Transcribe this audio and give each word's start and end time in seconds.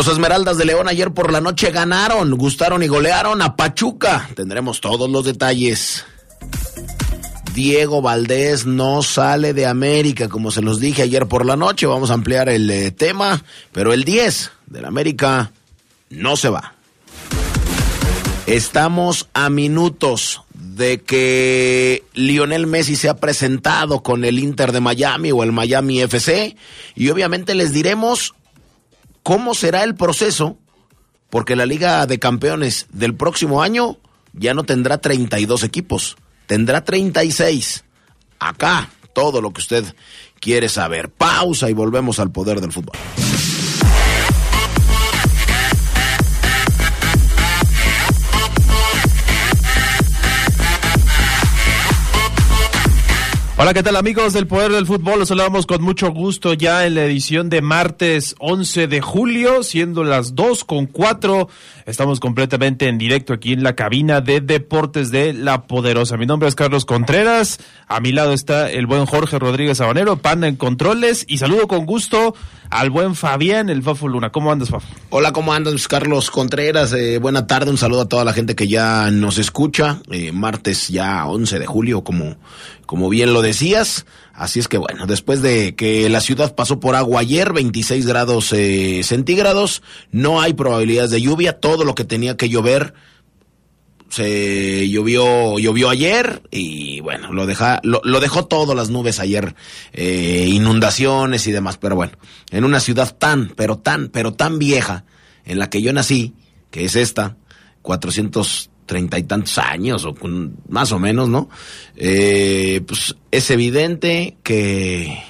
Los 0.00 0.08
Esmeraldas 0.08 0.56
de 0.56 0.64
León 0.64 0.88
ayer 0.88 1.10
por 1.10 1.30
la 1.30 1.42
noche 1.42 1.70
ganaron, 1.72 2.34
gustaron 2.38 2.82
y 2.82 2.86
golearon 2.86 3.42
a 3.42 3.54
Pachuca. 3.54 4.30
Tendremos 4.34 4.80
todos 4.80 5.10
los 5.10 5.26
detalles. 5.26 6.06
Diego 7.52 8.00
Valdés 8.00 8.64
no 8.64 9.02
sale 9.02 9.52
de 9.52 9.66
América, 9.66 10.30
como 10.30 10.50
se 10.50 10.62
los 10.62 10.80
dije 10.80 11.02
ayer 11.02 11.26
por 11.26 11.44
la 11.44 11.54
noche. 11.54 11.84
Vamos 11.84 12.10
a 12.10 12.14
ampliar 12.14 12.48
el 12.48 12.70
eh, 12.70 12.92
tema, 12.92 13.44
pero 13.72 13.92
el 13.92 14.04
10 14.04 14.50
del 14.68 14.86
América 14.86 15.52
no 16.08 16.38
se 16.38 16.48
va. 16.48 16.72
Estamos 18.46 19.28
a 19.34 19.50
minutos 19.50 20.40
de 20.54 21.02
que 21.02 22.04
Lionel 22.14 22.66
Messi 22.66 22.96
se 22.96 23.10
ha 23.10 23.18
presentado 23.18 24.02
con 24.02 24.24
el 24.24 24.38
Inter 24.38 24.72
de 24.72 24.80
Miami 24.80 25.30
o 25.30 25.42
el 25.42 25.52
Miami 25.52 26.00
FC 26.00 26.56
y 26.94 27.10
obviamente 27.10 27.54
les 27.54 27.74
diremos 27.74 28.34
cómo 29.22 29.54
será 29.54 29.84
el 29.84 29.94
proceso, 29.94 30.58
porque 31.28 31.56
la 31.56 31.66
Liga 31.66 32.06
de 32.06 32.18
Campeones 32.18 32.86
del 32.92 33.14
próximo 33.14 33.62
año 33.62 33.98
ya 34.32 34.54
no 34.54 34.64
tendrá 34.64 34.98
32 34.98 35.64
equipos, 35.64 36.16
tendrá 36.46 36.84
36. 36.84 37.84
Acá, 38.38 38.90
todo 39.12 39.40
lo 39.40 39.52
que 39.52 39.60
usted 39.60 39.84
quiere 40.40 40.68
saber. 40.68 41.10
Pausa 41.10 41.70
y 41.70 41.74
volvemos 41.74 42.18
al 42.18 42.30
poder 42.30 42.60
del 42.60 42.72
fútbol. 42.72 42.96
Hola, 53.62 53.74
¿qué 53.74 53.82
tal 53.82 53.96
amigos 53.96 54.32
del 54.32 54.46
Poder 54.46 54.72
del 54.72 54.86
Fútbol? 54.86 55.18
Los 55.18 55.28
saludamos 55.28 55.66
con 55.66 55.82
mucho 55.82 56.12
gusto 56.12 56.54
ya 56.54 56.86
en 56.86 56.94
la 56.94 57.04
edición 57.04 57.50
de 57.50 57.60
martes 57.60 58.34
11 58.38 58.86
de 58.86 59.02
julio, 59.02 59.62
siendo 59.62 60.02
las 60.02 60.34
2 60.34 60.64
con 60.64 60.86
4. 60.86 61.46
Estamos 61.84 62.20
completamente 62.20 62.88
en 62.88 62.96
directo 62.96 63.34
aquí 63.34 63.52
en 63.52 63.62
la 63.62 63.76
cabina 63.76 64.22
de 64.22 64.40
Deportes 64.40 65.10
de 65.10 65.34
La 65.34 65.66
Poderosa. 65.66 66.16
Mi 66.16 66.24
nombre 66.24 66.48
es 66.48 66.54
Carlos 66.54 66.86
Contreras, 66.86 67.60
a 67.86 68.00
mi 68.00 68.12
lado 68.12 68.32
está 68.32 68.70
el 68.70 68.86
buen 68.86 69.04
Jorge 69.04 69.38
Rodríguez 69.38 69.76
Sabanero, 69.76 70.16
Panda 70.16 70.48
en 70.48 70.56
Controles, 70.56 71.26
y 71.28 71.36
saludo 71.36 71.68
con 71.68 71.84
gusto 71.84 72.34
al 72.70 72.88
buen 72.88 73.14
Fabián, 73.14 73.68
el 73.68 73.82
Fafo 73.82 74.08
Luna. 74.08 74.30
¿Cómo 74.30 74.52
andas, 74.52 74.70
Fafo? 74.70 74.86
Hola, 75.10 75.32
¿cómo 75.32 75.52
andas, 75.52 75.86
Carlos 75.88 76.30
Contreras? 76.30 76.92
Eh, 76.92 77.18
buena 77.18 77.46
tarde, 77.46 77.70
un 77.70 77.76
saludo 77.78 78.02
a 78.02 78.08
toda 78.08 78.24
la 78.24 78.32
gente 78.32 78.54
que 78.54 78.68
ya 78.68 79.10
nos 79.10 79.38
escucha. 79.38 80.00
Eh, 80.10 80.32
martes 80.32 80.88
ya 80.88 81.26
11 81.26 81.58
de 81.58 81.66
julio, 81.66 82.04
como, 82.04 82.36
como 82.86 83.08
bien 83.08 83.32
lo 83.32 83.42
decías. 83.50 84.06
Así 84.32 84.58
es 84.60 84.68
que 84.68 84.78
bueno, 84.78 85.06
después 85.06 85.42
de 85.42 85.74
que 85.74 86.08
la 86.08 86.20
ciudad 86.20 86.54
pasó 86.54 86.80
por 86.80 86.96
agua 86.96 87.20
ayer, 87.20 87.52
26 87.52 88.06
grados 88.06 88.52
eh, 88.52 89.02
centígrados, 89.04 89.82
no 90.10 90.40
hay 90.40 90.54
probabilidades 90.54 91.10
de 91.10 91.20
lluvia. 91.20 91.60
Todo 91.60 91.84
lo 91.84 91.94
que 91.94 92.04
tenía 92.04 92.36
que 92.36 92.48
llover 92.48 92.94
se 94.08 94.88
llovió 94.88 95.58
llovió 95.60 95.88
ayer 95.88 96.42
y 96.50 97.00
bueno 97.00 97.32
lo 97.32 97.46
deja 97.46 97.80
lo, 97.84 98.00
dejó 98.18 98.46
todo 98.46 98.74
las 98.74 98.90
nubes 98.90 99.20
ayer 99.20 99.54
eh, 99.92 100.46
inundaciones 100.48 101.46
y 101.46 101.52
demás 101.52 101.76
pero 101.76 101.94
bueno 101.94 102.14
en 102.50 102.64
una 102.64 102.80
ciudad 102.80 103.16
tan 103.16 103.52
pero 103.54 103.78
tan 103.78 104.08
pero 104.08 104.34
tan 104.34 104.58
vieja 104.58 105.04
en 105.44 105.60
la 105.60 105.70
que 105.70 105.80
yo 105.80 105.92
nací 105.92 106.34
que 106.72 106.84
es 106.84 106.96
esta 106.96 107.36
430 108.90 109.18
y 109.18 109.22
tantos 109.24 109.58
años 109.58 110.04
o 110.04 110.14
con- 110.14 110.56
más 110.68 110.92
o 110.92 110.98
menos 110.98 111.28
no 111.28 111.48
Eh, 111.96 112.80
pues 112.86 113.14
es 113.30 113.50
evidente 113.50 114.36
que 114.42 115.22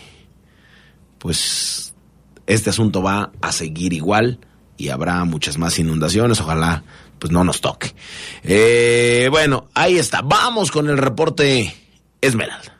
pues 1.19 1.93
este 2.47 2.71
asunto 2.71 3.03
va 3.03 3.31
a 3.41 3.53
seguir 3.53 3.93
igual 3.93 4.39
y 4.77 4.89
habrá 4.89 5.25
muchas 5.25 5.59
más 5.59 5.79
inundaciones. 5.79 6.41
Ojalá 6.41 6.83
pues 7.19 7.31
no 7.33 7.45
nos 7.45 7.61
toque. 7.61 7.95
Eh, 8.45 9.29
bueno, 9.31 9.69
ahí 9.75 9.99
está. 9.99 10.23
Vamos 10.23 10.71
con 10.71 10.89
el 10.89 10.97
reporte 10.97 11.75
Esmeralda. 12.23 12.80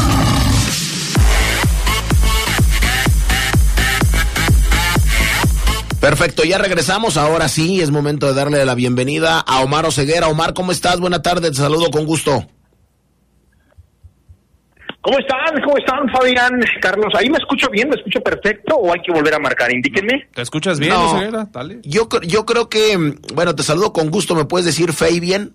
Perfecto, 6.01 6.43
ya 6.43 6.57
regresamos. 6.57 7.15
Ahora 7.15 7.47
sí, 7.47 7.79
es 7.79 7.91
momento 7.91 8.25
de 8.25 8.33
darle 8.33 8.65
la 8.65 8.73
bienvenida 8.73 9.39
a 9.39 9.61
Omar 9.61 9.85
Oseguera. 9.85 10.29
Omar, 10.29 10.55
¿cómo 10.55 10.71
estás? 10.71 10.99
Buena 10.99 11.21
tarde, 11.21 11.49
te 11.49 11.55
saludo 11.57 11.91
con 11.91 12.05
gusto. 12.07 12.47
¿Cómo 15.01 15.19
están? 15.19 15.61
¿Cómo 15.63 15.77
están, 15.77 16.09
Fabián? 16.11 16.59
Carlos, 16.81 17.13
¿ahí 17.15 17.29
me 17.29 17.37
escucho 17.37 17.69
bien? 17.69 17.89
¿Me 17.89 17.97
escucho 17.97 18.19
perfecto 18.21 18.75
o 18.75 18.91
hay 18.91 18.99
que 19.01 19.11
volver 19.11 19.35
a 19.35 19.39
marcar? 19.39 19.71
Indíquenme. 19.71 20.27
¿Te 20.33 20.41
escuchas 20.41 20.79
bien, 20.79 20.91
No. 20.91 21.11
Oseguera? 21.11 21.47
Dale. 21.51 21.79
Yo, 21.83 22.09
yo 22.23 22.45
creo 22.47 22.67
que, 22.67 23.15
bueno, 23.35 23.53
te 23.55 23.61
saludo 23.61 23.93
con 23.93 24.09
gusto. 24.09 24.33
¿Me 24.33 24.45
puedes 24.45 24.65
decir 24.65 24.93
Fabian 24.93 25.53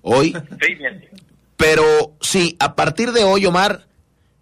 hoy? 0.00 0.32
Sí, 0.60 0.74
bien. 0.76 1.04
Pero 1.56 1.84
sí, 2.20 2.56
a 2.60 2.76
partir 2.76 3.10
de 3.10 3.24
hoy, 3.24 3.46
Omar, 3.46 3.86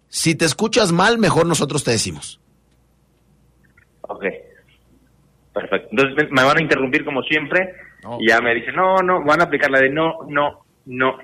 si 0.07 0.35
te 0.35 0.45
escuchas 0.45 0.91
mal, 0.91 1.17
mejor 1.17 1.47
nosotros 1.47 1.83
te 1.83 1.89
decimos. 1.91 2.39
Ok. 4.03 4.23
Perfecto. 5.53 5.87
Entonces 5.91 6.31
me- 6.31 6.43
van 6.43 6.57
a 6.57 6.61
interrumpir 6.61 7.03
como 7.05 7.21
siempre 7.23 7.73
No. 8.03 8.17
y 8.19 8.29
ya 8.29 8.39
me 8.41 8.53
dicen, 8.55 8.75
no, 8.75 8.97
no, 8.97 9.23
van 9.23 9.41
a 9.41 9.45
aplicar 9.45 9.69
la 9.71 9.79
de 9.79 9.89
no, 9.89 10.19
no, 10.29 10.65
no, 10.85 11.17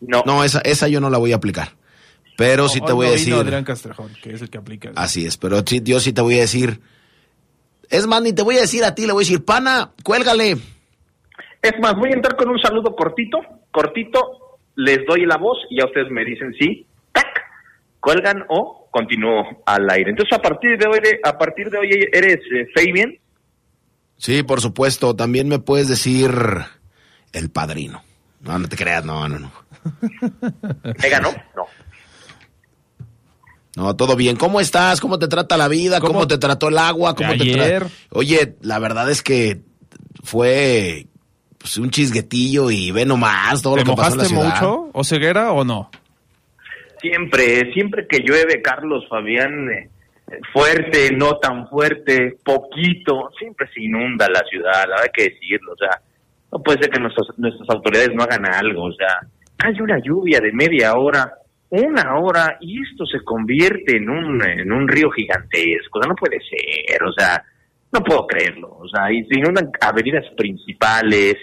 no. 0.00 0.22
No, 0.24 0.44
esa, 0.44 0.60
esa 0.60 0.88
yo 0.88 1.00
no 1.00 1.10
la 1.10 1.18
voy 1.18 1.32
a 1.32 1.36
aplicar. 1.36 1.68
Pero 2.36 2.68
sí 2.68 2.80
te 2.80 2.92
voy 2.92 3.06
a 3.06 3.10
no 3.10 3.14
vino 3.16 3.26
decir. 3.30 3.34
Adrián 3.34 3.64
Castrejón, 3.64 4.10
que 4.22 4.32
es 4.32 4.42
el 4.42 4.50
que 4.50 4.58
aplica. 4.58 4.90
Así 4.96 5.24
es, 5.26 5.36
pero 5.36 5.60
sí, 5.66 5.80
yo 5.84 6.00
sí 6.00 6.12
te 6.12 6.20
voy 6.20 6.36
a 6.38 6.40
decir. 6.42 6.80
Es 7.90 8.06
más, 8.06 8.22
ni 8.22 8.32
te 8.32 8.42
voy 8.42 8.56
a 8.58 8.62
decir 8.62 8.82
a 8.84 8.94
ti, 8.94 9.06
le 9.06 9.12
voy 9.12 9.22
a 9.22 9.26
decir, 9.26 9.44
pana, 9.44 9.90
cuélgale. 10.02 10.56
Es 11.62 11.72
más, 11.80 11.94
voy 11.96 12.10
a 12.10 12.14
entrar 12.14 12.36
con 12.36 12.48
un 12.48 12.58
saludo 12.58 12.94
cortito, 12.96 13.38
cortito, 13.70 14.18
les 14.76 15.04
doy 15.06 15.26
la 15.26 15.36
voz 15.36 15.58
y 15.70 15.78
ya 15.78 15.86
ustedes 15.86 16.10
me 16.10 16.24
dicen 16.24 16.52
sí, 16.58 16.86
tac, 17.12 17.26
cuelgan 18.00 18.44
o 18.48 18.88
continúo 18.90 19.62
al 19.66 19.88
aire. 19.90 20.10
Entonces 20.10 20.36
a 20.36 20.42
partir 20.42 20.76
de 20.76 20.86
hoy, 20.88 20.98
a 21.22 21.38
partir 21.38 21.70
de 21.70 21.78
hoy 21.78 21.90
eres 22.12 22.38
eh, 22.52 22.66
Fabián. 22.74 23.14
Sí, 24.16 24.42
por 24.42 24.60
supuesto, 24.60 25.14
también 25.16 25.48
me 25.48 25.58
puedes 25.58 25.88
decir 25.88 26.30
el 27.32 27.50
padrino. 27.50 28.02
No, 28.40 28.58
no 28.58 28.68
te 28.68 28.76
creas, 28.76 29.04
no, 29.04 29.28
no, 29.28 29.38
no. 29.38 29.52
¿Me 30.82 31.08
ganó? 31.08 31.30
No. 31.56 31.64
No, 33.76 33.96
todo 33.96 34.14
bien. 34.14 34.36
¿Cómo 34.36 34.60
estás? 34.60 35.00
¿Cómo 35.00 35.18
te 35.18 35.26
trata 35.28 35.56
la 35.56 35.66
vida? 35.68 35.98
¿Cómo, 36.00 36.12
¿Cómo? 36.12 36.26
te 36.28 36.38
trató 36.38 36.68
el 36.68 36.78
agua? 36.78 37.14
¿Cómo 37.16 37.32
te 37.34 37.42
Ayer. 37.42 37.84
tra- 37.84 37.90
Oye, 38.10 38.56
la 38.62 38.78
verdad 38.78 39.10
es 39.10 39.20
que 39.22 39.62
fue 40.22 41.06
pues, 41.58 41.76
un 41.78 41.90
chisguetillo 41.90 42.70
y 42.70 42.92
ve 42.92 43.04
nomás 43.04 43.62
todo 43.62 43.74
¿Te 43.74 43.80
lo 43.84 43.90
que 43.90 43.96
pasó 43.96 44.12
en 44.12 44.18
la 44.18 44.24
mojaste 44.24 44.34
ciudad. 44.36 44.54
mucho, 44.60 44.90
Oseguera, 44.92 45.52
o 45.52 45.64
no? 45.64 45.90
Siempre, 47.00 47.72
siempre 47.74 48.06
que 48.08 48.20
llueve, 48.20 48.62
Carlos 48.62 49.04
Fabián, 49.10 49.68
eh, 49.70 49.90
fuerte, 50.52 51.10
no 51.14 51.38
tan 51.38 51.68
fuerte, 51.68 52.36
poquito, 52.44 53.30
siempre 53.38 53.68
se 53.72 53.82
inunda 53.82 54.26
la 54.28 54.42
ciudad, 54.48 54.84
la 54.88 55.02
hay 55.02 55.10
que 55.12 55.30
decirlo, 55.30 55.72
o 55.72 55.76
sea, 55.76 56.00
no 56.52 56.62
puede 56.62 56.80
ser 56.80 56.90
que 56.90 57.00
nuestras, 57.00 57.28
nuestras 57.36 57.68
autoridades 57.70 58.14
no 58.14 58.22
hagan 58.22 58.46
algo, 58.46 58.84
o 58.84 58.92
sea, 58.92 59.20
hay 59.58 59.80
una 59.80 59.98
lluvia 59.98 60.40
de 60.40 60.52
media 60.52 60.94
hora, 60.94 61.32
una 61.70 62.18
hora, 62.18 62.56
y 62.60 62.80
esto 62.82 63.04
se 63.06 63.22
convierte 63.24 63.96
en 63.96 64.08
un, 64.08 64.42
en 64.42 64.70
un 64.72 64.88
río 64.88 65.10
gigantesco, 65.10 65.98
o 65.98 66.02
sea, 66.02 66.08
no 66.08 66.14
puede 66.14 66.38
ser, 66.40 67.02
o 67.02 67.12
sea, 67.12 67.42
no 67.94 68.00
puedo 68.02 68.26
creerlo. 68.26 68.76
O 68.80 68.88
sea, 68.88 69.10
y 69.10 69.24
se 69.24 69.38
inundan 69.38 69.70
avenidas 69.80 70.24
principales, 70.36 71.36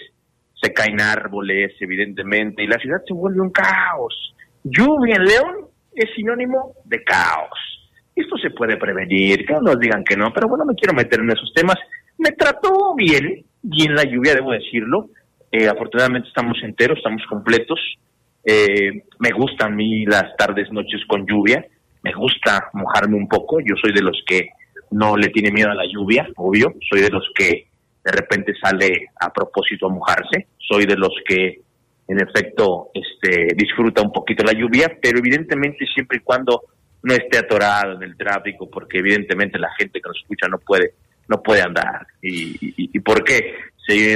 se 0.62 0.74
caen 0.74 1.00
árboles, 1.02 1.74
evidentemente, 1.80 2.64
y 2.64 2.68
la 2.68 2.78
ciudad 2.78 3.02
se 3.08 3.14
vuelve 3.14 3.40
un 3.40 3.52
caos. 3.52 4.36
Lluvia 4.64 5.16
en 5.16 5.26
León 5.26 5.56
es 5.96 6.14
sinónimo 6.14 6.76
de 6.86 7.04
caos. 7.04 7.81
Esto 8.16 8.38
se 8.38 8.52
puede 8.52 8.78
prevenir, 8.78 9.46
que 9.46 9.54
no 9.54 9.62
nos 9.62 9.80
digan 9.80 10.04
que 10.04 10.18
no, 10.18 10.34
pero 10.34 10.48
bueno, 10.48 10.66
me 10.66 10.76
quiero 10.76 10.94
meter 10.94 11.20
en 11.20 11.32
esos 11.32 11.54
temas. 11.54 11.78
Me 12.18 12.32
trató 12.32 12.94
bien, 12.96 13.44
bien 13.62 13.96
la 13.96 14.04
lluvia, 14.04 14.36
debo 14.36 14.52
decirlo. 14.52 15.10
Eh, 15.52 15.68
afortunadamente 15.68 16.28
estamos 16.28 16.58
enteros, 16.64 16.98
estamos 16.98 17.24
completos. 17.28 17.80
Eh, 18.44 19.04
me 19.20 19.32
gustan 19.32 19.74
a 19.74 19.76
mí 19.76 20.06
las 20.06 20.36
tardes, 20.38 20.72
noches 20.72 21.02
con 21.08 21.26
lluvia. 21.26 21.66
Me 22.04 22.14
gusta 22.14 22.70
mojarme 22.74 23.16
un 23.16 23.28
poco. 23.28 23.60
Yo 23.60 23.76
soy 23.82 23.94
de 23.94 24.02
los 24.02 24.22
que 24.26 24.50
no 24.92 25.16
le 25.18 25.30
tiene 25.30 25.52
miedo 25.52 25.72
a 25.72 25.76
la 25.76 25.86
lluvia, 25.86 26.28
obvio. 26.36 26.74
Soy 26.90 27.02
de 27.02 27.10
los 27.10 27.30
que 27.36 27.68
de 28.04 28.12
repente 28.12 28.54
sale 28.62 29.08
a 29.20 29.32
propósito 29.32 29.88
a 29.88 29.94
mojarse. 29.94 30.48
Soy 30.58 30.86
de 30.86 30.96
los 30.96 31.14
que, 31.28 31.62
en 32.08 32.20
efecto, 32.20 32.90
este, 32.94 33.54
disfruta 33.56 34.02
un 34.02 34.12
poquito 34.12 34.44
la 34.44 34.54
lluvia, 34.54 34.98
pero 35.02 35.20
evidentemente 35.20 35.86
siempre 35.94 36.18
y 36.18 36.22
cuando 36.22 36.64
no 37.04 37.14
esté 37.14 37.40
atorado 37.40 37.94
en 37.94 38.04
el 38.04 38.16
tráfico, 38.16 38.70
porque 38.70 39.00
evidentemente 39.00 39.58
la 39.58 39.74
gente 39.78 40.00
que 40.00 40.08
nos 40.08 40.18
escucha 40.18 40.48
no 40.48 40.60
puede, 40.60 40.94
no 41.28 41.42
puede 41.42 41.62
andar. 41.62 42.06
¿Y, 42.22 42.58
y, 42.62 43.00
por 43.00 43.24
qué? 43.24 43.56
Si 43.88 44.16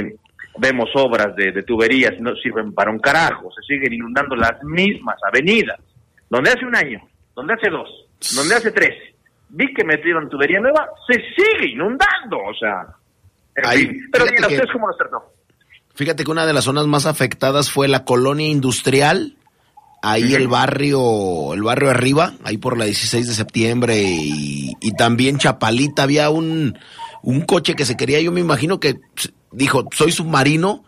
vemos 0.58 0.90
obras 0.94 1.34
de, 1.36 1.52
de 1.52 1.62
tuberías 1.62 2.18
no 2.20 2.34
sirven 2.36 2.72
para 2.72 2.90
un 2.90 2.98
carajo, 2.98 3.50
se 3.52 3.62
siguen 3.62 3.92
inundando 3.92 4.36
las 4.36 4.62
mismas 4.62 5.16
avenidas, 5.26 5.80
donde 6.30 6.50
hace 6.50 6.64
un 6.64 6.76
año, 6.76 7.00
donde 7.34 7.54
hace 7.54 7.70
dos, 7.70 7.88
donde 8.34 8.54
hace 8.54 8.70
tres, 8.70 8.94
vi 9.48 9.72
que 9.74 9.84
metieron 9.84 10.28
tubería 10.28 10.60
nueva, 10.60 10.88
se 11.06 11.14
sigue 11.34 11.72
inundando, 11.72 12.38
o 12.38 12.54
sea, 12.54 12.86
pero 14.12 14.26
mira, 14.26 14.48
¿ustedes 14.48 14.70
cómo 14.72 14.88
lo 14.88 14.96
trató? 14.96 15.32
Fíjate 15.94 16.24
que 16.24 16.30
una 16.30 16.46
de 16.46 16.52
las 16.52 16.64
zonas 16.64 16.86
más 16.86 17.06
afectadas 17.06 17.70
fue 17.70 17.88
la 17.88 18.04
colonia 18.04 18.48
industrial, 18.48 19.36
ahí 20.06 20.34
el 20.34 20.48
barrio, 20.48 21.54
el 21.54 21.62
barrio 21.62 21.90
arriba, 21.90 22.34
ahí 22.44 22.58
por 22.58 22.78
la 22.78 22.84
16 22.84 23.26
de 23.26 23.34
septiembre 23.34 24.02
y, 24.02 24.72
y 24.80 24.92
también 24.92 25.38
Chapalita. 25.38 26.04
Había 26.04 26.30
un, 26.30 26.78
un 27.22 27.40
coche 27.42 27.74
que 27.74 27.84
se 27.84 27.96
quería, 27.96 28.20
yo 28.20 28.30
me 28.30 28.40
imagino 28.40 28.78
que 28.78 29.00
dijo, 29.50 29.88
soy 29.92 30.12
submarino 30.12 30.84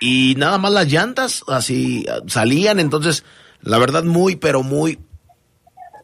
y 0.00 0.34
nada 0.36 0.58
más 0.58 0.72
las 0.72 0.90
llantas 0.90 1.44
así 1.48 2.04
salían, 2.26 2.78
entonces 2.78 3.24
la 3.60 3.78
verdad 3.78 4.04
muy, 4.04 4.36
pero 4.36 4.62
muy, 4.62 4.98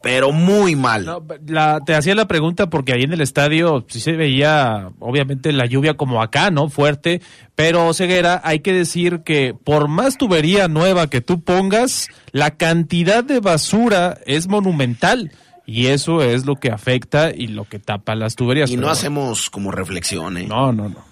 pero 0.03 0.33
muy 0.33 0.77
mal. 0.77 1.07
la, 1.47 1.81
te 1.85 1.95
hacía 1.95 2.15
la 2.15 2.29
pregunta 2.29 2.71
porque 2.71 2.93
ahí 2.93 3.03
en 3.03 3.13
el 3.13 3.21
estadio 3.21 3.85
sí 3.89 4.01
se 4.01 4.13
veía, 4.13 4.91
obviamente, 5.01 5.53
la 5.53 5.67
lluvia 5.67 5.95
como 5.95 6.23
acá, 6.23 6.51
¿no? 6.51 6.69
Fuerte, 6.69 7.21
pero 7.55 7.93
Ceguera, 7.93 8.41
hay 8.45 8.61
que 8.61 8.73
decir 8.73 9.21
que 9.25 9.55
por 9.55 9.89
más 9.89 10.17
tubería 10.17 10.69
nueva 10.69 11.11
que 11.11 11.21
tú 11.21 11.43
pongas, 11.43 12.09
la 12.33 12.57
cantidad 12.57 13.25
de 13.25 13.41
basura 13.41 14.19
es 14.27 14.49
monumental. 14.49 15.33
Y 15.67 15.89
eso 15.89 16.23
es 16.23 16.47
lo 16.47 16.55
que 16.57 16.71
afecta 16.71 17.31
y 17.31 17.49
lo 17.49 17.65
que 17.65 17.79
tapa 17.79 18.15
las 18.15 18.37
tuberías. 18.37 18.71
Y 18.71 18.79
no 18.79 18.89
hacemos 18.89 19.51
como 19.51 19.71
reflexión, 19.71 20.39
¿eh? 20.39 20.47
No, 20.49 20.73
no, 20.73 20.89
no. 20.89 21.05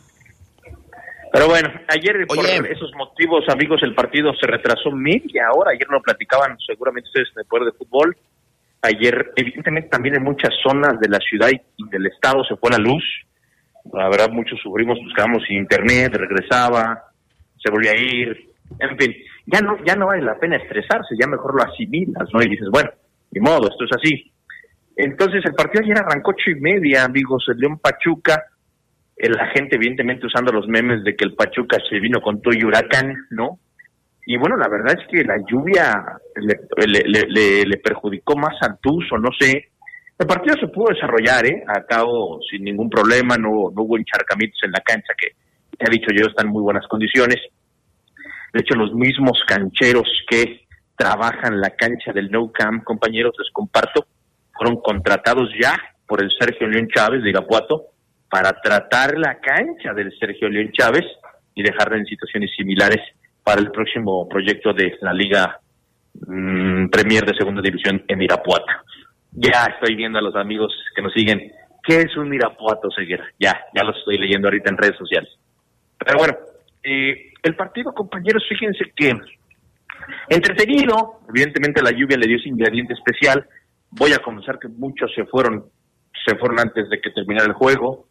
Pero 1.31 1.49
bueno, 1.49 1.69
ayer 1.89 2.27
por 2.27 2.39
esos 2.39 2.91
motivos, 2.97 3.45
amigos, 3.51 3.83
el 3.83 3.95
partido 3.95 4.33
se 4.41 4.47
retrasó 4.47 4.91
media 4.91 5.51
hora. 5.55 5.73
Ayer 5.73 5.87
no 5.91 6.01
platicaban 6.01 6.57
seguramente 6.67 7.09
ustedes 7.09 7.29
en 7.35 7.41
el 7.41 7.45
poder 7.45 7.67
de 7.67 7.73
fútbol. 7.73 8.17
Ayer, 8.87 9.33
evidentemente, 9.37 9.89
también 9.89 10.17
en 10.17 10.23
muchas 10.23 10.51
zonas 10.63 10.99
de 11.01 11.09
la 11.09 11.19
ciudad 11.19 11.49
y 11.51 11.89
del 11.89 12.07
estado 12.07 12.45
se 12.45 12.57
fue 12.57 12.71
la 12.71 12.79
luz. 12.79 13.03
La 13.93 14.09
verdad, 14.09 14.31
muchos 14.31 14.61
sufrimos, 14.61 14.99
buscábamos 15.03 15.43
internet, 15.51 16.15
regresaba, 16.15 17.03
se 17.63 17.71
volvía 17.71 17.93
a 17.93 17.97
ir. 17.97 18.51
En 18.79 18.97
fin, 18.99 19.15
ya 19.47 19.61
no, 19.61 19.77
ya 19.85 19.95
no 19.97 20.07
vale 20.07 20.23
la 20.23 20.39
pena 20.39 20.57
estresarse, 20.57 21.15
ya 21.19 21.27
mejor 21.27 21.55
lo 21.55 21.63
asimilas, 21.63 22.29
¿no? 22.33 22.43
Y 22.43 22.49
dices, 22.49 22.69
bueno, 22.71 22.91
ni 23.31 23.41
modo, 23.41 23.69
esto 23.69 23.85
es 23.85 23.91
así. 23.97 24.33
Entonces, 24.97 25.45
el 25.45 25.55
partido 25.55 25.85
ayer 25.85 25.99
arrancó 25.99 26.31
ocho 26.31 26.51
y 26.51 26.61
media, 26.61 27.05
amigos, 27.05 27.45
el 27.49 27.59
León 27.59 27.79
Pachuca. 27.79 28.45
La 29.19 29.47
gente, 29.49 29.77
evidentemente, 29.77 30.27
usando 30.27 30.53
los 30.53 30.69
memes 30.69 31.05
de 31.05 31.15
que 31.15 31.25
el 31.25 31.35
Pachuca 31.35 31.79
se 31.89 31.99
vino 32.01 32.21
con 32.21 32.41
todo 32.43 32.55
y 32.55 32.65
huracán, 32.65 33.15
¿no? 33.31 33.59
Y 34.29 34.37
bueno, 34.37 34.57
la 34.57 34.69
verdad 34.69 34.99
es 34.99 35.07
que 35.07 35.23
la 35.23 35.37
lluvia 35.49 36.05
le, 36.35 37.65
le, 37.65 37.77
perjudicó 37.77 38.37
más 38.37 38.61
al 38.61 38.77
Tuzo, 38.81 39.17
no 39.19 39.31
sé. 39.39 39.69
El 40.19 40.27
partido 40.27 40.57
se 40.59 40.67
pudo 40.67 40.93
desarrollar, 40.93 41.47
¿eh? 41.47 41.63
A 41.69 42.05
sin 42.51 42.65
ningún 42.65 42.91
problema, 42.91 43.37
no, 43.37 43.51
hubo 43.51 43.97
encharcamientos 43.97 44.59
en 44.65 44.73
la 44.73 44.81
cancha, 44.81 45.15
que 45.17 45.29
te 45.79 45.87
ha 45.87 45.91
dicho 45.91 46.09
yo, 46.13 46.27
están 46.27 46.47
en 46.47 46.53
muy 46.53 46.63
buenas 46.63 46.89
condiciones. 46.89 47.37
De 48.53 48.61
hecho, 48.61 48.75
los 48.75 48.93
mismos 48.95 49.41
cancheros 49.47 50.09
que 50.29 50.67
trabajan 50.97 51.61
la 51.61 51.71
cancha 51.71 52.13
del 52.13 52.29
No 52.29 52.51
Camp, 52.51 52.83
compañeros, 52.83 53.33
les 53.39 53.53
comparto, 53.53 54.09
fueron 54.55 54.81
contratados 54.81 55.51
ya 55.61 55.79
por 56.09 56.21
el 56.21 56.33
Sergio 56.37 56.67
León 56.67 56.89
Chávez 56.93 57.23
de 57.23 57.31
Irapuato 57.31 57.91
para 58.29 58.51
tratar 58.61 59.17
la 59.19 59.39
cancha 59.39 59.95
del 59.95 60.13
Sergio 60.19 60.49
León 60.49 60.73
Chávez 60.73 61.05
y 61.55 61.63
dejarla 61.63 61.99
en 61.99 62.07
situaciones 62.07 62.51
similares 62.57 63.01
para 63.47 63.61
el 63.61 63.71
próximo 63.71 64.29
proyecto 64.29 64.73
de 64.73 64.99
la 65.03 65.13
Liga 65.13 65.61
mm, 66.15 66.89
Premier 66.89 67.25
de 67.25 67.39
Segunda 67.39 67.63
División 67.63 68.03
en 68.09 68.21
Irapuato. 68.21 68.67
Ya 69.31 69.67
estoy 69.73 69.95
viendo 69.95 70.19
a 70.19 70.23
los 70.23 70.35
amigos 70.35 70.75
que 70.97 71.01
nos 71.01 71.13
siguen. 71.13 71.53
¿Qué 71.85 72.01
es 72.01 72.17
un 72.17 72.35
Irapuato, 72.35 72.91
Seguera? 72.91 73.25
Ya, 73.39 73.57
ya 73.73 73.85
lo 73.85 73.97
estoy 73.97 74.19
leyendo 74.19 74.49
ahorita 74.49 74.71
en 74.71 74.77
redes 74.77 74.97
sociales. 74.99 75.31
Pero 75.97 76.19
bueno, 76.19 76.35
eh, 76.83 77.35
el 77.41 77.55
partido, 77.55 77.93
compañeros, 77.95 78.43
fíjense 78.49 78.93
que 78.97 79.13
entretenido, 80.29 81.21
evidentemente 81.29 81.81
la 81.83 81.93
lluvia 81.93 82.17
le 82.17 82.27
dio 82.27 82.39
ese 82.39 82.49
ingrediente 82.49 82.95
especial. 82.95 83.47
Voy 83.93 84.13
a 84.13 84.19
comenzar 84.19 84.59
que 84.59 84.67
muchos 84.67 85.13
se 85.15 85.25
fueron, 85.25 85.67
se 86.27 86.35
fueron 86.35 86.59
antes 86.59 86.91
de 86.91 87.01
que 87.01 87.13
terminara 87.13 87.47
el 87.47 87.53
juego. 87.53 88.09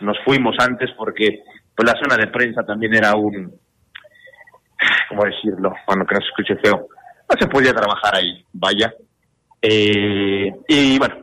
Nos 0.00 0.18
fuimos 0.24 0.56
antes 0.58 0.90
porque 0.98 1.44
pues 1.76 1.88
la 1.88 1.96
zona 2.02 2.16
de 2.16 2.32
prensa 2.32 2.64
también 2.64 2.96
era 2.96 3.14
un, 3.14 3.60
¿cómo 5.08 5.24
decirlo? 5.24 5.74
Bueno, 5.86 6.06
que 6.06 6.14
no 6.14 6.20
se 6.20 6.26
escuche 6.28 6.56
feo. 6.56 6.88
No 7.28 7.36
se 7.38 7.48
podía 7.48 7.72
trabajar 7.72 8.16
ahí, 8.16 8.44
vaya. 8.52 8.92
Eh, 9.60 10.52
y 10.68 10.98
bueno, 10.98 11.16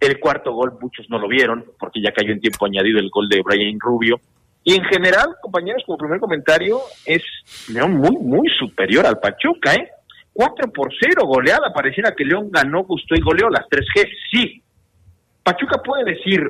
el 0.00 0.20
cuarto 0.20 0.52
gol 0.52 0.78
muchos 0.80 1.08
no 1.08 1.18
lo 1.18 1.28
vieron 1.28 1.64
porque 1.78 2.02
ya 2.02 2.12
cayó 2.12 2.32
en 2.32 2.40
tiempo 2.40 2.66
añadido 2.66 2.98
el 2.98 3.10
gol 3.10 3.28
de 3.28 3.40
Brian 3.42 3.78
Rubio. 3.80 4.20
Y 4.64 4.74
en 4.74 4.84
general, 4.84 5.34
compañeros, 5.40 5.82
como 5.86 5.98
primer 5.98 6.20
comentario, 6.20 6.80
es 7.04 7.22
León 7.68 7.94
muy, 7.94 8.16
muy 8.16 8.48
superior 8.58 9.06
al 9.06 9.18
Pachuca, 9.18 9.74
¿eh? 9.74 9.88
4 10.34 10.72
por 10.72 10.92
0, 10.98 11.26
goleada. 11.26 11.72
Pareciera 11.72 12.14
que 12.16 12.24
León 12.24 12.48
ganó, 12.50 12.84
gustó 12.84 13.14
y 13.14 13.20
goleó 13.20 13.48
las 13.50 13.66
3G. 13.66 14.08
Sí. 14.30 14.62
Pachuca 15.42 15.82
puede 15.82 16.04
decir, 16.04 16.40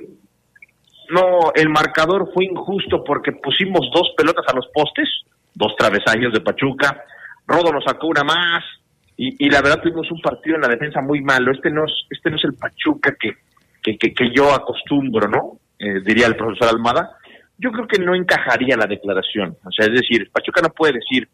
no, 1.08 1.52
el 1.54 1.70
marcador 1.70 2.30
fue 2.34 2.44
injusto 2.44 3.02
porque 3.02 3.32
pusimos 3.32 3.90
dos 3.94 4.12
pelotas 4.16 4.44
a 4.46 4.54
los 4.54 4.66
postes 4.74 5.08
dos 5.54 5.74
travesaños 5.76 6.32
de 6.32 6.40
Pachuca. 6.40 7.04
Rodo 7.46 7.72
nos 7.72 7.84
sacó 7.84 8.08
una 8.08 8.24
más 8.24 8.64
y, 9.16 9.48
la 9.50 9.60
verdad 9.60 9.80
tuvimos 9.82 10.10
un 10.10 10.20
partido 10.20 10.56
en 10.56 10.62
la 10.62 10.68
defensa 10.68 11.00
muy 11.00 11.20
malo. 11.20 11.52
Este 11.52 11.70
no 11.70 11.84
es, 11.84 11.92
este 12.10 12.30
no 12.30 12.36
es 12.36 12.44
el 12.44 12.54
Pachuca 12.54 13.14
que, 13.20 13.34
que, 13.82 13.96
que, 13.98 14.30
yo 14.34 14.52
acostumbro, 14.52 15.28
¿no? 15.28 15.58
Eh, 15.78 16.00
diría 16.04 16.26
el 16.26 16.36
profesor 16.36 16.68
Almada. 16.68 17.16
Yo 17.58 17.70
creo 17.70 17.86
que 17.86 18.02
no 18.02 18.14
encajaría 18.14 18.76
la 18.76 18.86
declaración. 18.86 19.56
O 19.64 19.70
sea, 19.70 19.86
es 19.86 20.00
decir, 20.00 20.30
Pachuca 20.32 20.62
no 20.62 20.70
puede 20.70 20.94
decir 20.94 21.28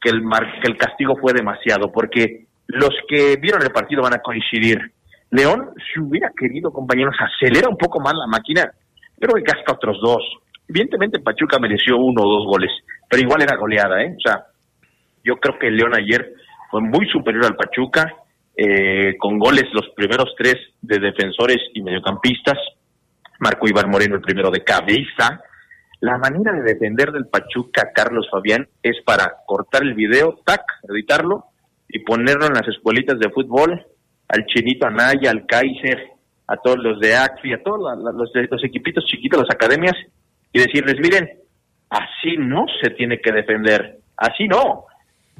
que 0.00 0.10
el, 0.10 0.22
que 0.62 0.70
el 0.70 0.76
castigo 0.76 1.16
fue 1.16 1.32
demasiado, 1.32 1.90
porque 1.92 2.46
los 2.66 2.90
que 3.08 3.36
vieron 3.36 3.62
el 3.62 3.70
partido 3.70 4.02
van 4.02 4.14
a 4.14 4.18
coincidir. 4.18 4.78
León, 5.30 5.70
si 5.76 6.00
hubiera 6.00 6.30
querido, 6.36 6.70
compañeros, 6.70 7.16
acelera 7.18 7.68
un 7.68 7.78
poco 7.78 8.00
más 8.00 8.12
la 8.14 8.26
máquina, 8.26 8.70
pero 9.18 9.34
que 9.34 9.42
gasta 9.42 9.72
otros 9.72 9.98
dos. 10.02 10.22
Evidentemente 10.68 11.20
Pachuca 11.20 11.58
mereció 11.58 11.96
uno 11.96 12.22
o 12.22 12.38
dos 12.38 12.46
goles, 12.46 12.70
pero 13.12 13.24
igual 13.24 13.42
era 13.42 13.56
goleada, 13.56 14.02
¿eh? 14.02 14.14
O 14.16 14.20
sea, 14.20 14.46
yo 15.22 15.36
creo 15.36 15.58
que 15.58 15.66
el 15.66 15.76
León 15.76 15.94
ayer 15.94 16.32
fue 16.70 16.80
muy 16.80 17.06
superior 17.10 17.44
al 17.44 17.56
Pachuca, 17.56 18.10
eh, 18.56 19.16
con 19.18 19.38
goles 19.38 19.64
los 19.74 19.90
primeros 19.94 20.34
tres 20.38 20.56
de 20.80 20.98
defensores 20.98 21.58
y 21.74 21.82
mediocampistas, 21.82 22.56
Marco 23.38 23.68
Iván 23.68 23.90
Moreno 23.90 24.14
el 24.14 24.22
primero 24.22 24.50
de 24.50 24.64
cabeza. 24.64 25.42
La 26.00 26.16
manera 26.16 26.54
de 26.54 26.62
defender 26.62 27.12
del 27.12 27.26
Pachuca, 27.26 27.90
Carlos 27.94 28.28
Fabián, 28.30 28.66
es 28.82 28.96
para 29.04 29.30
cortar 29.46 29.82
el 29.82 29.92
video, 29.92 30.40
tac, 30.46 30.62
editarlo 30.88 31.44
y 31.90 31.98
ponerlo 31.98 32.46
en 32.46 32.54
las 32.54 32.66
escuelitas 32.66 33.18
de 33.18 33.28
fútbol, 33.28 33.84
al 34.28 34.46
Chinito 34.46 34.86
Anaya, 34.86 35.30
al 35.30 35.44
Kaiser, 35.44 36.12
a 36.46 36.56
todos 36.56 36.78
los 36.78 36.98
de 36.98 37.14
AXI, 37.14 37.52
a 37.52 37.62
todos 37.62 37.94
los, 38.02 38.30
los 38.50 38.64
equipitos 38.64 39.04
chiquitos, 39.04 39.42
las 39.42 39.54
academias, 39.54 39.96
y 40.50 40.60
decirles, 40.60 40.96
miren, 40.98 41.41
Así 41.92 42.38
no 42.38 42.64
se 42.80 42.88
tiene 42.90 43.20
que 43.20 43.32
defender. 43.32 43.98
Así 44.16 44.48
no. 44.48 44.86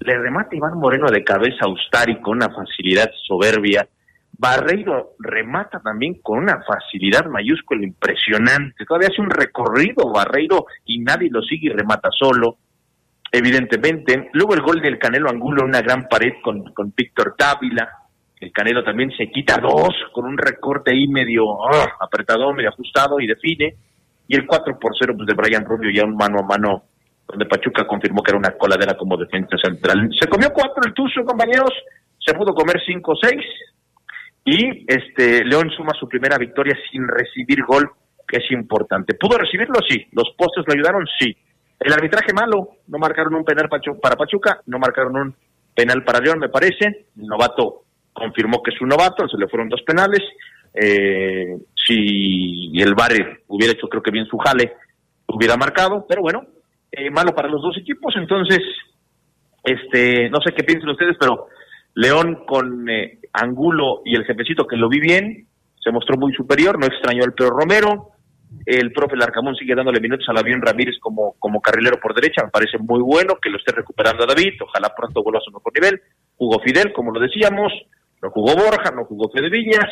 Le 0.00 0.18
remata 0.18 0.54
Iván 0.54 0.76
Moreno 0.78 1.10
de 1.10 1.24
cabeza 1.24 1.66
Ustari 1.66 2.20
con 2.20 2.36
una 2.36 2.50
facilidad 2.50 3.10
soberbia. 3.26 3.88
Barreiro 4.32 5.12
remata 5.18 5.80
también 5.80 6.20
con 6.20 6.40
una 6.40 6.62
facilidad 6.62 7.24
mayúscula 7.24 7.82
impresionante. 7.82 8.84
Todavía 8.84 9.08
hace 9.10 9.22
un 9.22 9.30
recorrido 9.30 10.12
Barreiro 10.12 10.66
y 10.84 10.98
nadie 10.98 11.30
lo 11.30 11.40
sigue 11.40 11.68
y 11.68 11.72
remata 11.72 12.10
solo, 12.10 12.58
evidentemente. 13.30 14.28
Luego 14.34 14.52
el 14.52 14.60
gol 14.60 14.82
del 14.82 14.98
Canelo 14.98 15.30
Angulo, 15.30 15.64
una 15.64 15.80
gran 15.80 16.06
pared 16.06 16.34
con, 16.42 16.64
con 16.74 16.92
Víctor 16.94 17.34
Dávila. 17.38 17.88
El 18.38 18.52
Canelo 18.52 18.84
también 18.84 19.10
se 19.16 19.30
quita 19.30 19.56
dos 19.56 19.94
con 20.12 20.26
un 20.26 20.36
recorte 20.36 20.90
ahí 20.90 21.08
medio 21.08 21.64
ah, 21.64 21.96
apretado, 21.98 22.52
medio 22.52 22.68
ajustado 22.68 23.20
y 23.20 23.26
define. 23.26 23.74
Y 24.32 24.34
el 24.34 24.46
4 24.46 24.78
por 24.80 24.92
0 24.98 25.12
pues, 25.14 25.26
de 25.26 25.34
Brian 25.34 25.62
Rubio 25.62 25.90
ya 25.94 26.08
un 26.08 26.16
mano 26.16 26.38
a 26.38 26.42
mano 26.42 26.84
donde 27.28 27.44
Pachuca 27.44 27.86
confirmó 27.86 28.22
que 28.22 28.30
era 28.30 28.38
una 28.38 28.56
coladera 28.56 28.96
como 28.96 29.18
defensa 29.18 29.58
central. 29.62 30.08
Se 30.18 30.26
comió 30.26 30.48
cuatro 30.54 30.82
el 30.86 30.94
Tuzo, 30.94 31.22
compañeros, 31.22 31.70
se 32.18 32.32
pudo 32.32 32.54
comer 32.54 32.80
cinco 32.84 33.12
o 33.12 33.16
seis, 33.20 33.44
y 34.42 34.86
este 34.90 35.44
León 35.44 35.68
suma 35.76 35.92
su 36.00 36.08
primera 36.08 36.38
victoria 36.38 36.74
sin 36.90 37.06
recibir 37.06 37.62
gol, 37.68 37.90
que 38.26 38.38
es 38.38 38.50
importante. 38.52 39.14
¿Pudo 39.20 39.36
recibirlo? 39.36 39.80
Sí. 39.86 40.06
¿Los 40.12 40.32
postes 40.34 40.64
lo 40.66 40.72
ayudaron? 40.72 41.04
Sí. 41.18 41.36
El 41.78 41.92
arbitraje 41.92 42.32
malo, 42.32 42.78
no 42.88 42.98
marcaron 42.98 43.34
un 43.34 43.44
penal 43.44 43.68
para 43.68 44.16
Pachuca, 44.16 44.62
no 44.64 44.78
marcaron 44.78 45.14
un 45.14 45.34
penal 45.74 46.04
para 46.04 46.20
León, 46.20 46.38
me 46.38 46.48
parece. 46.48 47.06
El 47.20 47.26
novato 47.26 47.82
confirmó 48.14 48.62
que 48.62 48.70
es 48.70 48.80
un 48.80 48.88
novato, 48.88 49.28
se 49.28 49.36
le 49.36 49.46
fueron 49.48 49.68
dos 49.68 49.82
penales. 49.82 50.22
Eh, 50.74 51.56
si 51.74 52.72
el 52.80 52.94
Bare 52.94 53.42
hubiera 53.48 53.72
hecho, 53.72 53.88
creo 53.88 54.02
que 54.02 54.10
bien 54.10 54.26
su 54.26 54.38
jale, 54.38 54.72
hubiera 55.26 55.56
marcado, 55.56 56.06
pero 56.08 56.22
bueno, 56.22 56.42
eh, 56.90 57.10
malo 57.10 57.34
para 57.34 57.48
los 57.48 57.62
dos 57.62 57.76
equipos. 57.78 58.14
Entonces, 58.16 58.60
este, 59.64 60.28
no 60.30 60.40
sé 60.40 60.52
qué 60.54 60.64
piensan 60.64 60.90
ustedes, 60.90 61.16
pero 61.18 61.46
León 61.94 62.44
con 62.46 62.88
eh, 62.88 63.18
Angulo 63.32 64.02
y 64.04 64.16
el 64.16 64.24
jefecito 64.24 64.66
que 64.66 64.76
lo 64.76 64.88
vi 64.88 65.00
bien, 65.00 65.46
se 65.82 65.90
mostró 65.90 66.16
muy 66.16 66.32
superior, 66.32 66.78
no 66.78 66.86
extrañó 66.86 67.24
al 67.24 67.34
Pedro 67.34 67.58
Romero. 67.58 68.08
El 68.66 68.92
profe 68.92 69.16
Larcamón 69.16 69.56
sigue 69.56 69.74
dándole 69.74 69.98
minutos 69.98 70.26
a 70.28 70.34
David 70.34 70.56
Ramírez 70.60 70.96
como, 71.00 71.34
como 71.38 71.60
carrilero 71.60 71.98
por 72.00 72.14
derecha, 72.14 72.44
me 72.44 72.50
parece 72.50 72.76
muy 72.78 73.00
bueno 73.00 73.34
que 73.42 73.48
lo 73.48 73.56
esté 73.56 73.72
recuperando 73.72 74.24
a 74.24 74.26
David, 74.26 74.52
ojalá 74.62 74.94
pronto 74.94 75.22
vuelva 75.22 75.38
a 75.38 75.42
su 75.42 75.50
mejor 75.50 75.72
nivel. 75.74 76.00
Jugó 76.36 76.60
Fidel, 76.60 76.92
como 76.92 77.12
lo 77.12 77.20
decíamos, 77.20 77.72
no 78.20 78.30
jugó 78.30 78.54
Borja, 78.54 78.90
no 78.94 79.04
jugó 79.06 79.30
Fede 79.30 79.48
Villas, 79.48 79.88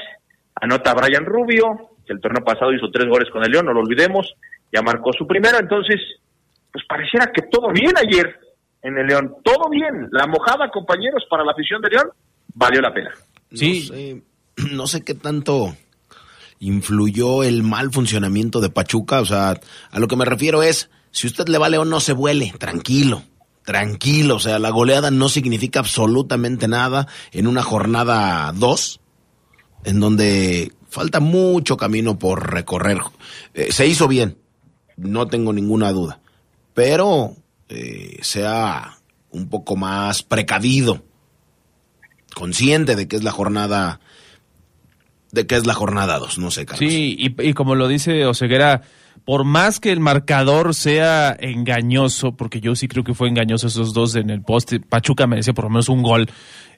anota 0.54 0.94
Brian 0.94 1.24
Rubio, 1.24 1.90
que 2.06 2.12
el 2.12 2.20
torneo 2.20 2.44
pasado 2.44 2.72
hizo 2.72 2.90
tres 2.90 3.08
goles 3.08 3.30
con 3.30 3.44
el 3.44 3.50
León, 3.50 3.66
no 3.66 3.72
lo 3.72 3.80
olvidemos, 3.80 4.34
ya 4.72 4.82
marcó 4.82 5.12
su 5.12 5.26
primero, 5.26 5.58
entonces, 5.58 6.00
pues 6.72 6.84
pareciera 6.88 7.30
que 7.32 7.42
todo 7.50 7.72
bien 7.72 7.92
ayer 7.96 8.38
en 8.82 8.98
el 8.98 9.06
León, 9.06 9.34
todo 9.44 9.68
bien. 9.70 10.08
La 10.12 10.26
mojada, 10.26 10.70
compañeros, 10.70 11.24
para 11.28 11.44
la 11.44 11.52
afición 11.52 11.82
de 11.82 11.90
León, 11.90 12.10
valió 12.54 12.80
la 12.80 12.92
pena. 12.92 13.10
Sí. 13.52 14.22
No 14.72 14.86
sé, 14.86 15.02
qué 15.02 15.14
tanto 15.14 15.74
influyó 16.58 17.42
el 17.42 17.62
mal 17.62 17.90
funcionamiento 17.90 18.60
de 18.60 18.68
Pachuca. 18.68 19.20
O 19.20 19.24
sea, 19.24 19.58
a 19.90 19.98
lo 19.98 20.06
que 20.06 20.16
me 20.16 20.26
refiero 20.26 20.62
es, 20.62 20.90
si 21.10 21.26
usted 21.26 21.48
le 21.48 21.56
va 21.56 21.66
a 21.66 21.70
León, 21.70 21.88
no 21.88 22.00
se 22.00 22.12
vuele, 22.12 22.52
tranquilo. 22.58 23.22
Tranquilo, 23.64 24.36
o 24.36 24.40
sea, 24.40 24.58
la 24.58 24.70
goleada 24.70 25.10
no 25.10 25.28
significa 25.28 25.80
absolutamente 25.80 26.66
nada 26.66 27.06
en 27.30 27.46
una 27.46 27.62
jornada 27.62 28.52
2, 28.54 29.00
en 29.84 30.00
donde 30.00 30.72
falta 30.88 31.20
mucho 31.20 31.76
camino 31.76 32.18
por 32.18 32.52
recorrer. 32.52 32.98
Eh, 33.54 33.72
se 33.72 33.86
hizo 33.86 34.08
bien, 34.08 34.38
no 34.96 35.28
tengo 35.28 35.52
ninguna 35.52 35.92
duda, 35.92 36.20
pero 36.74 37.36
eh, 37.68 38.18
sea 38.22 38.98
un 39.30 39.48
poco 39.48 39.76
más 39.76 40.22
precavido 40.22 41.04
consciente 42.34 42.96
de 42.96 43.08
que 43.08 43.16
es 43.16 43.24
la 43.24 43.32
jornada 43.32 44.00
de 45.32 45.46
que 45.46 45.54
es 45.54 45.66
la 45.66 45.74
jornada 45.74 46.18
2, 46.18 46.38
no 46.38 46.50
sé, 46.50 46.66
Carlos. 46.66 46.90
Sí, 46.90 47.16
y, 47.16 47.48
y 47.48 47.52
como 47.52 47.76
lo 47.76 47.86
dice 47.86 48.26
Oseguera, 48.26 48.82
por 49.24 49.44
más 49.44 49.80
que 49.80 49.92
el 49.92 50.00
marcador 50.00 50.74
sea 50.74 51.36
engañoso, 51.38 52.32
porque 52.36 52.60
yo 52.60 52.74
sí 52.74 52.88
creo 52.88 53.04
que 53.04 53.14
fue 53.14 53.28
engañoso 53.28 53.68
esos 53.68 53.92
dos 53.92 54.14
en 54.16 54.30
el 54.30 54.42
poste, 54.42 54.80
Pachuca 54.80 55.26
merecía 55.26 55.54
por 55.54 55.64
lo 55.64 55.70
menos 55.70 55.88
un 55.88 56.02
gol. 56.02 56.28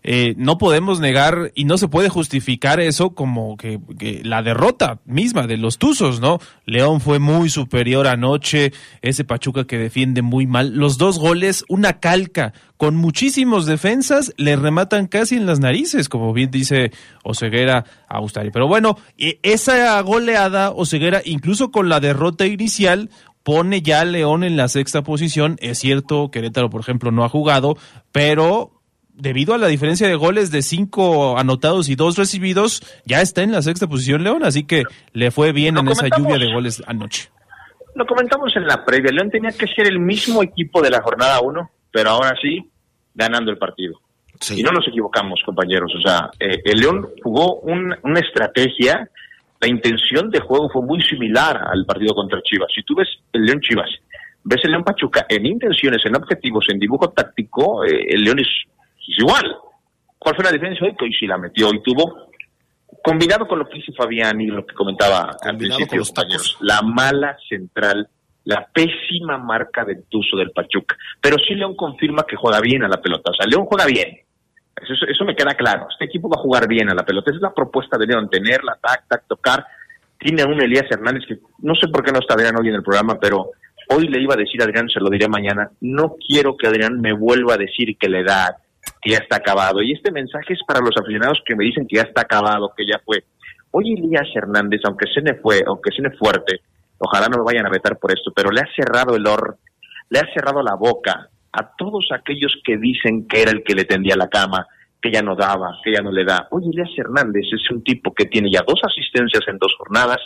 Eh, 0.04 0.34
no 0.36 0.58
podemos 0.58 0.98
negar 0.98 1.52
y 1.54 1.64
no 1.64 1.78
se 1.78 1.86
puede 1.86 2.08
justificar 2.08 2.80
eso 2.80 3.10
como 3.10 3.56
que, 3.56 3.78
la 4.24 4.42
derrota 4.42 4.98
misma 5.04 5.46
de 5.46 5.56
los 5.56 5.78
Tuzos, 5.78 6.20
¿no? 6.20 6.40
León 6.66 7.00
fue 7.00 7.20
muy 7.20 7.48
superior 7.48 8.08
anoche, 8.08 8.72
ese 9.00 9.24
Pachuca 9.24 9.64
que 9.64 9.78
defiende 9.78 10.22
muy 10.22 10.46
mal. 10.46 10.74
Los 10.74 10.98
dos 10.98 11.20
goles, 11.20 11.64
una 11.68 12.00
calca, 12.00 12.52
con 12.76 12.96
muchísimos 12.96 13.64
defensas, 13.64 14.34
le 14.36 14.56
rematan 14.56 15.06
casi 15.06 15.36
en 15.36 15.46
las 15.46 15.60
narices, 15.60 16.08
como 16.08 16.32
bien 16.32 16.50
dice 16.50 16.90
Oseguera 17.22 17.84
a 18.08 18.20
Ustari. 18.20 18.50
Pero 18.50 18.66
bueno, 18.66 18.98
esa 19.16 20.00
goleada, 20.00 20.72
Oseguera, 20.72 21.22
incluso 21.24 21.70
con 21.70 21.88
la 21.88 22.00
derrota 22.00 22.31
inicial, 22.40 23.10
pone 23.42 23.82
ya 23.82 24.00
a 24.00 24.04
León 24.04 24.44
en 24.44 24.56
la 24.56 24.68
sexta 24.68 25.02
posición. 25.02 25.56
Es 25.60 25.78
cierto, 25.78 26.30
Querétaro, 26.30 26.70
por 26.70 26.80
ejemplo, 26.80 27.10
no 27.10 27.24
ha 27.24 27.28
jugado, 27.28 27.76
pero 28.12 28.82
debido 29.14 29.54
a 29.54 29.58
la 29.58 29.68
diferencia 29.68 30.08
de 30.08 30.14
goles 30.14 30.50
de 30.50 30.62
cinco 30.62 31.38
anotados 31.38 31.88
y 31.88 31.94
dos 31.94 32.16
recibidos, 32.16 32.82
ya 33.04 33.20
está 33.20 33.42
en 33.42 33.52
la 33.52 33.62
sexta 33.62 33.86
posición 33.86 34.24
León, 34.24 34.44
así 34.44 34.64
que 34.64 34.84
le 35.12 35.30
fue 35.30 35.52
bien 35.52 35.76
en 35.76 35.88
esa 35.88 36.08
lluvia 36.08 36.38
de 36.38 36.52
goles 36.52 36.82
anoche. 36.86 37.30
Lo 37.94 38.06
comentamos 38.06 38.56
en 38.56 38.66
la 38.66 38.84
previa, 38.84 39.12
León 39.12 39.30
tenía 39.30 39.52
que 39.52 39.66
ser 39.66 39.86
el 39.86 40.00
mismo 40.00 40.42
equipo 40.42 40.80
de 40.80 40.90
la 40.90 41.02
jornada 41.02 41.40
uno, 41.40 41.70
pero 41.90 42.10
ahora 42.10 42.34
sí, 42.40 42.70
ganando 43.14 43.50
el 43.50 43.58
partido. 43.58 44.00
Y 44.50 44.62
no 44.62 44.72
nos 44.72 44.88
equivocamos, 44.88 45.40
compañeros, 45.44 45.92
o 45.96 46.00
sea, 46.00 46.30
eh, 46.40 46.60
el 46.64 46.80
León 46.80 47.08
jugó 47.22 47.60
una 47.60 48.18
estrategia, 48.18 49.08
la 49.62 49.68
intención 49.68 50.28
de 50.28 50.40
juego 50.40 50.68
fue 50.68 50.82
muy 50.82 51.00
similar 51.02 51.56
al 51.56 51.86
partido 51.86 52.14
contra 52.14 52.42
Chivas. 52.42 52.68
Si 52.74 52.82
tú 52.82 52.96
ves 52.96 53.08
el 53.32 53.44
León 53.44 53.60
Chivas, 53.60 53.88
ves 54.44 54.60
el 54.64 54.72
León 54.72 54.84
Pachuca 54.84 55.24
en 55.28 55.46
intenciones, 55.46 56.04
en 56.04 56.16
objetivos, 56.16 56.66
en 56.68 56.78
dibujo 56.78 57.10
táctico, 57.10 57.84
eh, 57.84 58.06
el 58.10 58.22
León 58.22 58.40
es 58.40 58.48
es 59.08 59.18
igual. 59.18 59.56
¿Cuál 60.18 60.36
fue 60.36 60.44
la 60.44 60.52
diferencia 60.52 60.86
hoy? 60.86 60.94
Que 60.94 61.04
hoy 61.04 61.14
sí 61.14 61.26
la 61.26 61.38
metió 61.38 61.72
y 61.72 61.82
tuvo, 61.82 62.28
combinado 63.02 63.46
con 63.46 63.58
lo 63.58 63.68
que 63.68 63.78
hizo 63.78 63.92
Fabián 63.92 64.40
y 64.40 64.46
lo 64.46 64.64
que 64.64 64.74
comentaba 64.74 65.36
al 65.42 65.56
principio, 65.56 66.02
la 66.60 66.82
mala 66.82 67.36
central, 67.48 68.08
la 68.44 68.66
pésima 68.72 69.38
marca 69.38 69.84
de 69.84 70.02
tuzo 70.08 70.36
del 70.36 70.52
Pachuca. 70.52 70.96
Pero 71.20 71.36
sí 71.38 71.54
León 71.54 71.74
confirma 71.74 72.24
que 72.24 72.36
juega 72.36 72.60
bien 72.60 72.84
a 72.84 72.88
la 72.88 73.00
pelota. 73.00 73.32
O 73.32 73.34
sea, 73.34 73.46
León 73.46 73.66
juega 73.66 73.86
bien. 73.86 74.18
Eso, 74.88 75.24
me 75.24 75.36
queda 75.36 75.54
claro. 75.54 75.86
Este 75.90 76.06
equipo 76.06 76.28
va 76.28 76.36
a 76.38 76.42
jugar 76.42 76.66
bien 76.66 76.90
a 76.90 76.94
la 76.94 77.04
pelota. 77.04 77.30
Esa 77.30 77.36
es 77.36 77.42
la 77.42 77.54
propuesta 77.54 77.96
de 77.98 78.06
León, 78.06 78.28
tenerla, 78.28 78.78
tac, 78.80 79.06
tac, 79.08 79.26
tocar. 79.26 79.64
Tiene 80.18 80.42
a 80.42 80.46
un 80.46 80.60
Elías 80.60 80.90
Hernández 80.90 81.24
que 81.26 81.38
no 81.60 81.74
sé 81.74 81.88
por 81.88 82.04
qué 82.04 82.12
no 82.12 82.20
está 82.20 82.34
Adrián 82.34 82.56
hoy 82.58 82.68
en 82.68 82.74
el 82.74 82.82
programa, 82.82 83.18
pero 83.20 83.50
hoy 83.90 84.08
le 84.08 84.20
iba 84.20 84.34
a 84.34 84.36
decir 84.36 84.62
Adrián, 84.62 84.88
se 84.88 85.00
lo 85.00 85.10
diré 85.10 85.28
mañana, 85.28 85.70
no 85.80 86.14
quiero 86.26 86.56
que 86.56 86.68
Adrián 86.68 87.00
me 87.00 87.12
vuelva 87.12 87.54
a 87.54 87.58
decir 87.58 87.96
que 87.98 88.08
le 88.08 88.22
da 88.22 88.56
que 89.00 89.10
ya 89.10 89.18
está 89.18 89.36
acabado. 89.36 89.82
Y 89.82 89.92
este 89.92 90.12
mensaje 90.12 90.54
es 90.54 90.60
para 90.66 90.80
los 90.80 90.96
aficionados 90.96 91.42
que 91.44 91.56
me 91.56 91.64
dicen 91.64 91.86
que 91.88 91.96
ya 91.96 92.02
está 92.02 92.22
acabado, 92.22 92.72
que 92.76 92.86
ya 92.86 93.00
fue. 93.04 93.24
Hoy 93.72 93.94
Elías 93.94 94.28
Hernández, 94.34 94.80
aunque 94.84 95.06
se 95.12 95.22
ne 95.22 95.34
fue, 95.34 95.62
aunque 95.66 95.90
se 95.94 96.02
ne 96.02 96.10
fuerte, 96.10 96.60
ojalá 96.98 97.26
no 97.28 97.38
me 97.38 97.44
vayan 97.44 97.66
a 97.66 97.70
vetar 97.70 97.98
por 97.98 98.12
esto, 98.12 98.32
pero 98.34 98.50
le 98.50 98.60
ha 98.60 98.68
cerrado 98.76 99.16
el 99.16 99.26
or, 99.26 99.56
le 100.10 100.18
ha 100.18 100.32
cerrado 100.32 100.62
la 100.62 100.74
boca 100.74 101.30
a 101.52 101.74
todos 101.76 102.08
aquellos 102.12 102.56
que 102.64 102.76
dicen 102.78 103.26
que 103.28 103.42
era 103.42 103.50
el 103.50 103.62
que 103.62 103.74
le 103.74 103.84
tendía 103.84 104.16
la 104.16 104.28
cama, 104.28 104.66
que 105.00 105.10
ya 105.10 105.20
no 105.20 105.34
daba, 105.34 105.78
que 105.84 105.92
ya 105.92 106.00
no 106.00 106.12
le 106.12 106.24
da. 106.24 106.46
Oye, 106.50 106.68
Elías 106.72 106.96
Hernández 106.96 107.44
es 107.52 107.70
un 107.70 107.82
tipo 107.82 108.14
que 108.14 108.26
tiene 108.26 108.50
ya 108.50 108.62
dos 108.66 108.80
asistencias 108.84 109.42
en 109.48 109.58
dos 109.58 109.74
jornadas, 109.76 110.18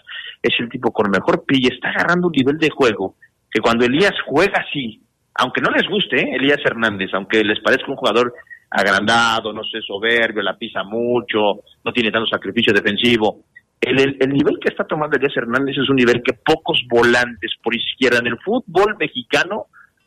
es 0.43 0.55
el 0.59 0.69
tipo 0.69 0.93
con 0.93 1.11
mejor 1.11 1.45
pilla, 1.45 1.71
está 1.73 1.89
agarrando 1.89 2.29
un 2.29 2.33
nivel 2.33 2.59
de 2.59 2.71
juego 2.71 3.17
que 3.51 3.61
cuando 3.61 3.87
Elías 3.87 4.13
juega 4.27 4.65
así, 4.69 5.01
aunque 5.35 5.63
no 5.63 5.71
les 5.71 5.89
guste, 5.89 6.21
¿eh? 6.21 6.37
Elías 6.37 6.61
Hernández, 6.65 7.11
aunque 7.15 7.43
les 7.43 7.61
parezca 7.61 7.91
un 7.91 7.97
jugador 7.97 8.35
agrandado, 8.71 9.53
no 9.53 9.65
sé, 9.65 9.81
soberbio, 9.81 10.43
la 10.43 10.59
pisa 10.59 10.83
mucho, 10.83 11.61
no 11.85 11.93
tiene 11.93 12.11
tanto 12.11 12.29
sacrificio 12.29 12.73
defensivo. 12.73 13.45
El, 13.81 14.17
el, 14.21 14.31
nivel 14.31 14.59
que 14.61 14.69
está 14.69 14.85
tomando 14.85 15.17
Elías 15.17 15.37
Hernández 15.37 15.77
es 15.79 15.89
un 15.89 15.97
nivel 15.97 16.23
que 16.23 16.33
pocos 16.35 16.83
volantes 16.89 17.53
por 17.63 17.75
izquierda 17.75 18.19
en 18.19 18.29
el 18.29 18.39
fútbol 18.39 18.97
mexicano 18.99 19.67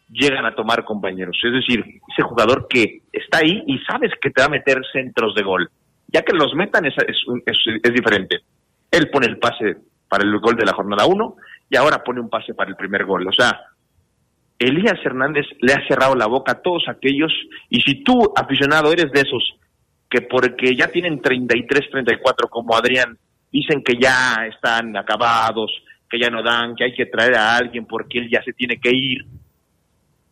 llegan 0.10 0.46
a 0.46 0.56
tomar 0.56 0.84
compañeros. 0.86 1.38
Es 1.44 1.54
decir, 1.54 1.84
ese 2.12 2.24
jugador 2.24 2.68
que 2.70 3.02
está 3.12 3.40
ahí 3.40 3.64
y 3.68 3.78
sabes 3.80 4.12
que 4.22 4.30
te 4.30 4.42
va 4.42 4.48
a 4.48 4.52
meter 4.52 4.82
centros 4.92 5.36
de 5.36 5.44
gol. 5.44 5.70
Ya 6.08 6.24
que 6.24 6.34
los 6.34 6.54
metan 6.56 6.86
es, 6.86 6.96
es, 7.08 7.18
es, 7.46 7.58
es 7.84 7.94
diferente. 7.94 8.40
Él 8.92 9.10
pone 9.10 9.28
el 9.28 9.38
pase 9.38 9.78
para 10.08 10.24
el 10.24 10.40
gol 10.40 10.56
de 10.56 10.66
la 10.66 10.74
jornada 10.74 11.06
1 11.06 11.36
y 11.70 11.78
ahora 11.78 12.04
pone 12.04 12.20
un 12.20 12.30
pase 12.30 12.54
para 12.54 12.70
el 12.70 12.76
primer 12.76 13.06
gol. 13.06 13.28
O 13.28 13.32
sea, 13.32 13.60
Elías 14.58 15.00
Hernández 15.04 15.46
le 15.62 15.74
ha 15.74 15.88
cerrado 15.88 16.16
la 16.16 16.28
boca 16.28 16.52
a 16.54 16.62
todos 16.62 16.84
aquellos, 16.90 17.32
y 17.70 17.80
si 17.82 18.04
tú, 18.04 18.34
aficionado, 18.36 18.92
eres 18.92 19.12
de 19.12 19.22
esos 19.22 19.56
que 20.10 20.22
porque 20.22 20.76
ya 20.76 20.88
tienen 20.88 21.22
33, 21.22 21.92
34 21.92 22.50
como 22.50 22.76
Adrián, 22.76 23.18
dicen 23.52 23.84
que 23.84 23.96
ya 24.02 24.46
están 24.52 24.98
acabados, 24.98 25.72
que 26.10 26.20
ya 26.20 26.30
no 26.30 26.42
dan, 26.42 26.76
que 26.76 26.86
hay 26.86 26.94
que 26.94 27.06
traer 27.06 27.36
a 27.36 27.56
alguien 27.56 27.86
porque 27.86 28.18
él 28.18 28.30
ya 28.30 28.42
se 28.44 28.54
tiene 28.54 28.80
que 28.80 28.90
ir. 28.92 29.26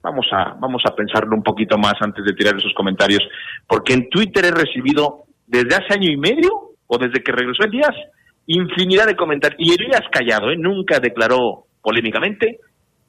Vamos 0.01 0.27
a, 0.31 0.55
vamos 0.59 0.83
a 0.85 0.95
pensarlo 0.95 1.35
un 1.35 1.43
poquito 1.43 1.77
más 1.77 1.95
antes 2.01 2.23
de 2.23 2.33
tirar 2.33 2.55
esos 2.55 2.73
comentarios, 2.73 3.21
porque 3.67 3.93
en 3.93 4.09
Twitter 4.09 4.45
he 4.45 4.51
recibido 4.51 5.23
desde 5.45 5.75
hace 5.75 5.93
año 5.93 6.09
y 6.09 6.17
medio 6.17 6.75
o 6.87 6.97
desde 6.97 7.23
que 7.23 7.31
regresó 7.31 7.63
Elías, 7.63 7.95
infinidad 8.45 9.07
de 9.07 9.15
comentarios. 9.15 9.59
Y 9.59 9.73
Elías 9.73 10.03
callado, 10.11 10.51
¿eh? 10.51 10.57
nunca 10.57 10.99
declaró 10.99 11.65
polémicamente, 11.81 12.59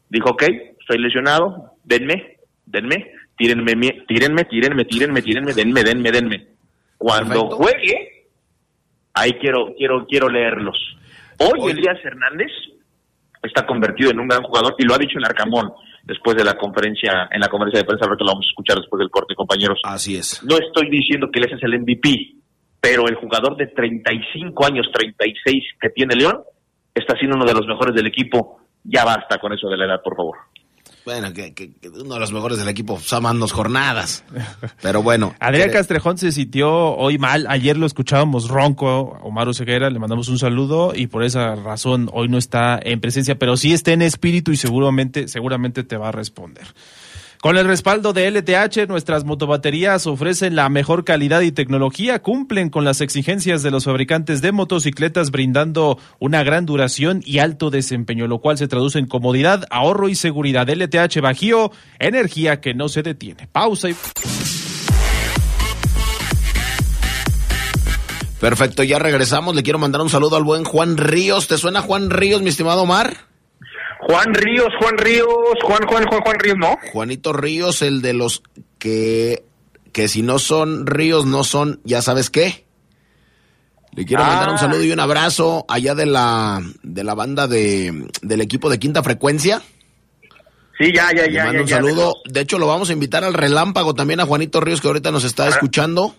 dijo, 0.09 0.30
ok, 0.30 0.42
estoy 0.80 0.99
lesionado, 0.99 1.75
denme, 1.85 2.38
denme, 2.66 3.12
tírenme, 3.37 4.04
tírenme, 4.07 4.45
tírenme, 4.45 4.85
tírenme, 4.85 5.23
tírenme, 5.23 5.52
denme, 5.52 5.83
denme, 5.83 6.11
denme. 6.11 6.47
Cuando 6.97 7.50
juegue, 7.50 8.26
ahí 9.14 9.33
quiero, 9.35 9.75
quiero, 9.76 10.07
quiero 10.07 10.28
leerlos. 10.28 10.76
Hoy 11.38 11.71
Elías 11.71 11.99
Hernández 12.04 12.50
está 13.42 13.64
convertido 13.64 14.11
en 14.11 14.18
un 14.18 14.28
gran 14.28 14.42
jugador 14.42 14.75
y 14.78 14.85
lo 14.85 14.95
ha 14.95 14.99
dicho 14.99 15.18
el 15.18 15.25
Arcamón 15.25 15.73
después 16.09 16.37
de 16.37 16.43
la 16.43 16.57
conferencia, 16.57 17.29
en 17.31 17.38
la 17.38 17.49
conferencia 17.49 17.81
de 17.81 17.87
prensa, 17.87 18.07
que 18.07 18.25
lo 18.25 18.33
vamos 18.33 18.47
a 18.47 18.49
escuchar 18.49 18.79
después 18.79 18.99
del 18.99 19.11
corte, 19.11 19.35
compañeros. 19.35 19.79
Así 19.85 20.17
es. 20.17 20.43
No 20.43 20.57
estoy 20.57 20.88
diciendo 20.88 21.29
que 21.31 21.38
él 21.38 21.53
es 21.53 21.62
el 21.62 21.79
MVP, 21.81 22.35
pero 22.81 23.07
el 23.07 23.17
jugador 23.17 23.57
de 23.57 23.67
35 23.67 24.67
años, 24.67 24.88
36 24.93 25.65
que 25.79 25.91
tiene 25.91 26.17
León, 26.17 26.41
está 26.95 27.15
siendo 27.19 27.37
uno 27.37 27.45
de 27.45 27.53
los 27.53 27.67
mejores 27.67 27.95
del 27.95 28.07
equipo. 28.07 28.59
Ya 28.85 29.05
basta 29.05 29.38
con 29.38 29.53
eso 29.53 29.69
de 29.69 29.77
la 29.77 29.85
edad, 29.85 30.00
por 30.03 30.17
favor. 30.17 30.38
Bueno, 31.09 31.33
que, 31.33 31.73
uno 31.91 32.15
de 32.15 32.21
los 32.21 32.33
mejores 32.33 32.59
del 32.59 32.69
equipo 32.69 33.00
son 33.00 33.41
dos 33.41 33.53
jornadas. 33.53 34.25
Pero 34.83 35.03
bueno. 35.03 35.35
Adrián 35.41 35.71
Castrejón 35.71 36.19
se 36.19 36.33
sintió 36.33 36.71
hoy 36.71 37.17
mal. 37.17 37.47
Ayer 37.49 37.79
lo 37.79 37.87
escuchábamos 37.87 38.50
ronco. 38.50 39.19
Omar 39.23 39.49
Oseguera, 39.49 39.88
le 39.88 39.99
mandamos 39.99 40.29
un 40.29 40.38
saludo 40.38 40.93
y 40.95 41.07
por 41.07 41.23
esa 41.23 41.55
razón 41.55 42.11
hoy 42.12 42.29
no 42.29 42.37
está 42.37 42.79
en 42.83 43.00
presencia, 43.00 43.38
pero 43.38 43.57
sí 43.57 43.73
está 43.73 43.93
en 43.93 44.03
espíritu 44.03 44.53
y 44.53 44.59
seguramente, 44.59 45.29
seguramente 45.29 45.83
te 45.83 45.97
va 45.97 46.09
a 46.09 46.12
responder. 46.12 46.67
Con 47.40 47.57
el 47.57 47.66
respaldo 47.66 48.12
de 48.12 48.28
LTH, 48.28 48.88
nuestras 48.88 49.25
motobaterías 49.25 50.09
ofrecen 50.09 50.57
la 50.57 50.68
mejor 50.68 51.04
calidad 51.04 51.40
y 51.42 51.52
tecnología, 51.52 52.21
cumplen 52.21 52.68
con 52.68 52.85
las 52.85 53.00
exigencias 53.00 53.62
de 53.62 53.71
los 53.71 53.85
fabricantes 53.85 54.42
de 54.42 54.50
motocicletas, 54.50 55.30
brindando 55.30 56.00
una 56.18 56.42
gran 56.42 56.66
duración 56.66 57.23
y 57.25 57.38
alto 57.38 57.71
desempeño, 57.71 58.26
lo 58.26 58.40
cual 58.40 58.59
se 58.59 58.66
traduce 58.66 58.99
en 58.99 59.07
comodidad, 59.07 59.66
ahorro 59.71 60.09
y 60.09 60.16
seguridad. 60.16 60.68
LTH 60.68 61.21
Bajío, 61.21 61.71
energía 62.00 62.61
que 62.61 62.75
no 62.75 62.88
se 62.88 63.04
detiene. 63.04 63.47
Pausa 63.47 63.90
y... 63.90 63.95
Perfecto, 68.40 68.83
ya 68.83 68.99
regresamos. 68.99 69.54
Le 69.54 69.62
quiero 69.62 69.78
mandar 69.78 70.00
un 70.00 70.11
saludo 70.11 70.37
al 70.37 70.42
buen 70.42 70.64
Juan 70.64 70.97
Ríos. 70.97 71.47
¿Te 71.47 71.57
suena 71.57 71.83
Juan 71.83 72.11
Ríos, 72.11 72.42
mi 72.42 72.49
estimado 72.49 72.83
Omar? 72.83 73.28
Juan 74.09 74.33
Ríos, 74.33 74.69
Juan 74.81 74.97
Ríos, 74.97 75.29
Juan, 75.62 75.87
Juan, 75.87 76.05
Juan, 76.07 76.21
Juan 76.23 76.38
Ríos, 76.38 76.57
¿no? 76.59 76.79
Juanito 76.93 77.35
Ríos, 77.35 77.83
el 77.83 78.00
de 78.00 78.15
los 78.15 78.43
que, 78.79 79.45
que 79.93 80.09
si 80.09 80.23
no 80.23 80.38
son 80.38 80.87
ríos, 80.87 81.27
no 81.27 81.45
son, 81.45 81.83
ya 81.85 82.00
sabes 82.00 82.31
qué. 82.31 82.65
Le 83.93 84.07
quiero 84.07 84.25
mandar 84.25 84.49
un 84.49 84.55
ah. 84.55 84.59
saludo 84.59 84.83
y 84.83 84.93
un 84.93 85.00
abrazo 85.00 85.67
allá 85.69 85.95
de 85.95 86.07
la, 86.07 86.62
de 86.83 87.05
la 87.05 87.15
banda 87.15 87.49
de, 87.49 88.09
del 88.23 88.41
equipo 88.41 88.71
de 88.71 88.79
quinta 88.79 89.03
frecuencia. 89.03 89.61
Sí, 90.79 90.91
ya, 90.95 91.11
ya, 91.15 91.27
ya. 91.27 91.45
Le 91.45 91.45
mando 91.45 91.62
un 91.65 91.69
saludo. 91.69 92.15
De 92.25 92.41
hecho, 92.41 92.59
lo 92.59 92.67
vamos 92.67 92.88
a 92.88 92.95
invitar 92.95 93.25
al 93.25 93.35
relámpago 93.35 93.93
también 93.95 94.21
a 94.21 94.27
Juanito 94.27 94.62
Ríos, 94.62 94.81
que 94.81 94.88
ahorita 94.88 95.11
nos 95.11 95.25
está 95.25 95.49
escuchando. 95.49 96.15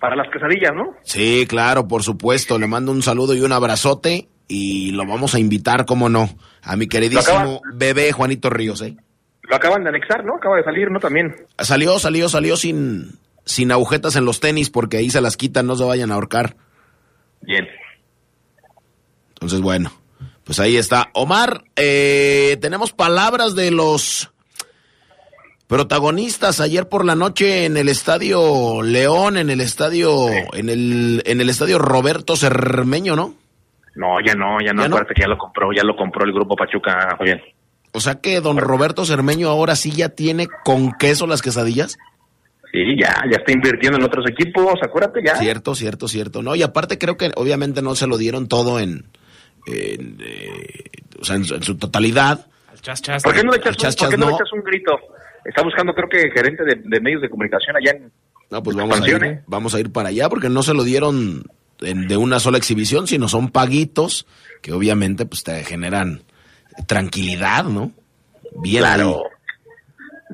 Para 0.00 0.16
las 0.16 0.28
quesadillas, 0.32 0.72
¿no? 0.74 0.96
Sí, 1.04 1.46
claro, 1.48 1.86
por 1.86 2.02
supuesto. 2.02 2.58
Le 2.58 2.66
mando 2.66 2.90
un 2.90 3.02
saludo 3.02 3.34
y 3.34 3.42
un 3.42 3.52
abrazote 3.52 4.28
y 4.48 4.92
lo 4.92 5.06
vamos 5.06 5.34
a 5.34 5.38
invitar, 5.38 5.84
como 5.84 6.08
no, 6.08 6.30
a 6.62 6.76
mi 6.76 6.88
queridísimo 6.88 7.60
bebé 7.74 8.12
Juanito 8.12 8.48
Ríos, 8.50 8.80
¿eh? 8.82 8.96
Lo 9.42 9.56
acaban 9.56 9.82
de 9.82 9.90
anexar, 9.90 10.24
¿no? 10.24 10.36
Acaba 10.36 10.56
de 10.56 10.64
salir, 10.64 10.90
¿no? 10.90 10.98
También. 11.00 11.34
Salió, 11.58 11.98
salió, 11.98 12.28
salió 12.28 12.56
sin, 12.56 13.18
sin 13.44 13.72
agujetas 13.72 14.16
en 14.16 14.24
los 14.24 14.40
tenis 14.40 14.68
porque 14.68 14.98
ahí 14.98 15.10
se 15.10 15.20
las 15.20 15.36
quitan, 15.36 15.66
no 15.66 15.76
se 15.76 15.84
vayan 15.84 16.10
a 16.10 16.14
ahorcar. 16.14 16.56
Bien. 17.40 17.66
Entonces, 19.30 19.60
bueno, 19.60 19.92
pues 20.44 20.58
ahí 20.60 20.76
está. 20.76 21.10
Omar, 21.14 21.64
eh, 21.76 22.58
tenemos 22.60 22.92
palabras 22.92 23.54
de 23.54 23.70
los 23.70 24.32
protagonistas 25.66 26.60
ayer 26.60 26.88
por 26.88 27.04
la 27.04 27.14
noche 27.14 27.64
en 27.64 27.76
el 27.76 27.88
estadio 27.88 28.82
León, 28.82 29.36
en 29.36 29.50
el 29.50 29.60
estadio, 29.60 30.28
en 30.52 30.68
el, 30.68 31.22
en 31.24 31.40
el 31.40 31.48
estadio 31.48 31.78
Roberto 31.78 32.36
Cermeño, 32.36 33.16
¿no? 33.16 33.34
No, 33.98 34.20
ya 34.24 34.32
no, 34.36 34.60
ya 34.64 34.72
no, 34.72 34.84
acuérdate 34.84 35.12
que 35.12 35.22
ya 35.22 35.28
lo 35.28 35.36
compró, 35.36 35.72
ya 35.72 35.82
lo 35.82 35.96
compró 35.96 36.24
el 36.24 36.32
grupo 36.32 36.54
Pachuca, 36.54 37.18
bien. 37.20 37.42
O 37.90 37.98
sea 37.98 38.20
que 38.20 38.40
don 38.40 38.56
Roberto 38.56 39.04
Cermeño 39.04 39.48
ahora 39.48 39.74
sí 39.74 39.90
ya 39.90 40.10
tiene 40.10 40.46
con 40.64 40.92
queso 40.92 41.26
las 41.26 41.42
quesadillas. 41.42 41.98
Sí, 42.70 42.96
ya, 42.96 43.24
ya 43.28 43.38
está 43.38 43.50
invirtiendo 43.50 43.98
en 43.98 44.04
otros 44.04 44.24
equipos, 44.30 44.74
acuérdate 44.80 45.20
ya. 45.24 45.34
Cierto, 45.34 45.74
cierto, 45.74 46.06
cierto. 46.06 46.42
No, 46.42 46.54
y 46.54 46.62
aparte 46.62 46.96
creo 46.96 47.16
que 47.16 47.32
obviamente 47.34 47.82
no 47.82 47.96
se 47.96 48.06
lo 48.06 48.18
dieron 48.18 48.46
todo 48.46 48.78
en, 48.78 49.06
eh, 49.66 49.98
o 51.20 51.24
sea, 51.24 51.34
en, 51.34 51.44
su 51.44 51.76
totalidad. 51.76 52.46
¿Por 53.24 53.34
qué 53.34 53.42
no 53.42 53.50
le 53.50 53.58
echas, 53.58 53.74
un, 54.00 54.22
echas 54.22 54.52
un 54.52 54.62
grito? 54.62 54.92
Está 55.44 55.64
buscando 55.64 55.92
creo 55.92 56.08
que 56.08 56.30
gerente 56.30 56.62
de, 56.62 57.00
medios 57.00 57.20
de 57.20 57.28
comunicación 57.28 57.74
allá 57.74 57.96
en... 57.96 58.12
No, 58.48 58.62
pues 58.62 58.76
vamos 58.76 59.00
a, 59.00 59.08
ir, 59.08 59.40
vamos 59.48 59.74
a 59.74 59.80
ir 59.80 59.90
para 59.90 60.10
allá 60.10 60.28
porque 60.28 60.48
no 60.48 60.62
se 60.62 60.72
lo 60.72 60.84
dieron 60.84 61.42
de 61.80 62.16
una 62.16 62.40
sola 62.40 62.58
exhibición, 62.58 63.06
sino 63.06 63.28
son 63.28 63.50
paguitos 63.50 64.26
que 64.62 64.72
obviamente 64.72 65.26
pues 65.26 65.44
te 65.44 65.64
generan 65.64 66.22
tranquilidad, 66.86 67.64
¿no? 67.64 67.92
Bien 68.60 68.82
claro. 68.82 69.22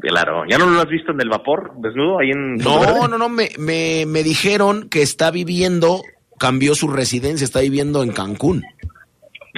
Claro, 0.01 0.45
¿ya 0.49 0.59
no 0.59 0.67
lo 0.67 0.81
has 0.81 0.89
visto 0.89 1.13
en 1.13 1.21
el 1.21 1.29
vapor 1.29 1.73
desnudo 1.79 2.19
ahí 2.19 2.31
en... 2.31 2.57
No, 2.57 3.09
no, 3.09 3.17
no, 3.17 3.29
me, 3.29 3.51
me, 3.59 4.05
me 4.07 4.23
dijeron 4.23 4.89
que 4.89 5.03
está 5.03 5.31
viviendo, 5.31 6.03
cambió 6.39 6.75
su 6.75 6.89
residencia, 6.89 7.45
está 7.45 7.61
viviendo 7.61 8.03
en 8.03 8.13
Cancún. 8.13 8.65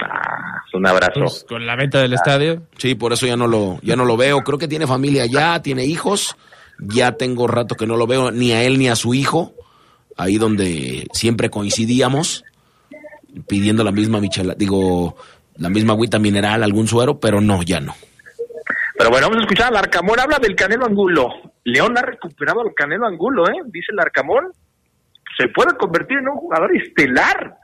Ah, 0.01 0.61
un 0.73 0.85
abrazo. 0.85 1.21
Pues, 1.21 1.45
con 1.49 1.65
la 1.65 1.75
venta 1.75 2.01
del 2.01 2.13
estadio. 2.13 2.61
Sí, 2.77 2.95
por 2.95 3.13
eso 3.13 3.25
ya 3.25 3.35
no 3.35 3.47
lo, 3.47 3.79
ya 3.81 3.95
no 3.95 4.05
lo 4.05 4.15
veo. 4.15 4.41
Creo 4.43 4.59
que 4.59 4.67
tiene 4.67 4.85
familia 4.85 5.25
ya, 5.25 5.61
tiene 5.61 5.85
hijos. 5.85 6.37
Ya 6.79 7.13
tengo 7.13 7.47
rato 7.47 7.75
que 7.75 7.87
no 7.87 7.97
lo 7.97 8.05
veo 8.05 8.31
ni 8.31 8.51
a 8.51 8.63
él 8.63 8.77
ni 8.77 8.87
a 8.87 8.95
su 8.95 9.15
hijo 9.15 9.56
ahí 10.17 10.37
donde 10.37 11.07
siempre 11.13 11.49
coincidíamos, 11.49 12.43
pidiendo 13.47 13.83
la 13.83 13.91
misma 13.91 14.19
michela, 14.19 14.55
digo, 14.55 15.15
la 15.57 15.69
misma 15.69 15.93
agüita 15.93 16.19
mineral, 16.19 16.63
algún 16.63 16.87
suero, 16.87 17.19
pero 17.19 17.41
no, 17.41 17.61
ya 17.63 17.79
no. 17.79 17.95
Pero 18.97 19.11
bueno, 19.11 19.27
vamos 19.27 19.41
a 19.41 19.45
escuchar 19.45 19.67
al 19.67 19.77
Arcamón, 19.77 20.19
habla 20.19 20.39
del 20.39 20.55
Canelo 20.55 20.85
Angulo. 20.85 21.29
León 21.63 21.97
ha 21.97 22.01
recuperado 22.01 22.61
al 22.61 22.73
Canelo 22.73 23.05
Angulo, 23.05 23.47
¿eh? 23.47 23.61
Dice 23.67 23.91
el 23.91 23.99
Arcamón, 23.99 24.51
se 25.37 25.47
puede 25.49 25.77
convertir 25.77 26.17
en 26.17 26.29
un 26.29 26.37
jugador 26.37 26.75
estelar 26.75 27.57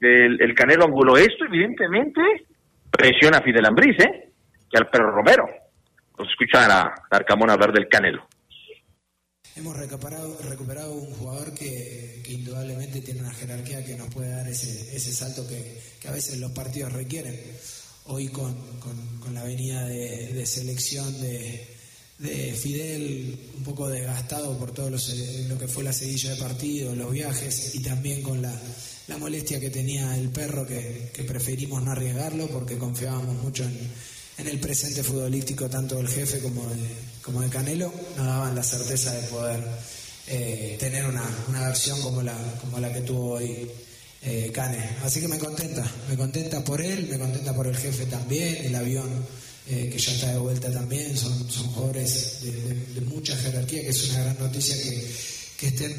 el, 0.00 0.40
el 0.40 0.54
Canelo 0.54 0.84
Angulo. 0.84 1.18
Esto, 1.18 1.44
evidentemente, 1.44 2.20
presiona 2.90 3.38
a 3.38 3.42
Fidel 3.42 3.66
Ambriz, 3.66 3.98
¿eh? 4.00 4.30
Y 4.72 4.76
al 4.78 4.86
Perro 4.86 5.10
Romero. 5.10 5.46
Vamos 6.16 6.28
a 6.28 6.32
escuchar 6.32 6.70
a 6.70 6.94
Arcamón 7.10 7.50
hablar 7.50 7.72
del 7.72 7.88
Canelo. 7.88 8.26
Hemos 9.58 9.76
recuperado, 9.76 10.38
recuperado 10.48 10.92
un 10.92 11.12
jugador 11.14 11.52
que, 11.52 12.22
indudablemente 12.28 13.00
tiene 13.00 13.22
una 13.22 13.34
jerarquía 13.34 13.84
que 13.84 13.96
nos 13.96 14.08
puede 14.08 14.30
dar 14.30 14.46
ese, 14.46 15.12
salto 15.12 15.44
que, 15.48 15.80
a 16.06 16.12
veces 16.12 16.38
los 16.38 16.52
partidos 16.52 16.92
requieren. 16.92 17.36
Hoy 18.04 18.28
con, 18.28 18.54
la 19.34 19.42
venida 19.42 19.84
de, 19.84 20.46
selección 20.46 21.12
de, 21.20 21.66
de, 22.20 22.54
Fidel, 22.54 23.36
un 23.56 23.64
poco 23.64 23.88
desgastado 23.88 24.56
por 24.56 24.70
todo 24.70 24.90
lo 24.90 25.58
que 25.58 25.66
fue 25.66 25.82
la 25.82 25.92
seguilla 25.92 26.34
de 26.34 26.40
partido, 26.40 26.94
los 26.94 27.10
viajes 27.10 27.74
y 27.74 27.82
también 27.82 28.22
con 28.22 28.40
la, 28.40 28.54
molestia 29.18 29.58
que 29.58 29.70
tenía 29.70 30.16
el 30.16 30.28
perro 30.28 30.68
que, 30.68 31.10
que 31.12 31.24
preferimos 31.24 31.82
no 31.82 31.90
arriesgarlo 31.90 32.46
porque 32.46 32.78
confiábamos 32.78 33.42
mucho 33.42 33.64
en 33.64 33.76
en 34.38 34.46
el 34.46 34.60
presente 34.60 35.02
futbolístico, 35.02 35.68
tanto 35.68 35.96
del 35.96 36.08
jefe 36.08 36.38
como 36.38 36.64
de, 36.68 36.78
como 37.28 37.42
de 37.42 37.50
Canelo, 37.50 37.92
nos 38.16 38.26
daban 38.26 38.54
la 38.54 38.62
certeza 38.62 39.12
de 39.12 39.22
poder 39.28 39.62
eh, 40.28 40.78
tener 40.80 41.04
una, 41.04 41.22
una, 41.46 41.60
versión 41.68 42.00
como 42.00 42.22
la, 42.22 42.34
como 42.58 42.78
la 42.78 42.90
que 42.90 43.02
tuvo 43.02 43.32
hoy 43.32 43.70
eh, 44.22 44.50
Cane. 44.50 44.96
Así 45.04 45.20
que 45.20 45.28
me 45.28 45.38
contenta, 45.38 45.84
me 46.08 46.16
contenta 46.16 46.64
por 46.64 46.80
él, 46.80 47.06
me 47.10 47.18
contenta 47.18 47.54
por 47.54 47.66
el 47.66 47.76
jefe 47.76 48.06
también, 48.06 48.64
el 48.64 48.74
avión 48.74 49.26
eh, 49.68 49.90
que 49.92 49.98
ya 49.98 50.12
está 50.12 50.32
de 50.32 50.38
vuelta 50.38 50.72
también, 50.72 51.14
son, 51.18 51.50
son 51.50 51.66
jugadores 51.66 52.40
de, 52.94 53.00
mucha 53.02 53.36
jerarquía, 53.36 53.82
que 53.82 53.90
es 53.90 54.10
una 54.10 54.24
gran 54.24 54.38
noticia 54.38 54.74
que, 54.82 55.06
que 55.58 55.66
estén 55.66 55.94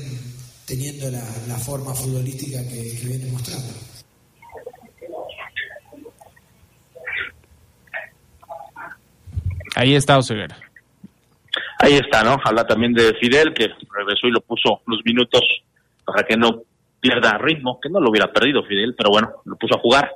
teniendo 0.65 1.11
la, 1.11 1.23
la 1.47 1.59
forma 1.59 1.93
futbolística 1.93 2.67
que, 2.67 2.97
que 2.97 3.05
vienen 3.05 3.31
mostrando. 3.31 3.71
Ahí 9.75 9.93
está 9.93 10.17
Oseguera. 10.17 10.68
Ahí 11.79 11.93
está, 11.93 12.23
¿no? 12.23 12.37
Habla 12.43 12.65
también 12.65 12.93
de 12.93 13.13
Fidel, 13.15 13.53
que 13.53 13.69
regresó 13.95 14.27
y 14.27 14.31
lo 14.31 14.41
puso 14.41 14.81
los 14.85 14.99
minutos 15.05 15.41
para 16.05 16.23
que 16.23 16.35
no 16.35 16.63
pierda 16.99 17.37
ritmo, 17.37 17.79
que 17.81 17.89
no 17.89 17.99
lo 17.99 18.09
hubiera 18.09 18.31
perdido 18.31 18.63
Fidel, 18.63 18.95
pero 18.97 19.11
bueno, 19.11 19.31
lo 19.45 19.55
puso 19.55 19.75
a 19.75 19.79
jugar 19.79 20.11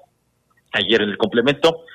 ayer 0.73 1.01
en 1.01 1.09
el 1.09 1.17
complemento. 1.17 1.85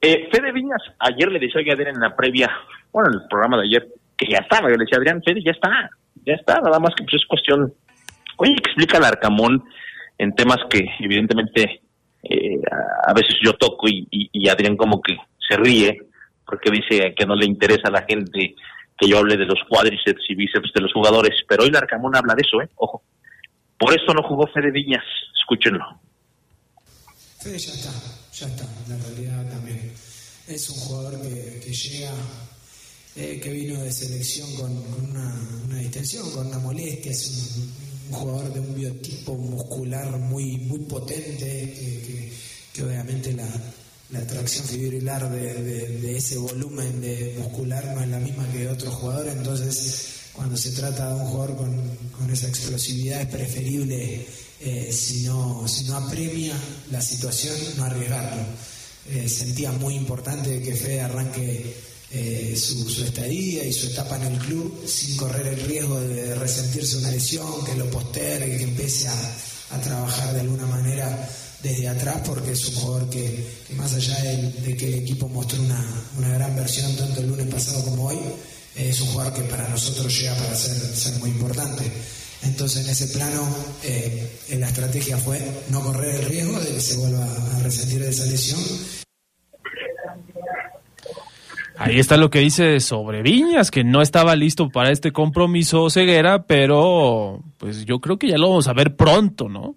Eh, 0.00 0.28
Fede 0.30 0.52
Viñas, 0.52 0.82
ayer 0.98 1.32
le 1.32 1.38
decía 1.38 1.62
a 1.66 1.72
Adrián 1.72 1.94
en 1.94 2.02
la 2.02 2.14
previa, 2.14 2.50
bueno, 2.92 3.08
en 3.10 3.22
el 3.22 3.28
programa 3.28 3.56
de 3.56 3.64
ayer, 3.64 3.88
que 4.16 4.30
ya 4.30 4.38
estaba, 4.38 4.68
yo 4.68 4.76
le 4.76 4.84
decía 4.84 4.98
Adrián, 4.98 5.22
Fede, 5.24 5.42
ya 5.42 5.52
está, 5.52 5.90
ya 6.24 6.34
está, 6.34 6.60
nada 6.60 6.78
más 6.78 6.94
que 6.94 7.04
pues 7.04 7.14
es 7.14 7.26
cuestión, 7.26 7.72
oye, 8.36 8.52
explica 8.52 8.98
al 8.98 9.04
Arcamón 9.04 9.64
en 10.18 10.34
temas 10.34 10.58
que 10.68 10.86
evidentemente 11.00 11.80
eh, 12.22 12.60
a 13.06 13.14
veces 13.14 13.36
yo 13.42 13.52
toco 13.54 13.88
y, 13.88 14.06
y, 14.10 14.48
Adrián 14.48 14.76
como 14.76 15.00
que 15.00 15.16
se 15.48 15.56
ríe 15.56 16.02
porque 16.44 16.70
dice 16.70 17.14
que 17.16 17.26
no 17.26 17.34
le 17.34 17.46
interesa 17.46 17.88
a 17.88 17.92
la 17.92 18.02
gente 18.02 18.54
que 18.98 19.08
yo 19.08 19.18
hable 19.18 19.36
de 19.36 19.44
los 19.44 19.58
cuádriceps 19.68 20.22
y 20.28 20.34
bíceps 20.34 20.72
de 20.74 20.80
los 20.80 20.92
jugadores, 20.92 21.34
pero 21.48 21.64
hoy 21.64 21.70
Larcamón 21.70 22.16
habla 22.16 22.34
de 22.34 22.42
eso, 22.42 22.62
¿eh? 22.62 22.68
Ojo. 22.76 23.02
Por 23.78 23.92
eso 23.92 24.14
no 24.14 24.22
jugó 24.22 24.46
Fede 24.46 24.70
Viñas, 24.70 25.04
escúchenlo. 25.38 25.84
Fede 27.38 27.58
ya 27.58 27.72
está, 27.72 27.92
ya 28.32 28.46
está, 28.46 28.64
la 28.88 28.96
realidad 28.96 29.50
también. 29.50 29.92
Es 30.48 30.70
un 30.70 30.76
jugador 30.76 31.20
que, 31.20 31.60
que 31.62 31.72
llega, 31.72 32.12
eh, 33.16 33.38
que 33.42 33.50
vino 33.50 33.82
de 33.82 33.92
selección 33.92 34.48
con, 34.56 35.10
una, 35.10 35.34
una, 35.66 35.76
distensión, 35.76 36.30
con 36.32 36.46
una 36.46 36.58
molestia, 36.58 37.12
es 37.12 37.56
un, 37.58 38.14
jugador 38.14 38.52
de 38.54 38.60
un 38.60 38.74
biotipo 38.74 39.34
muscular 39.34 40.10
muy, 40.12 40.58
muy 40.58 40.78
potente, 40.80 41.38
que, 41.44 42.32
que 42.72 42.82
obviamente 42.82 43.32
la, 43.32 43.46
la 44.10 44.20
atracción 44.20 44.66
fibrilar 44.66 45.30
de, 45.30 46.16
ese 46.16 46.38
volumen 46.38 47.00
de 47.00 47.36
muscular 47.38 47.84
no 47.94 48.02
es 48.02 48.08
la 48.08 48.20
misma 48.20 48.46
que 48.52 48.58
de 48.58 48.68
otro 48.68 48.90
jugador, 48.90 49.28
entonces 49.28 50.16
cuando 50.32 50.56
se 50.56 50.70
trata 50.72 51.08
de 51.08 51.14
un 51.14 51.26
jugador 51.26 51.56
con, 51.56 52.30
esa 52.30 52.48
explosividad 52.48 53.22
es 53.22 53.28
preferible, 53.28 54.26
eh, 54.60 54.92
si, 54.92 55.22
no, 55.22 55.66
si 55.66 55.84
no 55.84 55.96
apremia 55.96 56.54
la 56.90 57.00
situación, 57.00 57.56
no 57.76 57.84
arriesgarlo. 57.84 58.42
Eh, 59.08 59.28
sentía 59.28 59.70
muy 59.72 59.94
importante 59.94 60.60
que 60.60 60.74
Fede 60.74 61.00
arranque 61.00 61.74
eh, 62.10 62.56
su, 62.56 63.02
estadía 63.02 63.64
y 63.64 63.72
su 63.72 63.86
etapa 63.88 64.16
en 64.16 64.34
el 64.34 64.38
club 64.38 64.86
sin 64.86 65.16
correr 65.16 65.46
el 65.46 65.60
riesgo 65.60 66.00
de 66.00 66.34
resentirse 66.34 66.98
una 66.98 67.10
lesión, 67.10 67.64
que 67.64 67.74
lo 67.74 67.88
postergue, 67.90 68.58
que 68.58 68.64
empiece 68.64 69.08
a, 69.08 69.36
a 69.70 69.80
trabajar 69.80 70.34
de 70.34 70.40
alguna 70.40 70.66
manera 70.66 71.28
desde 71.62 71.88
atrás 71.88 72.22
porque 72.26 72.52
es 72.52 72.68
un 72.68 72.74
jugador 72.74 73.10
que, 73.10 73.46
más 73.76 73.94
allá 73.94 74.16
de, 74.22 74.76
que 74.76 74.88
el 74.88 74.94
equipo 74.94 75.28
mostró 75.28 75.62
una, 75.62 75.84
una, 76.18 76.28
gran 76.28 76.54
versión 76.54 76.94
tanto 76.96 77.20
el 77.20 77.28
lunes 77.28 77.46
pasado 77.46 77.84
como 77.84 78.06
hoy, 78.06 78.18
es 78.74 79.00
un 79.00 79.08
jugador 79.08 79.32
que 79.34 79.42
para 79.42 79.68
nosotros 79.68 80.18
llega 80.18 80.34
para 80.34 80.54
ser, 80.54 80.76
ser 80.76 81.18
muy 81.20 81.30
importante. 81.30 81.84
Entonces 82.42 82.84
en 82.84 82.90
ese 82.90 83.08
plano 83.08 83.42
eh, 83.82 84.40
la 84.58 84.68
estrategia 84.68 85.16
fue 85.16 85.40
no 85.70 85.82
correr 85.82 86.16
el 86.16 86.26
riesgo 86.26 86.60
de 86.60 86.74
que 86.74 86.80
se 86.80 86.96
vuelva 86.98 87.24
a 87.24 87.62
resentir 87.62 88.00
de 88.00 88.10
esa 88.10 88.26
lesión. 88.26 88.60
Ahí 91.78 91.98
está 91.98 92.16
lo 92.16 92.30
que 92.30 92.38
dice 92.38 92.80
sobre 92.80 93.22
Viñas, 93.22 93.70
que 93.70 93.84
no 93.84 94.00
estaba 94.00 94.34
listo 94.34 94.70
para 94.70 94.90
este 94.90 95.12
compromiso 95.12 95.90
ceguera, 95.90 96.46
pero 96.46 97.42
pues 97.58 97.84
yo 97.84 98.00
creo 98.00 98.18
que 98.18 98.28
ya 98.28 98.38
lo 98.38 98.48
vamos 98.48 98.68
a 98.68 98.72
ver 98.72 98.96
pronto, 98.96 99.48
¿no? 99.48 99.76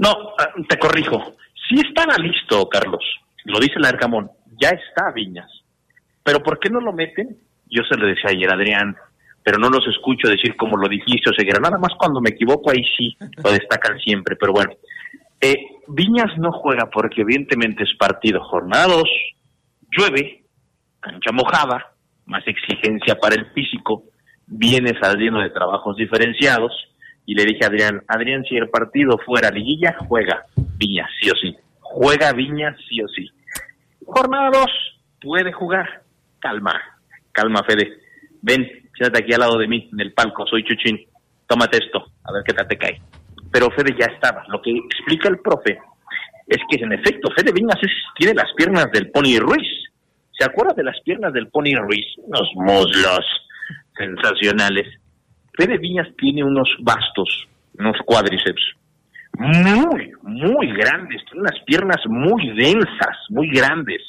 No, 0.00 0.32
ah, 0.38 0.48
te 0.66 0.78
corrijo. 0.78 1.34
Sí 1.68 1.76
estaba 1.86 2.16
listo, 2.16 2.66
Carlos. 2.70 3.04
Lo 3.44 3.60
dice 3.60 3.74
el 3.76 3.84
Arcamón. 3.84 4.30
Ya 4.58 4.70
está 4.70 5.12
Viñas. 5.12 5.50
Pero 6.24 6.42
¿por 6.42 6.58
qué 6.58 6.70
no 6.70 6.80
lo 6.80 6.92
meten? 6.92 7.36
Yo 7.66 7.82
se 7.84 7.98
lo 7.98 8.06
decía 8.06 8.30
ayer, 8.30 8.50
Adrián, 8.50 8.96
pero 9.42 9.58
no 9.58 9.68
los 9.68 9.86
escucho 9.86 10.28
decir 10.28 10.56
como 10.56 10.78
lo 10.78 10.88
dijiste 10.88 11.30
o 11.30 11.34
Seguera. 11.34 11.60
Nada 11.60 11.78
más 11.78 11.92
cuando 11.98 12.20
me 12.20 12.30
equivoco, 12.30 12.70
ahí 12.70 12.82
sí 12.96 13.16
lo 13.44 13.52
destacan 13.52 13.98
siempre. 13.98 14.36
Pero 14.36 14.52
bueno, 14.52 14.72
eh, 15.40 15.56
Viñas 15.86 16.36
no 16.38 16.50
juega 16.52 16.88
porque 16.88 17.20
evidentemente 17.20 17.84
es 17.84 17.94
partido 17.98 18.42
jornados, 18.44 19.08
llueve, 19.90 20.44
cancha 21.00 21.30
mojada, 21.32 21.92
más 22.24 22.46
exigencia 22.46 23.16
para 23.16 23.34
el 23.34 23.46
físico, 23.52 24.04
viene 24.46 24.98
saliendo 25.00 25.40
de 25.40 25.50
trabajos 25.50 25.96
diferenciados 25.96 26.72
y 27.30 27.34
le 27.34 27.44
dije 27.44 27.60
a 27.62 27.68
Adrián, 27.68 28.02
Adrián, 28.08 28.42
si 28.42 28.56
el 28.56 28.68
partido 28.70 29.16
fuera 29.24 29.52
liguilla, 29.52 29.96
juega 30.08 30.46
Viña, 30.56 31.08
sí 31.20 31.30
o 31.30 31.34
sí. 31.36 31.56
Juega 31.78 32.32
Viña, 32.32 32.76
sí 32.88 33.00
o 33.00 33.06
sí. 33.06 33.30
Jornada 34.04 34.50
2, 34.52 34.66
puede 35.20 35.52
jugar. 35.52 36.02
Calma, 36.40 36.74
calma, 37.30 37.62
Fede. 37.62 37.98
Ven, 38.42 38.68
siéntate 38.96 39.22
aquí 39.22 39.32
al 39.32 39.42
lado 39.42 39.58
de 39.58 39.68
mí, 39.68 39.88
en 39.92 40.00
el 40.00 40.12
palco, 40.12 40.44
soy 40.44 40.64
Chuchín. 40.64 41.06
Tómate 41.46 41.78
esto, 41.78 42.04
a 42.24 42.32
ver 42.32 42.42
qué 42.44 42.52
tal 42.52 42.66
te 42.66 42.76
cae. 42.76 43.00
Pero 43.52 43.70
Fede 43.76 43.94
ya 43.96 44.06
estaba. 44.06 44.44
Lo 44.48 44.60
que 44.60 44.76
explica 44.76 45.28
el 45.28 45.38
profe 45.38 45.78
es 46.48 46.58
que, 46.68 46.82
en 46.82 46.94
efecto, 46.94 47.30
Fede 47.36 47.52
Viñas 47.52 47.78
tiene 48.16 48.34
las 48.34 48.52
piernas 48.56 48.90
del 48.92 49.08
Pony 49.12 49.38
Ruiz. 49.38 49.68
¿Se 50.36 50.44
acuerda 50.44 50.74
de 50.74 50.82
las 50.82 51.00
piernas 51.02 51.32
del 51.32 51.46
Pony 51.46 51.76
Ruiz? 51.78 52.06
Unos 52.24 52.50
muslos 52.56 53.24
sensacionales. 53.96 54.98
Fede 55.56 55.78
Viñas 55.78 56.08
tiene 56.16 56.44
unos 56.44 56.68
bastos, 56.80 57.46
unos 57.78 57.96
cuádriceps 58.04 58.80
muy, 59.38 60.12
muy 60.22 60.66
grandes, 60.72 61.24
tiene 61.24 61.40
unas 61.40 61.60
piernas 61.64 61.98
muy 62.06 62.50
densas, 62.56 63.16
muy 63.30 63.48
grandes, 63.50 64.02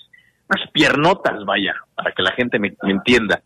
unas 0.50 0.70
piernotas, 0.72 1.46
vaya, 1.46 1.74
para 1.96 2.12
que 2.12 2.24
la 2.24 2.32
gente 2.34 2.60
me, 2.60 2.74
entienda. 2.84 3.42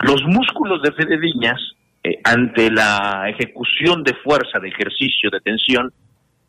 Los 0.00 0.22
músculos 0.24 0.82
de 0.82 0.92
Fede 0.92 1.16
Viñas, 1.18 1.60
eh, 2.02 2.18
ante 2.24 2.70
la 2.70 3.26
ejecución 3.28 4.02
de 4.02 4.14
fuerza, 4.14 4.58
de 4.58 4.68
ejercicio, 4.68 5.30
de 5.30 5.40
tensión, 5.40 5.92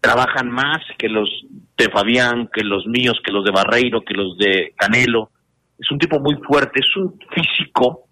trabajan 0.02 0.50
más 0.50 0.80
que 0.98 1.10
los 1.10 1.30
de 1.78 1.90
Fabián, 1.90 2.50
que 2.52 2.64
los 2.64 2.86
míos, 2.88 3.20
que 3.24 3.32
los 3.32 3.46
de 3.46 3.52
Barreiro, 3.52 4.02
que 4.02 4.14
los 4.14 4.38
de 4.38 4.74
Canelo. 4.78 5.30
Es 5.78 5.92
un 5.92 6.00
tipo 6.00 6.20
muy 6.20 6.36
fuerte, 6.48 6.80
es 6.80 6.96
un 6.96 7.20
físico 7.34 8.05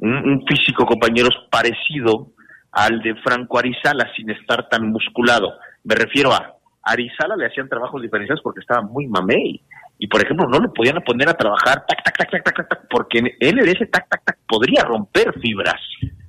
un, 0.00 0.44
físico, 0.46 0.86
compañeros, 0.86 1.34
parecido 1.50 2.28
al 2.72 3.00
de 3.00 3.14
Franco 3.16 3.58
Arizala, 3.58 4.10
sin 4.16 4.30
estar 4.30 4.68
tan 4.68 4.90
musculado. 4.90 5.52
Me 5.84 5.94
refiero 5.94 6.32
a 6.32 6.56
Arizala 6.82 7.36
le 7.36 7.46
hacían 7.46 7.68
trabajos 7.68 8.00
diferenciados 8.00 8.42
porque 8.42 8.60
estaba 8.60 8.82
muy 8.82 9.06
mamey. 9.06 9.62
Y, 9.98 10.06
por 10.06 10.22
ejemplo, 10.24 10.48
no 10.48 10.58
lo 10.58 10.72
podían 10.72 11.02
poner 11.04 11.28
a 11.28 11.34
trabajar 11.34 11.84
tac, 11.86 12.02
tac, 12.02 12.16
tac, 12.16 12.30
tac, 12.30 12.44
tac, 12.44 12.68
tac, 12.68 12.86
porque 12.88 13.18
él 13.18 13.58
en 13.58 13.68
ese 13.68 13.86
tac, 13.86 14.08
tac, 14.08 14.24
tac 14.24 14.38
podría 14.48 14.82
romper 14.82 15.38
fibras, 15.40 15.80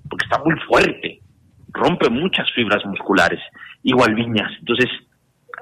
porque 0.09 0.25
está 0.25 0.43
muy 0.43 0.59
fuerte, 0.67 1.21
rompe 1.69 2.09
muchas 2.09 2.51
fibras 2.53 2.85
musculares, 2.85 3.39
igual 3.83 4.13
Viñas. 4.13 4.51
Entonces, 4.59 4.89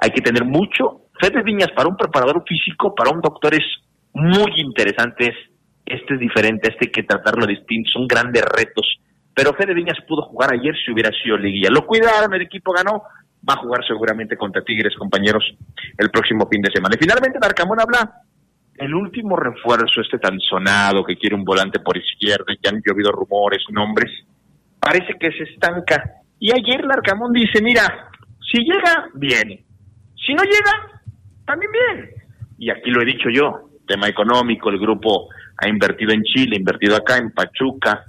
hay 0.02 0.10
que 0.10 0.22
tener 0.22 0.44
mucho. 0.44 1.02
Fede 1.22 1.44
Viñas 1.44 1.70
para 1.76 1.88
un 1.88 1.98
preparador 1.98 2.44
físico, 2.48 2.96
para 2.96 3.12
un 3.12 3.22
doctor 3.22 3.54
es 3.54 3.66
muy 4.14 4.60
interesante, 4.60 5.36
este 5.90 6.16
es 6.16 6.20
diferente, 6.20 6.70
este 6.70 6.88
hay 6.88 6.92
que 6.92 7.04
tratarlo 7.04 7.46
distinto, 7.46 7.90
son 7.92 8.08
grandes 8.08 8.44
retos. 8.44 9.00
Pero 9.34 9.54
Fede 9.54 9.74
Viñas 9.74 9.98
pudo 10.08 10.24
jugar 10.24 10.54
ayer 10.54 10.76
si 10.84 10.92
hubiera 10.92 11.12
sido 11.24 11.38
liguilla. 11.38 11.70
Lo 11.70 11.86
cuidaron, 11.86 12.34
el 12.34 12.42
equipo 12.42 12.72
ganó, 12.74 13.04
va 13.48 13.54
a 13.54 13.58
jugar 13.62 13.86
seguramente 13.88 14.36
contra 14.36 14.64
Tigres, 14.64 14.96
compañeros, 14.98 15.44
el 15.98 16.10
próximo 16.10 16.48
fin 16.48 16.62
de 16.62 16.72
semana. 16.72 16.96
Y 16.96 17.04
finalmente 17.04 17.40
Darcamón 17.40 17.80
habla 17.80 18.24
el 18.76 18.94
último 18.94 19.36
refuerzo, 19.36 20.02
este 20.02 20.20
tan 20.20 20.40
sonado 20.40 21.04
que 21.04 21.18
quiere 21.18 21.36
un 21.36 21.44
volante 21.44 21.80
por 21.80 21.98
izquierda, 21.98 22.46
ya 22.64 22.70
han 22.70 22.82
llovido 22.86 23.12
rumores, 23.12 23.64
nombres, 23.72 24.12
parece 24.80 25.14
que 25.20 25.32
se 25.32 25.44
estanca. 25.44 26.02
Y 26.40 26.52
ayer 26.52 26.86
Larcamón 26.86 27.34
dice, 27.34 27.62
mira, 27.62 28.10
si 28.52 28.64
llega, 28.64 29.10
bien. 29.16 29.66
Si 30.16 30.34
no 30.34 30.44
llega, 30.44 31.02
también 31.46 31.72
bien. 31.72 32.10
Y 32.58 32.70
aquí 32.70 32.90
lo 32.90 33.02
he 33.02 33.06
dicho 33.06 33.30
yo, 33.30 33.70
tema 33.88 34.08
económico, 34.08 34.70
el 34.70 34.80
grupo 34.80 35.30
ha 35.62 35.68
invertido 35.68 36.12
en 36.14 36.24
Chile, 36.24 36.56
ha 36.56 36.60
invertido 36.60 36.96
acá 36.96 37.18
en 37.18 37.32
Pachuca, 37.32 38.06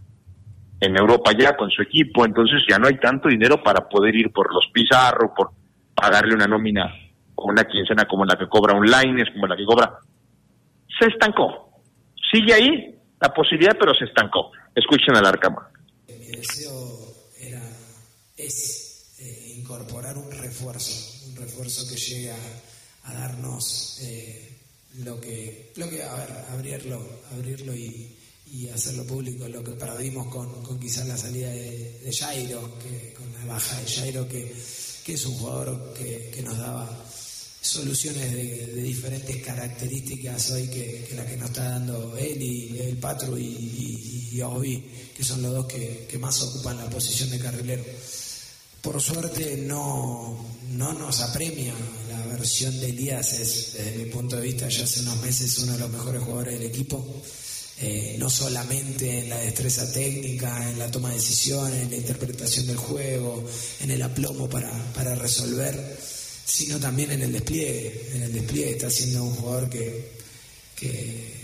en 0.80 0.96
Europa 0.96 1.32
ya 1.38 1.56
con 1.56 1.70
su 1.70 1.82
equipo, 1.82 2.24
entonces 2.24 2.62
ya 2.68 2.78
no 2.78 2.88
hay 2.88 2.98
tanto 2.98 3.28
dinero 3.28 3.62
para 3.62 3.88
poder 3.88 4.14
ir 4.14 4.32
por 4.32 4.52
los 4.52 4.68
Pizarro, 4.72 5.34
por 5.34 5.50
pagarle 5.94 6.34
una 6.34 6.46
nómina 6.46 6.90
o 7.34 7.44
una 7.46 7.64
quincena 7.64 8.06
como 8.06 8.24
la 8.24 8.36
que 8.36 8.48
cobra 8.48 8.74
un 8.74 8.86
Lines, 8.86 9.28
como 9.32 9.46
la 9.46 9.56
que 9.56 9.64
cobra. 9.64 9.98
Se 10.98 11.06
estancó. 11.06 11.70
Sigue 12.32 12.54
ahí 12.54 12.94
la 13.20 13.32
posibilidad, 13.34 13.76
pero 13.78 13.94
se 13.94 14.04
estancó. 14.04 14.52
Escuchen 14.74 15.16
al 15.16 15.26
Arcama. 15.26 15.68
Mi 16.08 16.36
deseo 16.36 16.72
era, 17.38 17.62
es 18.36 19.16
eh, 19.20 19.58
incorporar 19.58 20.16
un 20.16 20.30
refuerzo, 20.30 21.28
un 21.28 21.36
refuerzo 21.36 21.88
que 21.88 22.00
llegue 22.00 22.30
a, 22.30 23.12
darnos 23.12 24.00
eh, 24.04 24.59
lo 24.98 25.20
que, 25.20 25.72
lo 25.76 25.88
que 25.88 26.02
a 26.02 26.14
ver, 26.14 26.30
abrirlo, 26.50 27.20
abrirlo 27.32 27.74
y, 27.74 28.16
y 28.52 28.68
hacerlo 28.68 29.04
público, 29.06 29.46
lo 29.48 29.62
que 29.62 29.72
perdimos 29.72 30.26
con, 30.28 30.62
con 30.62 30.78
quizás 30.78 31.06
la 31.06 31.16
salida 31.16 31.50
de, 31.50 32.00
de, 32.04 32.12
Jairo, 32.12 32.78
que, 32.78 33.14
con 33.14 33.32
la 33.32 33.54
baja 33.54 33.80
de 33.80 33.88
Jairo, 33.88 34.28
que, 34.28 34.52
que 35.04 35.14
es 35.14 35.26
un 35.26 35.34
jugador 35.34 35.94
que, 35.94 36.30
que 36.34 36.42
nos 36.42 36.58
daba 36.58 37.04
soluciones 37.60 38.32
de, 38.32 38.82
diferentes 38.82 39.36
características 39.44 40.50
hoy 40.50 40.66
que, 40.68 41.06
que, 41.08 41.14
la 41.14 41.26
que 41.26 41.36
nos 41.36 41.50
está 41.50 41.68
dando 41.68 42.16
él 42.16 42.42
y 42.42 42.78
el 42.78 42.96
Patro 42.96 43.38
y, 43.38 43.44
y, 43.44 44.28
y 44.32 44.42
Obi, 44.42 44.82
que 45.16 45.22
son 45.22 45.42
los 45.42 45.52
dos 45.52 45.66
que, 45.66 46.06
que 46.08 46.18
más 46.18 46.42
ocupan 46.42 46.78
la 46.78 46.90
posición 46.90 47.30
de 47.30 47.38
carrilero. 47.38 47.84
Por 48.80 49.00
suerte 49.00 49.58
no, 49.58 50.44
no 50.70 50.92
nos 50.94 51.20
apremia 51.20 51.74
la 52.08 52.26
versión 52.26 52.78
de 52.80 52.88
Elías, 52.88 53.32
es 53.34 53.74
desde 53.74 53.98
mi 53.98 54.10
punto 54.10 54.36
de 54.36 54.42
vista 54.42 54.68
ya 54.68 54.84
hace 54.84 55.00
unos 55.00 55.20
meses 55.20 55.58
uno 55.58 55.72
de 55.72 55.78
los 55.78 55.90
mejores 55.90 56.22
jugadores 56.22 56.58
del 56.58 56.68
equipo. 56.68 57.22
eh, 57.82 58.16
no 58.18 58.28
solamente 58.28 59.20
en 59.20 59.30
la 59.30 59.38
destreza 59.38 59.90
técnica, 59.90 60.68
en 60.70 60.78
la 60.78 60.90
toma 60.90 61.08
de 61.08 61.14
decisiones, 61.16 61.82
en 61.82 61.90
la 61.90 61.96
interpretación 61.96 62.66
del 62.66 62.76
juego, 62.76 63.42
en 63.80 63.90
el 63.90 64.02
aplomo 64.02 64.48
para, 64.50 64.70
para 64.92 65.14
resolver, 65.14 65.98
sino 66.44 66.78
también 66.78 67.10
en 67.12 67.22
el 67.22 67.32
despliegue. 67.32 68.10
En 68.14 68.22
el 68.24 68.32
despliegue 68.34 68.72
está 68.72 68.90
siendo 68.90 69.24
un 69.24 69.34
jugador 69.34 69.70
que, 69.70 70.12
que, 70.76 71.40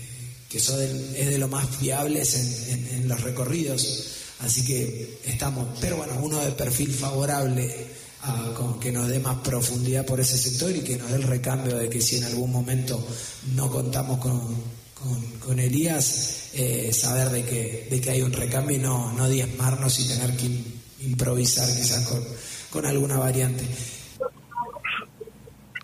es 0.53 0.67
de 0.67 1.39
los 1.39 1.51
más 1.51 1.69
fiables 1.77 2.35
en, 2.35 2.89
en, 2.99 3.09
los 3.09 3.21
recorridos. 3.23 4.16
Así 4.41 4.65
que 4.65 5.21
estamos, 5.25 5.67
pero 5.81 5.97
bueno, 5.97 6.13
uno 6.23 6.39
de 6.41 6.53
perfil 6.53 6.93
favorable 6.93 7.75
a, 8.23 8.53
que 8.81 8.93
nos 8.93 9.09
dé 9.09 9.19
más 9.19 9.37
profundidad 9.37 10.05
por 10.05 10.21
ese 10.21 10.37
sector 10.37 10.75
y 10.75 10.81
que 10.81 10.97
nos 10.97 11.11
dé 11.11 11.17
el 11.17 11.23
recambio 11.23 11.77
de 11.77 11.89
que 11.89 12.01
si 12.01 12.17
en 12.17 12.25
algún 12.25 12.53
momento 12.53 13.03
no 13.55 13.71
contamos 13.71 14.19
con, 14.19 14.57
con, 15.41 15.59
Elías, 15.59 16.51
eh, 16.55 16.93
saber 16.93 17.31
de 17.31 17.45
que, 17.45 17.89
de 17.91 18.01
que 18.01 18.11
hay 18.11 18.23
un 18.23 18.33
recambio 18.33 18.77
y 18.77 18.81
no, 18.81 19.13
no 19.13 19.29
diezmarnos 19.29 19.99
y 20.01 20.09
tener 20.09 20.37
que 20.37 20.51
improvisar 21.01 21.69
quizás 21.69 22.07
con, 22.07 22.23
con 22.71 22.85
alguna 22.85 23.19
variante. 23.19 23.65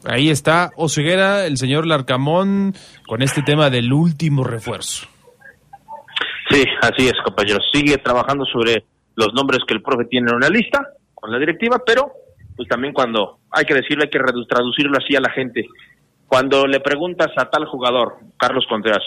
Ahí 0.04 0.30
está 0.30 0.72
Oseguera, 0.76 1.46
el 1.46 1.56
señor 1.58 1.86
Larcamón, 1.86 2.74
con 3.06 3.22
este 3.22 3.42
tema 3.42 3.70
del 3.70 3.92
último 3.92 4.42
refuerzo. 4.42 5.06
Sí, 6.52 6.64
así 6.82 7.06
es, 7.06 7.14
compañeros. 7.24 7.66
Sigue 7.72 7.96
trabajando 7.96 8.44
sobre 8.44 8.84
los 9.14 9.32
nombres 9.32 9.60
que 9.66 9.72
el 9.72 9.80
profe 9.80 10.04
tiene 10.04 10.30
en 10.30 10.36
una 10.36 10.50
lista 10.50 10.86
con 11.14 11.32
la 11.32 11.38
directiva, 11.38 11.82
pero 11.84 12.12
pues 12.54 12.68
también 12.68 12.92
cuando 12.92 13.38
hay 13.50 13.64
que 13.64 13.72
decirlo, 13.72 14.02
hay 14.02 14.10
que 14.10 14.20
traducirlo 14.46 14.98
así 14.98 15.16
a 15.16 15.20
la 15.20 15.30
gente. 15.30 15.66
Cuando 16.26 16.66
le 16.66 16.80
preguntas 16.80 17.30
a 17.38 17.48
tal 17.48 17.64
jugador, 17.64 18.18
Carlos 18.36 18.66
Contreras, 18.68 19.02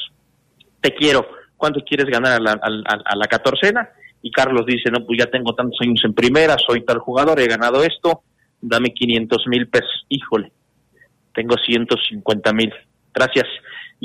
te 0.81 0.95
quiero, 0.95 1.27
¿cuánto 1.55 1.81
quieres 1.81 2.08
ganar 2.08 2.34
a 2.34 2.39
la, 2.39 2.51
a, 2.53 3.15
la 3.15 3.27
catorcena? 3.27 3.89
Y 4.23 4.31
Carlos 4.31 4.65
dice, 4.65 4.89
no, 4.89 5.05
pues 5.05 5.19
ya 5.19 5.29
tengo 5.29 5.53
tantos 5.53 5.77
años 5.81 6.01
en 6.03 6.15
primera, 6.15 6.55
soy 6.58 6.84
tal 6.84 6.97
jugador, 6.97 7.39
he 7.39 7.45
ganado 7.45 7.84
esto, 7.84 8.23
dame 8.60 8.91
500 8.91 9.43
mil 9.47 9.67
pesos. 9.67 10.05
Híjole, 10.10 10.51
tengo 11.36 11.55
150 11.63 12.53
mil, 12.53 12.73
gracias. 13.13 13.45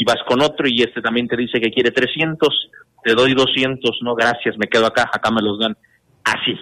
Y 0.01 0.05
vas 0.05 0.17
con 0.27 0.41
otro 0.41 0.67
y 0.67 0.81
este 0.81 1.03
también 1.03 1.29
te 1.29 1.37
dice 1.37 1.61
que 1.61 1.71
quiere 1.71 1.91
300, 1.91 2.49
te 3.05 3.13
doy 3.13 3.35
200, 3.35 3.99
no, 4.01 4.15
gracias, 4.15 4.57
me 4.57 4.67
quedo 4.67 4.87
acá, 4.87 5.11
acá 5.13 5.31
me 5.31 5.43
los 5.43 5.59
dan. 5.59 5.77
Así. 6.25 6.59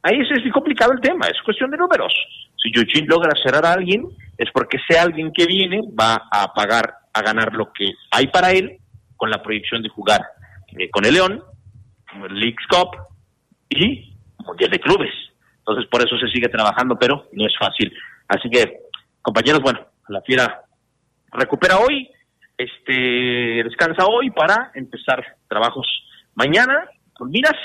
Ahí 0.00 0.20
es, 0.20 0.30
es 0.30 0.52
complicado 0.52 0.92
el 0.92 1.00
tema, 1.00 1.26
es 1.26 1.42
cuestión 1.44 1.72
de 1.72 1.76
números. 1.76 2.14
Si 2.62 2.70
Yuchin 2.70 3.08
logra 3.08 3.32
cerrar 3.42 3.66
a 3.66 3.72
alguien, 3.72 4.06
es 4.36 4.48
porque 4.52 4.76
ese 4.76 4.96
alguien 4.96 5.32
que 5.32 5.46
viene 5.46 5.80
va 6.00 6.28
a 6.30 6.54
pagar, 6.54 6.98
a 7.12 7.20
ganar 7.20 7.52
lo 7.52 7.72
que 7.72 7.90
hay 8.12 8.28
para 8.28 8.52
él 8.52 8.78
con 9.16 9.28
la 9.28 9.42
proyección 9.42 9.82
de 9.82 9.88
jugar 9.88 10.20
eh, 10.78 10.88
con 10.90 11.04
el 11.04 11.14
León, 11.14 11.42
el 12.26 12.34
League 12.38 12.54
Cup 12.70 12.96
y 13.70 14.14
Mundial 14.46 14.70
de 14.70 14.78
Clubes. 14.78 15.14
Entonces, 15.58 15.90
por 15.90 16.00
eso 16.00 16.16
se 16.16 16.28
sigue 16.28 16.48
trabajando, 16.48 16.96
pero 16.96 17.26
no 17.32 17.44
es 17.44 17.54
fácil. 17.58 17.92
Así 18.28 18.48
que, 18.48 18.82
compañeros, 19.20 19.62
bueno, 19.62 19.80
la 20.06 20.20
fiera 20.20 20.62
recupera 21.32 21.78
hoy, 21.78 22.08
este 22.58 23.62
descansa 23.64 24.04
hoy 24.06 24.30
para 24.30 24.72
empezar 24.74 25.24
trabajos 25.48 25.86
mañana 26.34 26.84
con 27.14 27.30
miras 27.30 27.56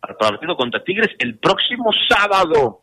para 0.00 0.16
partido 0.16 0.56
contra 0.56 0.82
Tigres 0.82 1.10
el 1.18 1.38
próximo 1.38 1.90
sábado 2.08 2.82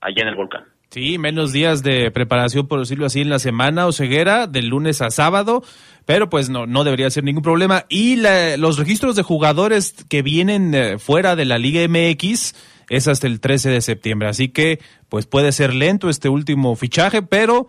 allá 0.00 0.22
en 0.22 0.28
el 0.28 0.34
volcán. 0.34 0.64
Sí, 0.90 1.18
menos 1.18 1.52
días 1.52 1.82
de 1.82 2.10
preparación, 2.10 2.66
por 2.66 2.78
decirlo 2.78 3.04
así, 3.04 3.20
en 3.20 3.28
la 3.28 3.38
semana 3.38 3.86
o 3.86 3.92
ceguera, 3.92 4.46
del 4.46 4.68
lunes 4.68 5.02
a 5.02 5.10
sábado, 5.10 5.62
pero 6.06 6.30
pues 6.30 6.48
no, 6.48 6.66
no 6.66 6.82
debería 6.82 7.10
ser 7.10 7.24
ningún 7.24 7.42
problema. 7.42 7.84
Y 7.90 8.16
los 8.56 8.78
registros 8.78 9.14
de 9.14 9.22
jugadores 9.22 10.04
que 10.08 10.22
vienen 10.22 10.74
eh, 10.74 10.98
fuera 10.98 11.36
de 11.36 11.44
la 11.44 11.58
Liga 11.58 11.86
MX 11.86 12.54
es 12.88 13.06
hasta 13.06 13.26
el 13.26 13.40
13 13.40 13.68
de 13.68 13.82
septiembre, 13.82 14.28
así 14.28 14.48
que 14.48 14.80
pues 15.10 15.26
puede 15.26 15.52
ser 15.52 15.74
lento 15.74 16.08
este 16.08 16.30
último 16.30 16.74
fichaje, 16.74 17.20
pero 17.20 17.68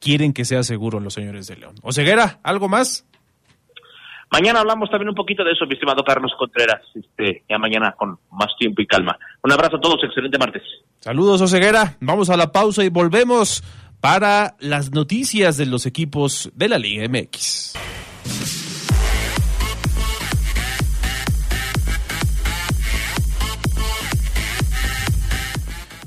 quieren 0.00 0.32
que 0.32 0.44
sea 0.44 0.62
seguro 0.62 1.00
los 1.00 1.14
señores 1.14 1.46
de 1.46 1.56
León. 1.56 1.74
O 1.82 1.92
ceguera, 1.92 2.40
¿algo 2.42 2.68
más? 2.68 3.06
Mañana 4.30 4.60
hablamos 4.60 4.90
también 4.90 5.08
un 5.08 5.14
poquito 5.14 5.44
de 5.44 5.52
eso, 5.52 5.66
mi 5.66 5.74
estimado 5.74 6.02
Carlos 6.02 6.32
Contreras, 6.36 6.82
este, 6.94 7.44
ya 7.48 7.58
mañana 7.58 7.94
con 7.96 8.18
más 8.32 8.48
tiempo 8.58 8.82
y 8.82 8.86
calma. 8.86 9.16
Un 9.42 9.52
abrazo 9.52 9.76
a 9.76 9.80
todos, 9.80 10.02
excelente 10.02 10.36
martes. 10.38 10.62
Saludos, 11.00 11.40
Oseguera. 11.40 11.96
Vamos 12.00 12.28
a 12.30 12.36
la 12.36 12.50
pausa 12.50 12.84
y 12.84 12.88
volvemos 12.88 13.62
para 14.00 14.56
las 14.58 14.90
noticias 14.90 15.56
de 15.56 15.66
los 15.66 15.86
equipos 15.86 16.50
de 16.54 16.68
la 16.68 16.78
Liga 16.78 17.08
MX. 17.08 17.74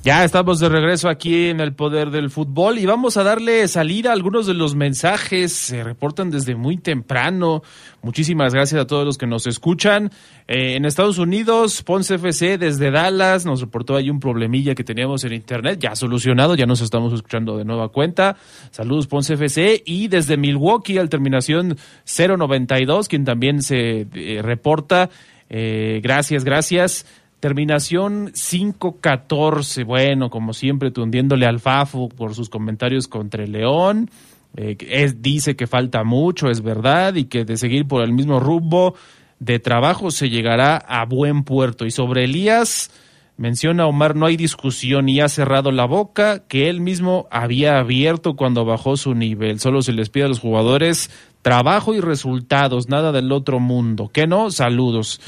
Ya 0.01 0.23
estamos 0.23 0.61
de 0.61 0.69
regreso 0.69 1.09
aquí 1.09 1.47
en 1.47 1.59
el 1.59 1.73
poder 1.73 2.09
del 2.09 2.29
fútbol 2.29 2.79
y 2.79 2.85
vamos 2.85 3.17
a 3.17 3.23
darle 3.23 3.67
salida 3.67 4.11
a 4.11 4.13
algunos 4.13 4.47
de 4.47 4.53
los 4.53 4.73
mensajes. 4.73 5.51
Se 5.51 5.83
reportan 5.83 6.29
desde 6.31 6.55
muy 6.55 6.77
temprano. 6.77 7.63
Muchísimas 8.01 8.53
gracias 8.53 8.79
a 8.79 8.87
todos 8.87 9.05
los 9.05 9.17
que 9.17 9.27
nos 9.27 9.45
escuchan. 9.45 10.09
Eh, 10.47 10.77
en 10.77 10.85
Estados 10.85 11.17
Unidos, 11.17 11.83
Ponce 11.83 12.15
FC 12.15 12.57
desde 12.57 12.91
Dallas 12.91 13.45
nos 13.45 13.59
reportó 13.59 13.97
ahí 13.97 14.09
un 14.09 14.21
problemilla 14.21 14.73
que 14.73 14.85
teníamos 14.85 15.25
en 15.25 15.33
internet. 15.33 15.79
Ya 15.81 15.93
solucionado, 15.95 16.55
ya 16.55 16.65
nos 16.65 16.79
estamos 16.79 17.11
escuchando 17.11 17.57
de 17.57 17.65
nueva 17.65 17.89
cuenta. 17.89 18.37
Saludos 18.71 19.07
Ponce 19.07 19.33
FC. 19.33 19.83
Y 19.85 20.07
desde 20.07 20.37
Milwaukee, 20.37 20.97
al 20.97 21.09
terminación 21.09 21.77
092, 22.05 23.09
quien 23.09 23.25
también 23.25 23.61
se 23.61 24.07
eh, 24.13 24.41
reporta. 24.41 25.09
Eh, 25.49 25.99
gracias, 26.01 26.45
gracias. 26.45 27.05
Terminación 27.39 28.33
5-14. 28.33 29.85
Bueno, 29.85 30.29
como 30.29 30.53
siempre, 30.53 30.91
tundiéndole 30.91 31.45
al 31.45 31.59
Fafo 31.59 32.09
por 32.09 32.35
sus 32.35 32.49
comentarios 32.49 33.07
contra 33.07 33.43
el 33.43 33.53
León. 33.53 34.09
Eh, 34.57 35.13
dice 35.17 35.55
que 35.55 35.67
falta 35.67 36.03
mucho, 36.03 36.49
es 36.49 36.61
verdad, 36.61 37.15
y 37.15 37.25
que 37.25 37.45
de 37.45 37.55
seguir 37.55 37.87
por 37.87 38.03
el 38.03 38.11
mismo 38.11 38.39
rumbo 38.39 38.95
de 39.39 39.59
trabajo 39.59 40.11
se 40.11 40.29
llegará 40.29 40.75
a 40.75 41.05
buen 41.05 41.43
puerto. 41.43 41.85
Y 41.85 41.91
sobre 41.91 42.25
Elías, 42.25 42.91
menciona 43.37 43.87
Omar, 43.87 44.17
no 44.17 44.25
hay 44.25 44.35
discusión 44.35 45.07
y 45.07 45.21
ha 45.21 45.29
cerrado 45.29 45.71
la 45.71 45.85
boca 45.85 46.43
que 46.47 46.69
él 46.69 46.81
mismo 46.81 47.27
había 47.31 47.79
abierto 47.79 48.35
cuando 48.35 48.65
bajó 48.65 48.97
su 48.97 49.15
nivel. 49.15 49.61
Solo 49.61 49.81
se 49.81 49.93
les 49.93 50.09
pide 50.09 50.25
a 50.25 50.27
los 50.27 50.39
jugadores 50.39 51.09
trabajo 51.41 51.93
y 51.93 52.01
resultados, 52.01 52.89
nada 52.89 53.13
del 53.13 53.31
otro 53.31 53.61
mundo. 53.61 54.09
¿Qué 54.11 54.27
no? 54.27 54.51
Saludos. 54.51 55.21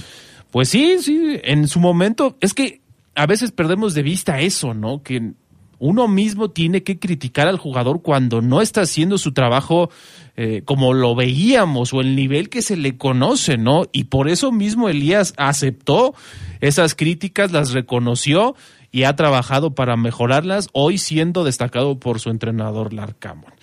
Pues 0.51 0.69
sí, 0.69 0.97
sí, 0.99 1.39
en 1.43 1.67
su 1.67 1.79
momento, 1.79 2.37
es 2.41 2.53
que 2.53 2.81
a 3.15 3.25
veces 3.25 3.51
perdemos 3.51 3.93
de 3.93 4.03
vista 4.03 4.39
eso, 4.39 4.73
¿no? 4.73 5.01
Que 5.01 5.33
uno 5.79 6.07
mismo 6.07 6.51
tiene 6.51 6.83
que 6.83 6.99
criticar 6.99 7.47
al 7.47 7.57
jugador 7.57 8.03
cuando 8.03 8.41
no 8.41 8.61
está 8.61 8.81
haciendo 8.81 9.17
su 9.17 9.31
trabajo 9.31 9.89
eh, 10.37 10.61
como 10.63 10.93
lo 10.93 11.15
veíamos 11.15 11.93
o 11.93 12.01
el 12.01 12.15
nivel 12.15 12.49
que 12.49 12.61
se 12.61 12.77
le 12.77 12.97
conoce, 12.97 13.57
¿no? 13.57 13.85
Y 13.91 14.05
por 14.05 14.29
eso 14.29 14.51
mismo 14.51 14.89
Elías 14.89 15.33
aceptó 15.37 16.13
esas 16.59 16.93
críticas, 16.93 17.51
las 17.51 17.71
reconoció 17.71 18.55
y 18.91 19.03
ha 19.03 19.15
trabajado 19.15 19.73
para 19.73 19.97
mejorarlas, 19.97 20.69
hoy 20.73 20.97
siendo 20.97 21.43
destacado 21.43 21.99
por 21.99 22.19
su 22.19 22.29
entrenador 22.29 22.93
Larcamón. 22.93 23.53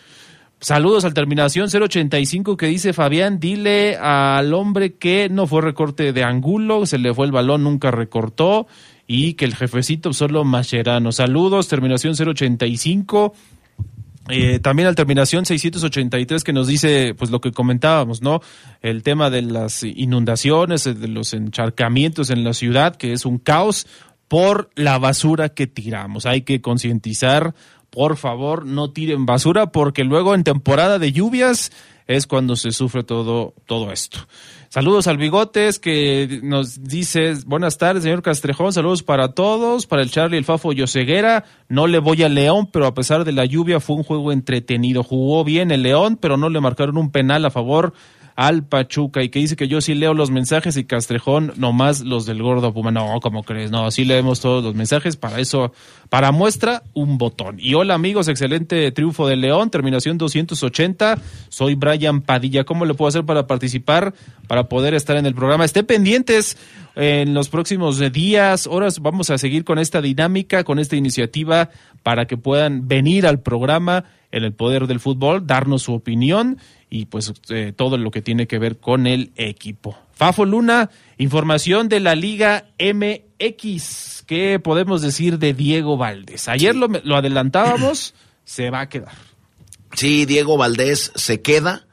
Saludos 0.61 1.05
al 1.05 1.15
terminación 1.15 1.69
085 1.73 2.57
que 2.57 2.67
dice 2.67 2.93
Fabián, 2.93 3.39
dile 3.39 3.97
al 3.97 4.53
hombre 4.55 4.95
que 4.95 5.29
no 5.29 5.47
fue 5.47 5.63
recorte 5.63 6.13
de 6.13 6.25
Angulo, 6.25 6.85
se 6.85 6.99
le 6.99 7.15
fue 7.15 7.27
el 7.27 7.33
balón, 7.33 7.63
nunca 7.63 7.93
recortó 7.93 8.67
y 9.07 9.35
que 9.35 9.45
el 9.45 9.55
jefecito 9.55 10.13
solo 10.13 10.43
Mascherano. 10.45 11.13
Saludos, 11.13 11.69
terminación 11.69 12.15
085. 12.15 13.35
Eh, 14.31 14.59
también 14.59 14.89
al 14.89 14.95
terminación 14.95 15.47
683 15.47 16.45
que 16.45 16.53
nos 16.53 16.67
dice 16.67 17.15
pues 17.15 17.31
lo 17.31 17.41
que 17.41 17.53
comentábamos, 17.53 18.21
¿no? 18.21 18.41
El 18.83 19.03
tema 19.03 19.31
de 19.31 19.43
las 19.43 19.85
inundaciones, 19.85 20.85
de 20.85 21.09
los 21.09 21.35
encharcamientos 21.35 22.31
en 22.31 22.43
la 22.43 22.53
ciudad, 22.53 22.97
que 22.97 23.13
es 23.13 23.25
un 23.25 23.39
caos 23.39 23.87
por 24.27 24.71
la 24.75 24.99
basura 24.99 25.49
que 25.49 25.67
tiramos. 25.67 26.27
Hay 26.27 26.43
que 26.43 26.61
concientizar 26.61 27.55
por 27.99 28.17
favor 28.17 28.65
no 28.65 28.93
tiren 28.93 29.27
basura 29.27 29.73
porque 29.73 30.05
luego 30.05 30.37
en 30.37 30.45
temporada 30.45 31.01
de 31.01 31.11
lluvias 31.11 31.73
es 32.07 32.29
cuando 32.29 32.55
se 32.55 32.71
sufre 32.71 33.03
todo, 33.03 33.55
todo 33.67 33.91
esto. 33.91 34.21
Saludos 34.69 35.09
al 35.09 35.17
Bigotes 35.17 35.81
que 35.81 36.39
nos 36.45 36.85
dice, 36.85 37.35
buenas 37.45 37.77
tardes, 37.77 38.05
señor 38.05 38.23
Castrejón, 38.23 38.73
saludos 38.73 39.03
para 39.03 39.33
todos, 39.33 39.89
para 39.89 40.03
el 40.03 40.13
Charlie, 40.13 40.39
el 40.39 40.45
Fafo 40.45 40.73
y 40.73 40.81
Oseguera. 40.81 41.45
No 41.69 41.89
le 41.89 41.99
voy 41.99 42.23
a 42.23 42.29
León, 42.29 42.69
pero 42.73 42.87
a 42.87 42.95
pesar 42.95 43.25
de 43.25 43.33
la 43.33 43.47
lluvia 43.47 43.81
fue 43.81 43.97
un 43.97 44.05
juego 44.05 44.31
entretenido. 44.31 45.03
Jugó 45.03 45.43
bien 45.43 45.73
el 45.73 45.83
León, 45.83 46.17
pero 46.21 46.37
no 46.37 46.51
le 46.51 46.61
marcaron 46.61 46.99
un 46.99 47.11
penal 47.11 47.45
a 47.47 47.51
favor 47.51 47.95
al 48.39 48.63
Pachuca 48.63 49.21
y 49.25 49.31
que 49.31 49.41
dice 49.41 49.57
que 49.57 49.67
yo 49.67 49.81
sí 49.81 49.97
leo 49.97 50.15
los 50.15 50.31
mensajes 50.31 50.77
y 50.77 50.85
Castrejón 50.85 51.55
nomás 51.57 52.03
los 52.03 52.25
del 52.25 52.41
gordo 52.41 52.73
Puma. 52.73 52.93
No, 52.93 53.19
como 53.19 53.43
crees? 53.43 53.73
No, 53.73 53.91
sí 53.91 54.05
leemos 54.05 54.39
todos 54.39 54.63
los 54.63 54.77
mensajes. 54.77 55.17
Para 55.17 55.41
eso, 55.41 55.73
para 56.09 56.31
muestra, 56.31 56.85
un 56.95 57.19
botón. 57.19 57.57
Y 57.59 57.75
hola 57.75 57.95
amigos, 57.95 58.29
excelente 58.29 58.93
triunfo 58.93 59.27
de 59.27 59.35
León, 59.35 59.71
terminación 59.71 60.19
280. 60.19 61.19
Soy 61.49 61.75
Brian 61.75 62.21
Padilla. 62.21 62.63
¿Cómo 62.63 62.85
le 62.85 62.95
puedo 62.95 63.09
hacer 63.09 63.25
para 63.25 63.49
participar, 63.49 64.15
para 64.47 64.69
poder 64.69 64.95
estar 64.95 65.17
en 65.17 65.27
el 65.27 65.35
programa? 65.35 65.65
Estén 65.65 65.87
pendientes 65.87 66.57
en 66.95 67.35
los 67.35 67.49
próximos 67.49 67.99
días, 68.13 68.69
horas. 68.69 69.01
Vamos 69.01 69.31
a 69.31 69.39
seguir 69.39 69.65
con 69.65 69.81
esta 69.81 70.01
dinámica, 70.01 70.63
con 70.63 70.79
esta 70.79 70.95
iniciativa 70.95 71.71
para 72.05 72.27
que 72.27 72.37
puedan 72.37 72.87
venir 72.87 73.27
al 73.27 73.41
programa 73.41 74.05
en 74.31 74.45
el 74.45 74.53
poder 74.53 74.87
del 74.87 75.01
fútbol, 75.01 75.47
darnos 75.47 75.83
su 75.83 75.95
opinión 75.95 76.59
y 76.91 77.07
pues 77.07 77.33
eh, 77.51 77.73
todo 77.75 77.97
lo 77.99 78.11
que 78.11 78.23
tiene 78.23 78.47
que 78.47 78.59
ver 78.59 78.79
con 78.79 79.07
el 79.07 79.33
equipo. 79.37 79.99
Fafo 80.15 80.45
Luna, 80.45 80.91
información 81.17 81.89
de 81.89 82.01
la 82.01 82.15
Liga 82.15 82.71
MX. 82.79 84.25
¿Qué 84.27 84.59
podemos 84.59 85.01
decir 85.01 85.39
de 85.39 85.55
Diego 85.55 85.97
Valdés? 85.97 86.49
Ayer 86.49 86.75
lo, 86.75 86.89
lo 86.89 87.17
adelantábamos, 87.17 88.15
se 88.45 88.71
va 88.71 88.81
a 88.81 88.89
quedar. 88.89 89.15
Sí, 89.95 90.27
Diego 90.27 90.57
Valdés 90.57 91.13
se 91.15 91.41
queda. 91.41 91.87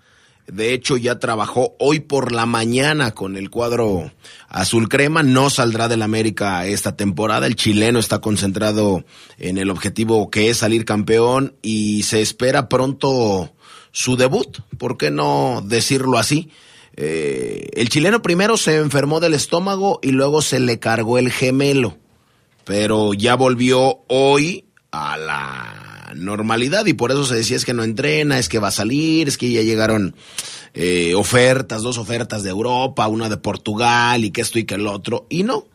De 0.48 0.74
hecho, 0.74 0.96
ya 0.96 1.18
trabajó 1.18 1.76
hoy 1.80 2.02
por 2.02 2.32
la 2.32 2.46
mañana 2.46 3.12
con 3.12 3.36
el 3.36 3.50
cuadro 3.50 4.12
azul 4.48 4.90
crema. 4.90 5.24
No 5.24 5.50
saldrá 5.50 5.88
del 5.88 6.04
América 6.04 6.68
esta 6.68 6.96
temporada. 6.96 7.48
El 7.48 7.56
chileno 7.56 7.98
está 7.98 8.20
concentrado 8.20 9.06
en 9.40 9.58
el 9.58 9.72
objetivo 9.72 10.30
que 10.30 10.50
es 10.50 10.58
salir 10.58 10.86
campeón 10.86 11.56
y 11.64 12.04
se 12.04 12.22
espera 12.22 12.70
pronto 12.70 13.56
su 13.96 14.18
debut. 14.18 14.60
¿Por 14.78 14.98
qué 14.98 15.10
no 15.10 15.64
decirlo 15.66 16.18
así? 16.18 16.50
Eh, 16.98 17.70
el 17.76 17.88
chileno 17.88 18.22
primero 18.22 18.58
se 18.58 18.76
enfermó 18.76 19.22
del 19.22 19.34
estómago 19.34 20.00
y 20.04 20.12
luego 20.12 20.42
se 20.42 20.60
le 20.60 20.80
cargó 20.80 21.18
el 21.18 21.32
gemelo. 21.32 21.98
Pero 22.66 23.14
ya 23.14 23.36
volvió 23.36 24.00
hoy 24.08 24.66
a 24.92 25.16
la 25.16 26.12
normalidad 26.14 26.86
y 26.86 26.94
por 26.94 27.12
eso 27.12 27.24
se 27.24 27.36
decía 27.36 27.56
es 27.56 27.64
que 27.64 27.74
no 27.74 27.84
entrena, 27.84 28.38
es 28.38 28.50
que 28.50 28.60
va 28.60 28.68
a 28.68 28.72
salir, 28.72 29.30
es 29.30 29.38
que 29.38 29.50
ya 29.50 29.62
llegaron 29.62 30.14
eh, 30.74 31.16
ofertas, 31.16 31.82
dos 31.82 31.98
ofertas 31.98 32.44
de 32.44 32.50
Europa, 32.50 33.08
una 33.08 33.30
de 33.30 33.38
Portugal 33.38 34.26
y 34.26 34.32
que 34.32 34.42
esto 34.42 34.60
y 34.60 34.66
que 34.66 34.76
el 34.76 34.88
otro. 34.88 35.26
Y 35.30 35.44
no, 35.44 35.68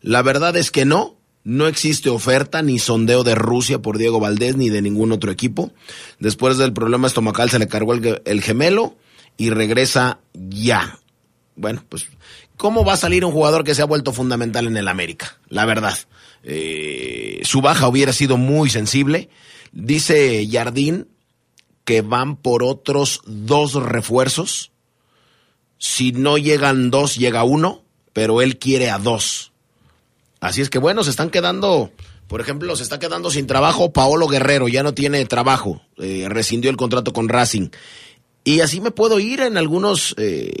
la 0.00 0.22
verdad 0.22 0.56
es 0.56 0.70
que 0.70 0.86
no. 0.86 1.15
No 1.46 1.68
existe 1.68 2.10
oferta 2.10 2.60
ni 2.60 2.80
sondeo 2.80 3.22
de 3.22 3.36
Rusia 3.36 3.78
por 3.78 3.98
Diego 3.98 4.18
Valdés 4.18 4.56
ni 4.56 4.68
de 4.68 4.82
ningún 4.82 5.12
otro 5.12 5.30
equipo. 5.30 5.70
Después 6.18 6.58
del 6.58 6.72
problema 6.72 7.06
estomacal 7.06 7.50
se 7.50 7.60
le 7.60 7.68
cargó 7.68 7.94
el, 7.94 8.20
el 8.24 8.42
gemelo 8.42 8.96
y 9.36 9.50
regresa 9.50 10.18
ya. 10.34 10.98
Bueno, 11.54 11.84
pues, 11.88 12.08
¿cómo 12.56 12.84
va 12.84 12.94
a 12.94 12.96
salir 12.96 13.24
un 13.24 13.30
jugador 13.30 13.62
que 13.62 13.76
se 13.76 13.82
ha 13.82 13.86
vuelto 13.86 14.12
fundamental 14.12 14.66
en 14.66 14.76
el 14.76 14.88
América? 14.88 15.38
La 15.48 15.66
verdad. 15.66 15.96
Eh, 16.42 17.42
su 17.44 17.60
baja 17.60 17.86
hubiera 17.86 18.12
sido 18.12 18.38
muy 18.38 18.68
sensible. 18.68 19.28
Dice 19.70 20.48
Jardín 20.50 21.06
que 21.84 22.02
van 22.02 22.34
por 22.34 22.64
otros 22.64 23.20
dos 23.24 23.74
refuerzos. 23.74 24.72
Si 25.78 26.10
no 26.10 26.38
llegan 26.38 26.90
dos, 26.90 27.14
llega 27.14 27.44
uno, 27.44 27.84
pero 28.12 28.42
él 28.42 28.58
quiere 28.58 28.90
a 28.90 28.98
dos. 28.98 29.52
Así 30.46 30.60
es 30.60 30.70
que 30.70 30.78
bueno, 30.78 31.02
se 31.02 31.10
están 31.10 31.30
quedando, 31.30 31.90
por 32.28 32.40
ejemplo, 32.40 32.76
se 32.76 32.84
está 32.84 33.00
quedando 33.00 33.32
sin 33.32 33.48
trabajo 33.48 33.92
Paolo 33.92 34.28
Guerrero, 34.28 34.68
ya 34.68 34.84
no 34.84 34.94
tiene 34.94 35.24
trabajo, 35.24 35.82
eh, 35.98 36.26
rescindió 36.28 36.70
el 36.70 36.76
contrato 36.76 37.12
con 37.12 37.28
Racing. 37.28 37.70
Y 38.44 38.60
así 38.60 38.80
me 38.80 38.92
puedo 38.92 39.18
ir 39.18 39.40
en 39.40 39.56
algunos 39.56 40.14
eh, 40.18 40.54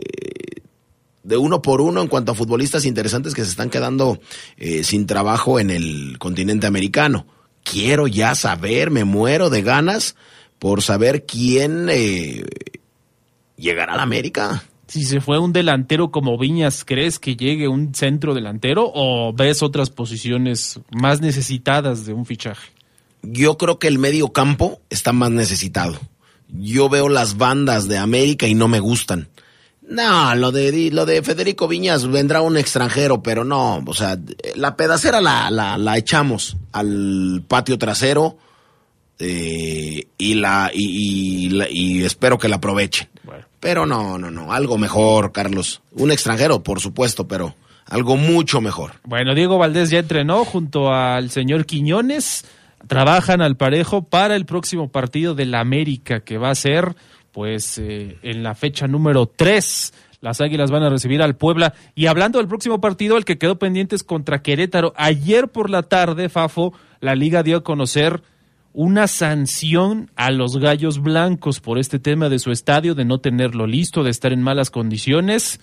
de 1.22 1.36
uno 1.36 1.62
por 1.62 1.80
uno 1.80 2.02
en 2.02 2.08
cuanto 2.08 2.32
a 2.32 2.34
futbolistas 2.34 2.84
interesantes 2.84 3.32
que 3.32 3.44
se 3.44 3.50
están 3.50 3.70
quedando 3.70 4.18
eh, 4.56 4.82
sin 4.82 5.06
trabajo 5.06 5.60
en 5.60 5.70
el 5.70 6.16
continente 6.18 6.66
americano. 6.66 7.28
Quiero 7.62 8.08
ya 8.08 8.34
saber, 8.34 8.90
me 8.90 9.04
muero 9.04 9.50
de 9.50 9.62
ganas 9.62 10.16
por 10.58 10.82
saber 10.82 11.26
quién 11.26 11.88
llegará 13.56 13.94
a 13.94 13.96
la 13.96 14.02
América. 14.02 14.64
Si 14.86 15.04
se 15.04 15.20
fue 15.20 15.38
un 15.38 15.52
delantero 15.52 16.10
como 16.10 16.38
Viñas, 16.38 16.84
¿crees 16.84 17.18
que 17.18 17.36
llegue 17.36 17.66
un 17.66 17.94
centro 17.94 18.34
delantero 18.34 18.90
o 18.94 19.32
ves 19.32 19.62
otras 19.62 19.90
posiciones 19.90 20.80
más 20.90 21.20
necesitadas 21.20 22.06
de 22.06 22.12
un 22.12 22.24
fichaje? 22.24 22.70
Yo 23.22 23.58
creo 23.58 23.78
que 23.78 23.88
el 23.88 23.98
medio 23.98 24.28
campo 24.28 24.80
está 24.88 25.12
más 25.12 25.32
necesitado. 25.32 25.98
Yo 26.48 26.88
veo 26.88 27.08
las 27.08 27.36
bandas 27.36 27.88
de 27.88 27.98
América 27.98 28.46
y 28.46 28.54
no 28.54 28.68
me 28.68 28.78
gustan. 28.78 29.28
No, 29.88 30.34
lo 30.34 30.50
de, 30.52 30.90
lo 30.92 31.06
de 31.06 31.22
Federico 31.22 31.68
Viñas 31.68 32.06
vendrá 32.08 32.40
un 32.40 32.56
extranjero, 32.56 33.22
pero 33.22 33.44
no, 33.44 33.82
o 33.86 33.94
sea, 33.94 34.18
la 34.56 34.76
pedacera 34.76 35.20
la, 35.20 35.50
la, 35.50 35.96
echamos 35.96 36.56
al 36.72 37.44
patio 37.46 37.78
trasero 37.78 38.36
eh, 39.20 40.08
y, 40.18 40.34
la, 40.34 40.70
y, 40.74 41.48
y, 41.48 41.62
y, 41.70 42.04
espero 42.04 42.36
que 42.36 42.48
la 42.48 42.56
aprovechen. 42.56 43.08
Pero 43.60 43.86
no, 43.86 44.18
no, 44.18 44.30
no, 44.30 44.52
algo 44.52 44.78
mejor, 44.78 45.32
Carlos. 45.32 45.82
Un 45.92 46.10
extranjero, 46.10 46.62
por 46.62 46.80
supuesto, 46.80 47.26
pero 47.26 47.54
algo 47.86 48.16
mucho 48.16 48.60
mejor. 48.60 48.92
Bueno, 49.04 49.34
Diego 49.34 49.58
Valdés 49.58 49.90
ya 49.90 49.98
entrenó 49.98 50.44
junto 50.44 50.92
al 50.92 51.30
señor 51.30 51.66
Quiñones. 51.66 52.44
Trabajan 52.86 53.40
al 53.40 53.56
parejo 53.56 54.02
para 54.02 54.36
el 54.36 54.46
próximo 54.46 54.88
partido 54.90 55.34
de 55.34 55.46
la 55.46 55.60
América, 55.60 56.20
que 56.20 56.38
va 56.38 56.50
a 56.50 56.54
ser 56.54 56.94
pues 57.32 57.78
eh, 57.78 58.18
en 58.22 58.42
la 58.42 58.54
fecha 58.54 58.86
número 58.86 59.26
3 59.26 59.92
las 60.20 60.40
Águilas 60.40 60.70
van 60.70 60.82
a 60.82 60.90
recibir 60.90 61.22
al 61.22 61.36
Puebla. 61.36 61.74
Y 61.94 62.06
hablando 62.06 62.38
del 62.38 62.48
próximo 62.48 62.80
partido, 62.80 63.16
el 63.16 63.24
que 63.24 63.38
quedó 63.38 63.58
pendiente 63.58 63.94
es 63.94 64.02
contra 64.02 64.42
Querétaro. 64.42 64.92
Ayer 64.96 65.48
por 65.48 65.70
la 65.70 65.82
tarde, 65.82 66.28
Fafo, 66.28 66.72
la 67.00 67.14
liga 67.14 67.42
dio 67.42 67.58
a 67.58 67.62
conocer 67.62 68.22
una 68.76 69.06
sanción 69.06 70.10
a 70.16 70.30
los 70.30 70.58
Gallos 70.58 71.00
Blancos 71.00 71.60
por 71.60 71.78
este 71.78 71.98
tema 71.98 72.28
de 72.28 72.38
su 72.38 72.50
estadio, 72.50 72.94
de 72.94 73.06
no 73.06 73.20
tenerlo 73.20 73.66
listo, 73.66 74.04
de 74.04 74.10
estar 74.10 74.34
en 74.34 74.42
malas 74.42 74.70
condiciones. 74.70 75.60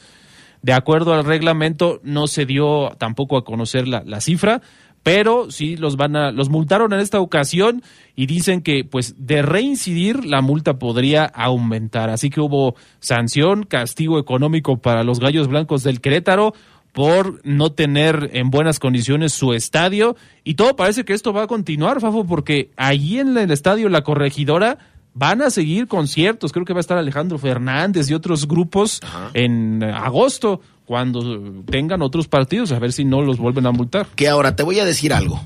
De 0.64 0.74
acuerdo 0.74 1.14
al 1.14 1.24
reglamento, 1.24 2.00
no 2.02 2.26
se 2.26 2.48
dio 2.48 2.90
tampoco 2.98 3.38
a 3.38 3.44
conocer 3.46 3.88
la, 3.88 4.02
la 4.04 4.20
cifra, 4.20 4.64
pero 5.04 5.52
sí 5.52 5.78
los 5.78 5.96
van 5.96 6.16
a 6.16 6.32
los 6.32 6.50
multaron 6.50 6.92
en 6.92 7.02
esta 7.02 7.20
ocasión 7.20 7.84
y 8.16 8.26
dicen 8.26 8.62
que 8.62 8.84
pues 8.84 9.14
de 9.20 9.44
reincidir 9.44 10.26
la 10.26 10.42
multa 10.42 10.80
podría 10.80 11.26
aumentar, 11.26 12.10
así 12.10 12.32
que 12.32 12.42
hubo 12.42 12.76
sanción, 13.00 13.64
castigo 13.64 14.18
económico 14.18 14.78
para 14.78 15.04
los 15.04 15.20
Gallos 15.20 15.50
Blancos 15.50 15.84
del 15.84 16.02
Querétaro 16.02 16.54
por 16.94 17.42
no 17.44 17.72
tener 17.72 18.30
en 18.34 18.52
buenas 18.52 18.80
condiciones 18.80 19.34
su 19.34 19.54
estadio 19.54 20.16
y 20.44 20.54
todo 20.54 20.76
parece 20.76 21.04
que 21.04 21.14
esto 21.14 21.34
va 21.34 21.44
a 21.44 21.48
continuar, 21.48 22.00
Fafo, 22.00 22.26
porque 22.26 22.70
allí 22.78 23.20
en 23.20 23.36
el 23.38 23.52
estadio 23.52 23.90
La 23.90 24.04
Corregidora 24.04 24.78
van 25.16 25.42
a 25.42 25.50
seguir 25.50 25.88
conciertos, 25.88 26.52
creo 26.52 26.66
que 26.66 26.74
va 26.74 26.80
a 26.80 26.82
estar 26.82 26.98
Alejandro 26.98 27.38
Fernández 27.38 28.10
y 28.10 28.14
otros 28.14 28.48
grupos 28.48 29.02
Ajá. 29.04 29.32
en 29.34 29.84
agosto 29.84 30.62
cuando 30.86 31.64
tengan 31.66 32.02
otros 32.02 32.28
partidos, 32.28 32.72
a 32.72 32.80
ver 32.80 32.94
si 32.94 33.06
no 33.06 33.22
los 33.22 33.38
vuelven 33.38 33.66
a 33.66 33.72
multar. 33.72 34.08
Que 34.16 34.28
ahora 34.28 34.56
te 34.56 34.64
voy 34.64 34.80
a 34.80 34.86
decir 34.86 35.14
algo. 35.14 35.42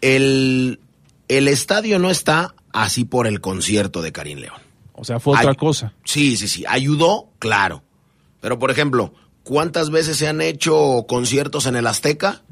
El, 0.00 0.80
el 1.28 1.48
estadio 1.48 1.98
no 1.98 2.10
está 2.10 2.54
así 2.72 3.04
por 3.04 3.26
el 3.26 3.40
concierto 3.40 4.02
de 4.02 4.12
Karim 4.12 4.38
León. 4.38 4.60
O 4.94 5.04
sea, 5.04 5.20
fue 5.20 5.36
otra 5.36 5.54
cosa. 5.54 5.92
Sí, 6.04 6.36
sí, 6.36 6.48
sí. 6.48 6.64
Ayudó, 6.66 7.28
claro. 7.38 7.82
Pero, 8.40 8.58
por 8.58 8.70
ejemplo, 8.70 9.12
¿cuántas 9.46 9.90
veces 9.90 10.16
se 10.16 10.26
han 10.26 10.40
hecho 10.40 11.06
conciertos 11.08 11.66
en 11.66 11.76
el 11.76 11.86
Azteca? 11.86 12.42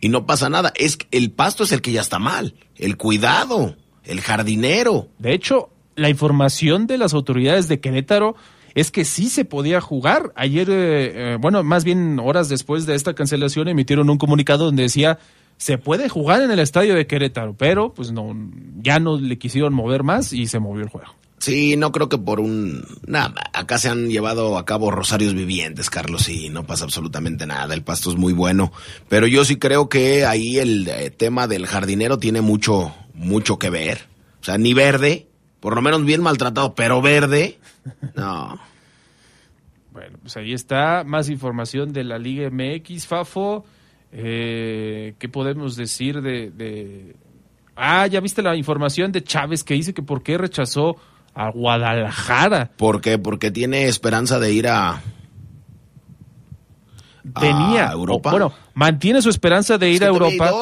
Y 0.00 0.08
no 0.08 0.26
pasa 0.26 0.50
nada. 0.50 0.72
Es 0.74 0.98
el 1.12 1.30
pasto 1.30 1.62
es 1.62 1.72
el 1.72 1.80
que 1.80 1.92
ya 1.92 2.00
está 2.00 2.18
mal. 2.18 2.56
El 2.76 2.96
cuidado, 2.96 3.76
el 4.02 4.20
jardinero. 4.20 5.08
De 5.18 5.32
hecho, 5.32 5.70
la 5.94 6.10
información 6.10 6.86
de 6.88 6.98
las 6.98 7.14
autoridades 7.14 7.68
de 7.68 7.80
Querétaro 7.80 8.34
es 8.74 8.90
que 8.90 9.04
sí 9.04 9.28
se 9.28 9.44
podía 9.44 9.80
jugar. 9.80 10.32
Ayer, 10.34 10.68
eh, 10.68 10.74
eh, 11.34 11.38
bueno, 11.40 11.62
más 11.62 11.84
bien 11.84 12.18
horas 12.18 12.48
después 12.48 12.84
de 12.84 12.96
esta 12.96 13.14
cancelación, 13.14 13.68
emitieron 13.68 14.10
un 14.10 14.18
comunicado 14.18 14.64
donde 14.66 14.82
decía 14.82 15.20
se 15.56 15.78
puede 15.78 16.08
jugar 16.08 16.42
en 16.42 16.50
el 16.50 16.58
estadio 16.58 16.96
de 16.96 17.06
Querétaro, 17.06 17.54
pero 17.56 17.94
pues 17.94 18.10
no, 18.10 18.34
ya 18.82 18.98
no 18.98 19.16
le 19.16 19.38
quisieron 19.38 19.72
mover 19.72 20.02
más 20.02 20.32
y 20.32 20.48
se 20.48 20.58
movió 20.58 20.82
el 20.82 20.88
juego. 20.88 21.14
Sí, 21.44 21.76
no 21.76 21.92
creo 21.92 22.08
que 22.08 22.16
por 22.16 22.40
un... 22.40 22.86
Nada, 23.06 23.50
acá 23.52 23.76
se 23.76 23.90
han 23.90 24.08
llevado 24.08 24.56
a 24.56 24.64
cabo 24.64 24.90
rosarios 24.90 25.34
vivientes, 25.34 25.90
Carlos, 25.90 26.30
y 26.30 26.48
no 26.48 26.64
pasa 26.64 26.84
absolutamente 26.84 27.44
nada. 27.44 27.74
El 27.74 27.82
pasto 27.82 28.08
es 28.08 28.16
muy 28.16 28.32
bueno, 28.32 28.72
pero 29.10 29.26
yo 29.26 29.44
sí 29.44 29.56
creo 29.56 29.90
que 29.90 30.24
ahí 30.24 30.56
el 30.58 30.88
eh, 30.88 31.10
tema 31.10 31.46
del 31.46 31.66
jardinero 31.66 32.18
tiene 32.18 32.40
mucho, 32.40 32.94
mucho 33.12 33.58
que 33.58 33.68
ver. 33.68 34.06
O 34.40 34.44
sea, 34.44 34.56
ni 34.56 34.72
verde, 34.72 35.28
por 35.60 35.74
lo 35.74 35.82
menos 35.82 36.02
bien 36.06 36.22
maltratado, 36.22 36.74
pero 36.74 37.02
verde, 37.02 37.58
no. 38.14 38.58
Bueno, 39.92 40.16
pues 40.22 40.38
ahí 40.38 40.54
está, 40.54 41.04
más 41.04 41.28
información 41.28 41.92
de 41.92 42.04
la 42.04 42.18
Liga 42.18 42.48
MX, 42.48 43.06
Fafo. 43.06 43.66
Eh, 44.12 45.14
¿Qué 45.18 45.28
podemos 45.28 45.76
decir 45.76 46.22
de, 46.22 46.50
de, 46.50 47.16
Ah, 47.76 48.06
ya 48.06 48.20
viste 48.20 48.40
la 48.40 48.56
información 48.56 49.12
de 49.12 49.22
Chávez 49.22 49.62
que 49.62 49.74
dice 49.74 49.92
que 49.92 50.02
por 50.02 50.22
qué 50.22 50.38
rechazó 50.38 50.96
a 51.34 51.50
Guadalajara. 51.50 52.70
¿Por 52.76 53.00
qué? 53.00 53.18
Porque 53.18 53.50
tiene 53.50 53.86
esperanza 53.88 54.38
de 54.38 54.52
ir 54.52 54.68
a, 54.68 55.02
Venía, 57.22 57.88
a 57.88 57.92
Europa. 57.92 58.28
o- 58.28 58.32
bueno, 58.32 58.52
mantiene 58.74 59.22
su 59.22 59.30
esperanza 59.30 59.78
de 59.78 59.90
ir 59.90 60.04
a 60.04 60.08
Europa, 60.08 60.52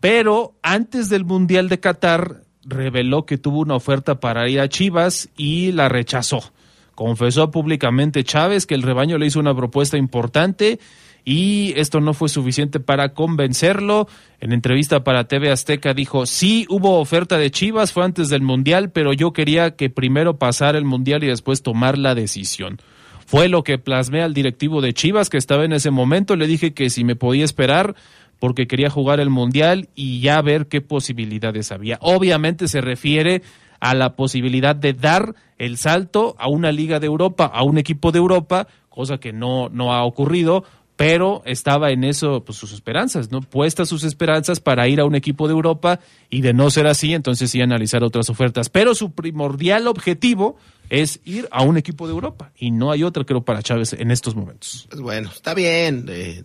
pero 0.00 0.54
antes 0.62 1.08
del 1.08 1.24
Mundial 1.24 1.68
de 1.68 1.80
Qatar 1.80 2.42
reveló 2.64 3.26
que 3.26 3.38
tuvo 3.38 3.58
una 3.60 3.74
oferta 3.74 4.20
para 4.20 4.48
ir 4.48 4.60
a 4.60 4.68
Chivas 4.68 5.28
y 5.36 5.72
la 5.72 5.88
rechazó. 5.88 6.52
Confesó 6.94 7.50
públicamente 7.50 8.22
Chávez 8.22 8.66
que 8.66 8.74
el 8.74 8.82
rebaño 8.82 9.18
le 9.18 9.26
hizo 9.26 9.40
una 9.40 9.54
propuesta 9.56 9.96
importante 9.96 10.78
y 11.24 11.72
esto 11.76 12.00
no 12.00 12.14
fue 12.14 12.28
suficiente 12.28 12.80
para 12.80 13.14
convencerlo. 13.14 14.08
En 14.40 14.52
entrevista 14.52 15.04
para 15.04 15.28
TV 15.28 15.50
Azteca 15.50 15.94
dijo, 15.94 16.26
sí 16.26 16.66
hubo 16.68 16.98
oferta 16.98 17.38
de 17.38 17.50
Chivas, 17.50 17.92
fue 17.92 18.04
antes 18.04 18.28
del 18.28 18.42
Mundial, 18.42 18.90
pero 18.90 19.12
yo 19.12 19.32
quería 19.32 19.76
que 19.76 19.90
primero 19.90 20.38
pasara 20.38 20.78
el 20.78 20.84
Mundial 20.84 21.22
y 21.22 21.28
después 21.28 21.62
tomar 21.62 21.96
la 21.96 22.14
decisión. 22.14 22.78
Fue 23.26 23.48
lo 23.48 23.62
que 23.62 23.78
plasmé 23.78 24.22
al 24.22 24.34
directivo 24.34 24.80
de 24.80 24.92
Chivas 24.92 25.30
que 25.30 25.38
estaba 25.38 25.64
en 25.64 25.72
ese 25.72 25.90
momento. 25.90 26.36
Le 26.36 26.46
dije 26.46 26.74
que 26.74 26.90
si 26.90 27.04
me 27.04 27.16
podía 27.16 27.44
esperar 27.44 27.94
porque 28.40 28.66
quería 28.66 28.90
jugar 28.90 29.20
el 29.20 29.30
Mundial 29.30 29.88
y 29.94 30.20
ya 30.20 30.42
ver 30.42 30.66
qué 30.66 30.80
posibilidades 30.80 31.70
había. 31.70 31.98
Obviamente 32.00 32.66
se 32.66 32.80
refiere 32.80 33.42
a 33.78 33.94
la 33.94 34.16
posibilidad 34.16 34.74
de 34.74 34.94
dar 34.94 35.34
el 35.58 35.76
salto 35.76 36.34
a 36.38 36.48
una 36.48 36.72
liga 36.72 36.98
de 36.98 37.06
Europa, 37.06 37.46
a 37.46 37.62
un 37.62 37.78
equipo 37.78 38.10
de 38.10 38.18
Europa, 38.18 38.66
cosa 38.88 39.18
que 39.18 39.32
no, 39.32 39.68
no 39.68 39.92
ha 39.92 40.04
ocurrido, 40.04 40.64
pero 41.02 41.42
estaba 41.46 41.90
en 41.90 42.04
eso 42.04 42.44
pues, 42.44 42.56
sus 42.58 42.72
esperanzas, 42.72 43.30
¿no? 43.30 43.40
Puestas 43.40 43.88
sus 43.88 44.04
esperanzas 44.04 44.60
para 44.60 44.86
ir 44.88 45.00
a 45.00 45.04
un 45.04 45.14
equipo 45.14 45.48
de 45.48 45.52
Europa 45.52 45.98
y 46.30 46.42
de 46.42 46.52
no 46.52 46.70
ser 46.70 46.86
así, 46.86 47.12
entonces 47.12 47.50
sí 47.50 47.60
analizar 47.60 48.04
otras 48.04 48.30
ofertas. 48.30 48.68
Pero 48.68 48.94
su 48.94 49.10
primordial 49.12 49.88
objetivo 49.88 50.56
es 50.90 51.20
ir 51.24 51.48
a 51.50 51.62
un 51.62 51.76
equipo 51.76 52.06
de 52.06 52.12
Europa 52.12 52.52
y 52.56 52.70
no 52.70 52.90
hay 52.92 53.02
otra, 53.02 53.24
creo, 53.24 53.42
para 53.42 53.62
Chávez 53.62 53.94
en 53.94 54.10
estos 54.10 54.36
momentos. 54.36 54.86
Pues 54.90 55.00
bueno, 55.00 55.30
está 55.34 55.54
bien. 55.54 56.06
eh, 56.08 56.44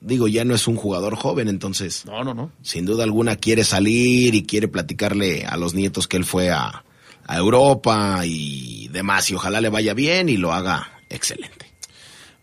digo, 0.00 0.28
ya 0.28 0.44
no 0.44 0.54
es 0.54 0.68
un 0.68 0.76
jugador 0.76 1.16
joven, 1.16 1.48
entonces 1.48 2.04
No, 2.04 2.22
no, 2.24 2.34
no. 2.34 2.50
sin 2.62 2.84
duda 2.84 3.04
alguna 3.04 3.36
quiere 3.36 3.64
salir 3.64 4.34
y 4.34 4.42
quiere 4.44 4.68
platicarle 4.68 5.46
a 5.46 5.56
los 5.56 5.72
nietos 5.74 6.06
que 6.08 6.18
él 6.18 6.24
fue 6.26 6.50
a, 6.50 6.84
a 7.26 7.36
Europa 7.38 8.20
y 8.26 8.88
demás. 8.88 9.30
Y 9.30 9.34
ojalá 9.34 9.60
le 9.62 9.70
vaya 9.70 9.94
bien 9.94 10.28
y 10.28 10.36
lo 10.36 10.52
haga 10.52 10.90
excelente. 11.08 11.72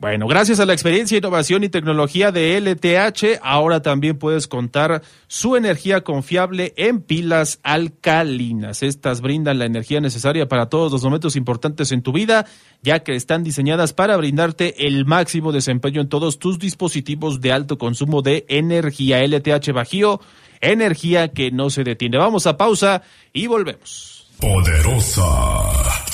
Bueno, 0.02 0.26
gracias 0.26 0.60
a 0.60 0.66
la 0.66 0.74
experiencia, 0.74 1.20
innovación 1.20 1.64
y 1.64 1.70
tecnología 1.70 2.32
de 2.32 2.60
LTH, 2.60 3.40
ahora 3.44 3.84
también 3.84 4.18
puedes 4.18 4.48
contar 4.48 5.04
su 5.28 5.56
energía 5.56 6.02
confiable 6.04 6.74
en 6.76 7.04
pilas 7.04 7.60
alcalinas. 7.62 8.82
Estas 8.82 9.22
brindan 9.22 9.60
la 9.60 9.66
energía 9.66 10.02
necesaria 10.02 10.48
para 10.48 10.70
todos 10.70 10.92
los 10.92 11.04
momentos 11.04 11.36
importantes 11.36 11.92
en 11.92 12.02
tu 12.02 12.14
vida, 12.14 12.48
ya 12.82 13.04
que 13.04 13.16
están 13.16 13.44
diseñadas 13.44 13.94
para 13.94 14.18
brindarte 14.18 14.88
el 14.88 15.06
máximo 15.06 15.52
desempeño 15.52 16.02
en 16.02 16.10
todos 16.10 16.40
tus 16.40 16.58
dispositivos 16.58 17.40
de 17.40 17.52
alto 17.52 17.78
consumo 17.78 18.24
de 18.24 18.44
energía. 18.48 19.24
LTH 19.24 19.72
Bajío, 19.72 20.20
energía 20.62 21.28
que 21.28 21.52
no 21.52 21.70
se 21.70 21.84
detiene. 21.84 22.18
Vamos 22.18 22.48
a 22.48 22.58
pausa 22.58 23.04
y 23.34 23.46
volvemos. 23.46 24.32
Poderosa. 24.40 26.11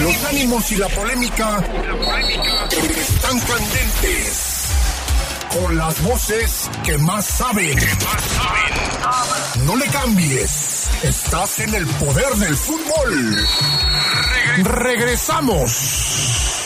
Los 0.00 0.24
ánimos 0.24 0.70
y 0.72 0.76
la 0.76 0.88
polémica 0.88 1.62
están 2.98 3.40
candentes. 3.40 4.68
Con 5.50 5.76
las 5.76 6.02
voces 6.02 6.68
que 6.82 6.98
más 6.98 7.24
saben. 7.24 7.78
No 9.64 9.76
le 9.76 9.86
cambies. 9.86 10.88
Estás 11.02 11.60
en 11.60 11.74
el 11.74 11.86
poder 11.86 12.34
del 12.34 12.56
fútbol. 12.56 13.46
Regresamos. 14.64 16.63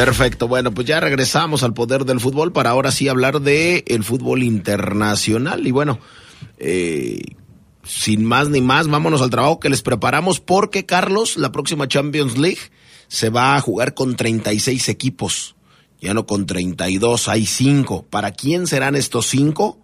Perfecto, 0.00 0.48
bueno, 0.48 0.72
pues 0.72 0.86
ya 0.86 0.98
regresamos 0.98 1.62
al 1.62 1.74
poder 1.74 2.06
del 2.06 2.20
fútbol 2.20 2.52
para 2.52 2.70
ahora 2.70 2.90
sí 2.90 3.06
hablar 3.06 3.42
de 3.42 3.84
el 3.86 4.02
fútbol 4.02 4.42
internacional. 4.42 5.66
Y 5.66 5.72
bueno, 5.72 5.98
eh, 6.56 7.20
sin 7.84 8.24
más 8.24 8.48
ni 8.48 8.62
más, 8.62 8.88
vámonos 8.88 9.20
al 9.20 9.28
trabajo 9.28 9.60
que 9.60 9.68
les 9.68 9.82
preparamos 9.82 10.40
porque, 10.40 10.86
Carlos, 10.86 11.36
la 11.36 11.52
próxima 11.52 11.86
Champions 11.86 12.38
League 12.38 12.60
se 13.08 13.28
va 13.28 13.56
a 13.56 13.60
jugar 13.60 13.92
con 13.92 14.16
36 14.16 14.88
equipos, 14.88 15.54
ya 16.00 16.14
no 16.14 16.24
con 16.24 16.46
32, 16.46 17.28
hay 17.28 17.44
5. 17.44 18.06
¿Para 18.08 18.30
quién 18.30 18.66
serán 18.66 18.96
estos 18.96 19.26
5? 19.26 19.78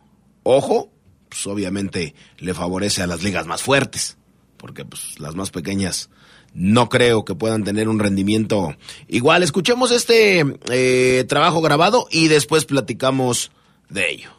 Ojo, 0.45 0.91
pues 1.29 1.47
obviamente 1.47 2.15
le 2.39 2.55
favorece 2.55 3.03
a 3.03 3.07
las 3.07 3.23
ligas 3.23 3.47
más 3.47 3.63
fuertes, 3.63 4.17
porque 4.57 4.83
pues 4.87 5.21
las 5.21 5.35
más 5.35 5.51
pequeñas 5.51 6.09
no 6.57 6.89
creo 6.89 7.25
que 7.25 7.35
puedan 7.35 7.65
tener 7.65 7.89
un 7.89 7.99
rendimiento 7.99 8.75
igual. 9.09 9.43
Escuchemos 9.43 9.91
este 9.91 10.45
eh, 10.71 11.25
trabajo 11.29 11.61
grabado 11.61 12.09
y 12.11 12.29
después 12.29 12.65
platicamos 12.65 13.53
de 13.91 14.11
ello. 14.11 14.31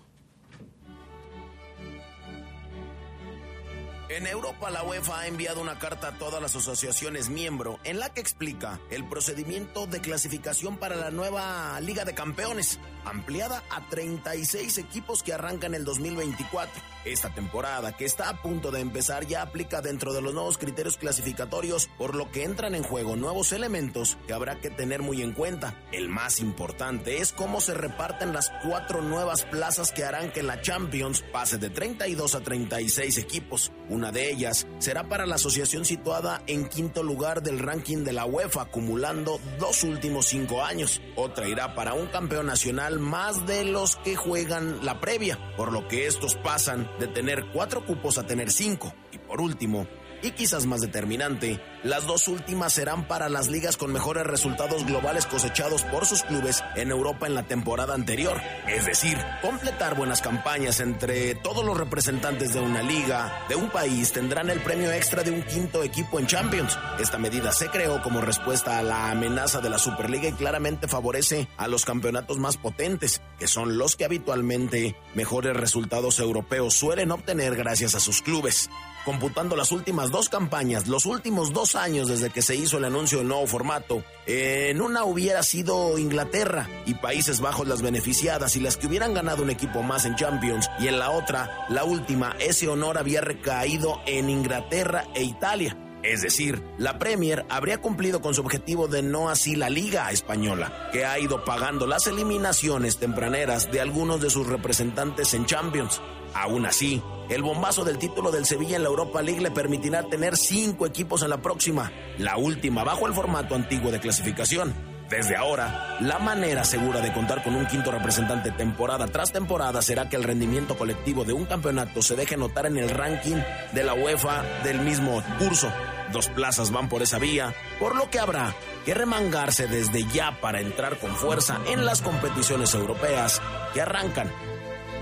En 4.17 4.25
Europa, 4.25 4.71
la 4.71 4.81
UEFA 4.81 5.19
ha 5.19 5.27
enviado 5.27 5.61
una 5.61 5.77
carta 5.77 6.07
a 6.07 6.17
todas 6.17 6.41
las 6.41 6.55
asociaciones 6.55 7.29
miembro 7.29 7.79
en 7.83 7.99
la 7.99 8.11
que 8.11 8.19
explica 8.19 8.79
el 8.89 9.07
procedimiento 9.07 9.85
de 9.85 10.01
clasificación 10.01 10.77
para 10.77 10.95
la 10.95 11.11
nueva 11.11 11.79
Liga 11.81 12.03
de 12.03 12.15
Campeones, 12.15 12.79
ampliada 13.05 13.61
a 13.69 13.87
36 13.87 14.79
equipos 14.79 15.21
que 15.21 15.33
arrancan 15.33 15.75
el 15.75 15.85
2024. 15.85 16.81
Esta 17.05 17.33
temporada, 17.33 17.95
que 17.95 18.05
está 18.05 18.27
a 18.27 18.41
punto 18.41 18.71
de 18.71 18.81
empezar, 18.81 19.25
ya 19.27 19.41
aplica 19.41 19.81
dentro 19.81 20.13
de 20.13 20.21
los 20.21 20.33
nuevos 20.33 20.57
criterios 20.57 20.97
clasificatorios, 20.97 21.87
por 21.97 22.15
lo 22.15 22.31
que 22.31 22.43
entran 22.43 22.75
en 22.75 22.83
juego 22.83 23.15
nuevos 23.15 23.53
elementos 23.53 24.17
que 24.27 24.33
habrá 24.33 24.59
que 24.59 24.69
tener 24.69 25.03
muy 25.03 25.21
en 25.21 25.31
cuenta. 25.31 25.75
El 25.91 26.09
más 26.09 26.39
importante 26.39 27.19
es 27.19 27.31
cómo 27.31 27.61
se 27.61 27.75
reparten 27.75 28.33
las 28.33 28.51
cuatro 28.63 29.01
nuevas 29.01 29.43
plazas 29.43 29.91
que 29.91 30.03
harán 30.03 30.31
que 30.31 30.43
la 30.43 30.61
Champions 30.61 31.23
pase 31.31 31.57
de 31.57 31.69
32 31.69 32.35
a 32.35 32.41
36 32.41 33.17
equipos. 33.19 33.71
Una 33.87 34.06
de 34.11 34.31
ellas 34.31 34.67
será 34.79 35.07
para 35.07 35.25
la 35.25 35.35
asociación 35.35 35.85
situada 35.85 36.41
en 36.47 36.67
quinto 36.67 37.03
lugar 37.03 37.41
del 37.41 37.59
ranking 37.59 38.03
de 38.03 38.13
la 38.13 38.25
UEFA, 38.25 38.63
acumulando 38.63 39.39
dos 39.59 39.83
últimos 39.83 40.27
cinco 40.27 40.63
años. 40.63 41.01
Otra 41.15 41.47
irá 41.47 41.75
para 41.75 41.93
un 41.93 42.07
campeón 42.07 42.45
nacional 42.45 42.99
más 42.99 43.45
de 43.45 43.65
los 43.65 43.95
que 43.97 44.15
juegan 44.15 44.85
la 44.85 44.99
previa, 44.99 45.39
por 45.55 45.71
lo 45.71 45.87
que 45.87 46.07
estos 46.07 46.35
pasan 46.35 46.89
de 46.99 47.07
tener 47.07 47.45
cuatro 47.53 47.85
cupos 47.85 48.17
a 48.17 48.25
tener 48.25 48.51
cinco. 48.51 48.93
Y 49.11 49.17
por 49.17 49.41
último, 49.41 49.87
y 50.21 50.31
quizás 50.31 50.65
más 50.65 50.81
determinante, 50.81 51.59
las 51.83 52.05
dos 52.07 52.27
últimas 52.27 52.73
serán 52.73 53.07
para 53.07 53.29
las 53.29 53.49
ligas 53.49 53.77
con 53.77 53.93
mejores 53.93 54.25
resultados 54.25 54.85
globales 54.85 55.25
cosechados 55.25 55.83
por 55.83 56.05
sus 56.05 56.23
clubes 56.23 56.63
en 56.75 56.91
Europa 56.91 57.27
en 57.27 57.35
la 57.35 57.43
temporada 57.43 57.93
anterior. 57.93 58.41
Es 58.67 58.85
decir, 58.85 59.17
completar 59.41 59.95
buenas 59.95 60.21
campañas 60.21 60.79
entre 60.79 61.35
todos 61.35 61.63
los 61.63 61.77
representantes 61.77 62.53
de 62.53 62.59
una 62.59 62.81
liga, 62.81 63.45
de 63.49 63.55
un 63.55 63.69
país, 63.69 64.11
tendrán 64.11 64.49
el 64.49 64.61
premio 64.61 64.91
extra 64.91 65.23
de 65.23 65.31
un 65.31 65.43
quinto 65.43 65.83
equipo 65.83 66.19
en 66.19 66.27
Champions. 66.27 66.77
Esta 66.99 67.17
medida 67.17 67.51
se 67.51 67.69
creó 67.69 68.01
como 68.01 68.21
respuesta 68.21 68.79
a 68.79 68.83
la 68.83 69.11
amenaza 69.11 69.61
de 69.61 69.69
la 69.69 69.77
Superliga 69.77 70.29
y 70.29 70.33
claramente 70.33 70.87
favorece 70.87 71.47
a 71.57 71.67
los 71.67 71.85
campeonatos 71.85 72.37
más 72.37 72.57
potentes, 72.57 73.21
que 73.39 73.47
son 73.47 73.77
los 73.77 73.95
que 73.95 74.05
habitualmente 74.05 74.95
mejores 75.13 75.55
resultados 75.55 76.19
europeos 76.19 76.73
suelen 76.73 77.11
obtener 77.11 77.55
gracias 77.55 77.95
a 77.95 77.99
sus 77.99 78.21
clubes 78.21 78.69
computando 79.07 79.55
las 79.55 79.71
últimas 79.71 80.11
dos 80.11 80.27
campañas, 80.27 80.87
los 80.87 81.05
últimos 81.05 81.53
dos 81.53 81.75
años 81.75 82.09
desde 82.09 82.29
que 82.29 82.41
se 82.41 82.57
hizo 82.57 82.77
el 82.77 82.83
anuncio 82.83 83.19
del 83.19 83.29
nuevo 83.29 83.47
formato. 83.47 84.03
En 84.25 84.81
una 84.81 85.05
hubiera 85.05 85.43
sido 85.43 85.97
Inglaterra 85.97 86.67
y 86.85 86.93
Países 86.95 87.39
Bajos 87.39 87.69
las 87.69 87.81
beneficiadas 87.81 88.57
y 88.57 88.59
las 88.59 88.75
que 88.75 88.87
hubieran 88.87 89.13
ganado 89.13 89.43
un 89.43 89.49
equipo 89.49 89.81
más 89.81 90.03
en 90.03 90.17
Champions 90.17 90.69
y 90.77 90.89
en 90.89 90.99
la 90.99 91.11
otra, 91.11 91.67
la 91.69 91.85
última, 91.85 92.35
ese 92.41 92.67
honor 92.67 92.97
había 92.97 93.21
recaído 93.21 94.01
en 94.07 94.29
Inglaterra 94.29 95.05
e 95.15 95.23
Italia. 95.23 95.77
Es 96.03 96.21
decir, 96.21 96.61
la 96.77 96.99
Premier 96.99 97.45
habría 97.49 97.79
cumplido 97.79 98.21
con 98.21 98.33
su 98.33 98.41
objetivo 98.41 98.89
de 98.89 99.03
no 99.03 99.29
así 99.29 99.55
la 99.55 99.69
Liga 99.69 100.11
Española, 100.11 100.89
que 100.91 101.05
ha 101.05 101.17
ido 101.17 101.45
pagando 101.45 101.87
las 101.87 102.07
eliminaciones 102.07 102.97
tempraneras 102.97 103.71
de 103.71 103.79
algunos 103.79 104.21
de 104.21 104.29
sus 104.29 104.47
representantes 104.47 105.33
en 105.33 105.45
Champions. 105.45 106.01
Aún 106.37 106.67
así, 106.67 107.01
el 107.29 107.41
bombazo 107.41 107.83
del 107.83 107.97
título 107.97 108.29
del 108.29 108.45
Sevilla 108.45 108.75
en 108.75 108.83
la 108.83 108.89
Europa 108.89 109.23
League 109.23 109.41
le 109.41 109.49
permitirá 109.49 110.03
tener 110.03 110.37
cinco 110.37 110.85
equipos 110.85 111.23
en 111.23 111.31
la 111.31 111.41
próxima, 111.41 111.91
la 112.19 112.37
última 112.37 112.83
bajo 112.83 113.07
el 113.07 113.13
formato 113.13 113.55
antiguo 113.55 113.91
de 113.91 113.99
clasificación. 113.99 114.75
Desde 115.09 115.35
ahora, 115.35 115.97
la 115.99 116.19
manera 116.19 116.63
segura 116.63 117.01
de 117.01 117.11
contar 117.11 117.43
con 117.43 117.55
un 117.55 117.65
quinto 117.65 117.89
representante 117.89 118.51
temporada 118.51 119.07
tras 119.07 119.31
temporada 119.31 119.81
será 119.81 120.09
que 120.09 120.15
el 120.15 120.23
rendimiento 120.23 120.77
colectivo 120.77 121.23
de 121.23 121.33
un 121.33 121.45
campeonato 121.45 122.03
se 122.03 122.15
deje 122.15 122.37
notar 122.37 122.67
en 122.67 122.77
el 122.77 122.91
ranking 122.91 123.37
de 123.73 123.83
la 123.83 123.95
UEFA 123.95 124.43
del 124.63 124.81
mismo 124.81 125.23
curso. 125.39 125.71
Dos 126.13 126.27
plazas 126.27 126.71
van 126.71 126.87
por 126.87 127.01
esa 127.01 127.17
vía, 127.17 127.55
por 127.79 127.95
lo 127.95 128.11
que 128.11 128.19
habrá 128.19 128.53
que 128.85 128.93
remangarse 128.93 129.65
desde 129.65 130.05
ya 130.13 130.39
para 130.39 130.61
entrar 130.61 130.99
con 130.99 131.15
fuerza 131.15 131.59
en 131.67 131.83
las 131.83 132.03
competiciones 132.03 132.75
europeas 132.75 133.41
que 133.73 133.81
arrancan 133.81 134.31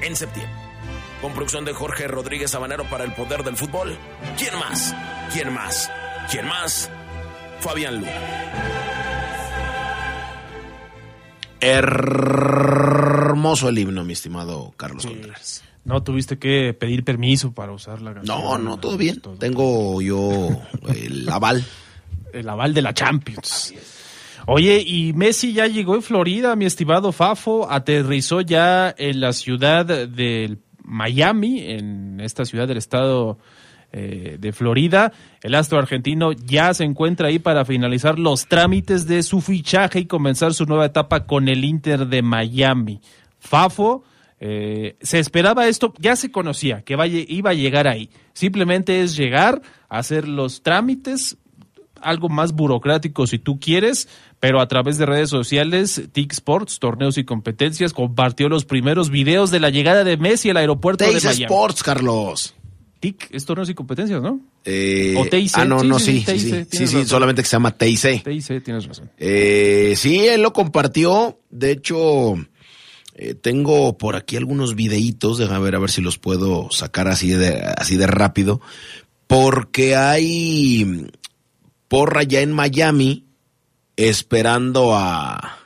en 0.01 0.15
septiembre. 0.15 0.64
Con 1.21 1.33
producción 1.33 1.65
de 1.65 1.73
Jorge 1.73 2.07
Rodríguez 2.07 2.51
Sabanero 2.51 2.83
para 2.89 3.03
el 3.03 3.13
poder 3.13 3.43
del 3.43 3.55
fútbol. 3.55 3.97
¿Quién 4.37 4.53
más? 4.59 4.95
¿Quién 5.33 5.53
más? 5.53 5.91
¿Quién 6.29 6.47
más? 6.47 6.89
Fabián 7.59 7.95
Luna. 7.95 8.11
Hermoso 12.55 13.69
el 13.69 13.79
himno, 13.79 14.03
mi 14.03 14.13
estimado 14.13 14.73
Carlos 14.77 15.05
Contreras. 15.05 15.63
No 15.83 16.03
tuviste 16.03 16.37
que 16.37 16.73
pedir 16.73 17.03
permiso 17.03 17.53
para 17.53 17.71
usar 17.71 18.01
la 18.01 18.13
canción. 18.13 18.39
No, 18.39 18.57
no, 18.57 18.77
todo 18.77 18.97
bien. 18.97 19.21
Tengo 19.39 20.01
yo 20.01 20.49
el 20.95 21.29
aval. 21.31 21.63
El 22.33 22.49
aval 22.49 22.73
de 22.73 22.81
la 22.81 22.93
Champions. 22.93 23.73
Oye, 24.47 24.83
y 24.85 25.13
Messi 25.13 25.53
ya 25.53 25.65
llegó 25.67 25.95
en 25.95 26.03
Florida, 26.03 26.55
mi 26.55 26.65
estimado 26.65 27.11
Fafo, 27.11 27.67
aterrizó 27.71 28.41
ya 28.41 28.93
en 28.95 29.19
la 29.19 29.33
ciudad 29.33 29.85
de 29.85 30.57
Miami, 30.85 31.59
en 31.61 32.19
esta 32.21 32.45
ciudad 32.45 32.67
del 32.67 32.77
estado 32.77 33.37
eh, 33.91 34.37
de 34.39 34.51
Florida. 34.51 35.13
El 35.41 35.55
astro 35.55 35.79
argentino 35.79 36.33
ya 36.33 36.73
se 36.73 36.83
encuentra 36.83 37.29
ahí 37.29 37.39
para 37.39 37.63
finalizar 37.63 38.19
los 38.19 38.47
trámites 38.47 39.07
de 39.07 39.23
su 39.23 39.41
fichaje 39.41 39.99
y 39.99 40.05
comenzar 40.05 40.53
su 40.53 40.65
nueva 40.65 40.85
etapa 40.85 41.25
con 41.25 41.47
el 41.47 41.63
Inter 41.63 42.07
de 42.07 42.21
Miami. 42.21 42.99
Fafo, 43.39 44.03
eh, 44.39 44.97
se 45.01 45.19
esperaba 45.19 45.67
esto, 45.67 45.93
ya 45.97 46.15
se 46.15 46.29
conocía 46.29 46.81
que 46.81 46.97
iba 47.29 47.49
a 47.51 47.53
llegar 47.53 47.87
ahí. 47.87 48.09
Simplemente 48.33 49.01
es 49.01 49.15
llegar, 49.15 49.61
hacer 49.87 50.27
los 50.27 50.61
trámites, 50.61 51.37
algo 52.05 52.29
más 52.29 52.53
burocrático 52.53 53.27
si 53.27 53.39
tú 53.39 53.59
quieres, 53.59 54.07
pero 54.39 54.61
a 54.61 54.67
través 54.67 54.97
de 54.97 55.05
redes 55.05 55.29
sociales, 55.29 56.03
TIC 56.11 56.33
Sports, 56.33 56.79
torneos 56.79 57.17
y 57.17 57.25
competencias, 57.25 57.93
compartió 57.93 58.47
los 58.47 58.63
primeros 58.63 59.09
videos 59.09 59.51
de 59.51 59.59
la 59.59 59.71
llegada 59.71 60.03
de 60.03 60.15
Messi 60.15 60.51
al 60.51 60.57
aeropuerto 60.57 61.03
de 61.03 61.13
Miami. 61.13 61.43
Sports, 61.43 61.83
Carlos. 61.83 62.55
TIC 62.99 63.27
es 63.31 63.45
torneos 63.45 63.69
y 63.69 63.73
competencias, 63.73 64.21
¿no? 64.21 64.39
Eh, 64.63 65.15
o 65.17 65.25
TIC. 65.25 65.51
Ah, 65.55 65.65
no, 65.65 65.83
no, 65.83 65.99
sí, 65.99 66.23
sí, 66.25 66.39
sí, 66.39 66.65
sí, 66.71 66.87
sí, 66.87 67.05
solamente 67.05 67.41
que 67.41 67.47
se 67.47 67.55
llama 67.55 67.71
TIC. 67.71 68.23
TIC, 68.23 68.63
tienes 68.63 68.85
razón. 68.85 69.11
Eh, 69.17 69.93
sí, 69.97 70.27
él 70.27 70.41
lo 70.41 70.53
compartió, 70.53 71.39
de 71.49 71.71
hecho... 71.71 72.35
Eh, 73.17 73.33
tengo 73.33 73.97
por 73.97 74.17
aquí 74.17 74.35
algunos 74.35 74.75
videitos, 74.75 75.37
déjame 75.37 75.61
ver 75.61 75.75
a 75.75 75.79
ver 75.79 75.89
si 75.89 76.01
los 76.01 76.17
puedo 76.17 76.69
sacar 76.69 77.07
así 77.07 77.29
de, 77.29 77.61
así 77.77 77.95
de 77.95 78.07
rápido, 78.07 78.59
porque 79.25 79.95
hay 79.95 81.07
porra 81.95 82.23
ya 82.23 82.41
en 82.41 82.51
Miami 82.51 83.23
esperando 83.95 84.97
a 84.97 85.59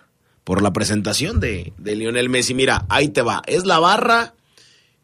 por 0.44 0.62
la 0.62 0.72
presentación 0.72 1.40
de, 1.40 1.74
de 1.80 1.96
Lionel 1.96 2.30
Messi. 2.30 2.54
Mira, 2.54 2.86
ahí 2.88 3.08
te 3.08 3.24
va, 3.24 3.42
es 3.48 3.66
la 3.66 3.80
barra 3.80 4.36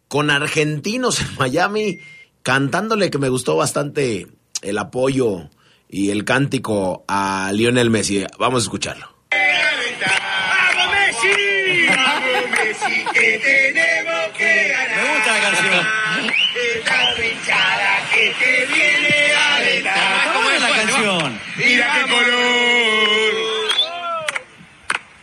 con 0.07 0.29
argentinos 0.29 1.19
en 1.21 1.35
Miami 1.39 1.97
cantándole 2.43 3.09
que 3.09 3.17
me 3.17 3.29
gustó 3.29 3.55
bastante 3.55 4.27
el 4.61 4.77
apoyo 4.77 5.49
y 5.89 6.11
el 6.11 6.25
cántico 6.25 7.05
a 7.07 7.51
Lionel 7.55 7.89
Messi. 7.89 8.23
Vamos 8.37 8.61
a 8.61 8.65
escucharlo. 8.65 9.14
Mira 21.57 21.93
qué 21.93 22.01
color. 22.11 23.45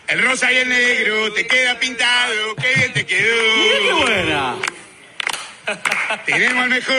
El 0.09 0.23
rosa 0.23 0.53
y 0.53 0.57
el 0.57 0.69
negro 0.69 1.33
te 1.33 1.47
queda 1.47 1.79
pintado, 1.79 2.57
qué 2.57 2.75
bien 2.75 2.93
te 2.93 3.07
quedó. 3.07 3.57
Mira 3.57 3.79
qué 3.79 3.93
buena. 3.93 4.57
Tenemos 6.27 6.65
al 6.65 6.71
mejor. 6.71 6.97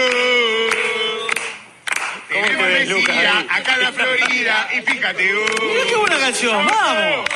¿Cómo 2.32 2.46
Tenemos 2.46 2.68
Messi 2.68 2.86
Lucas, 2.90 3.46
acá 3.50 3.76
en 3.76 3.82
la 3.82 3.92
Florida 3.92 4.70
y 4.74 4.82
fíjate 4.82 5.34
vos. 5.34 5.52
Mira 5.62 5.84
qué 5.88 5.96
buena 5.96 6.20
canción, 6.20 6.66
vamos. 6.66 7.30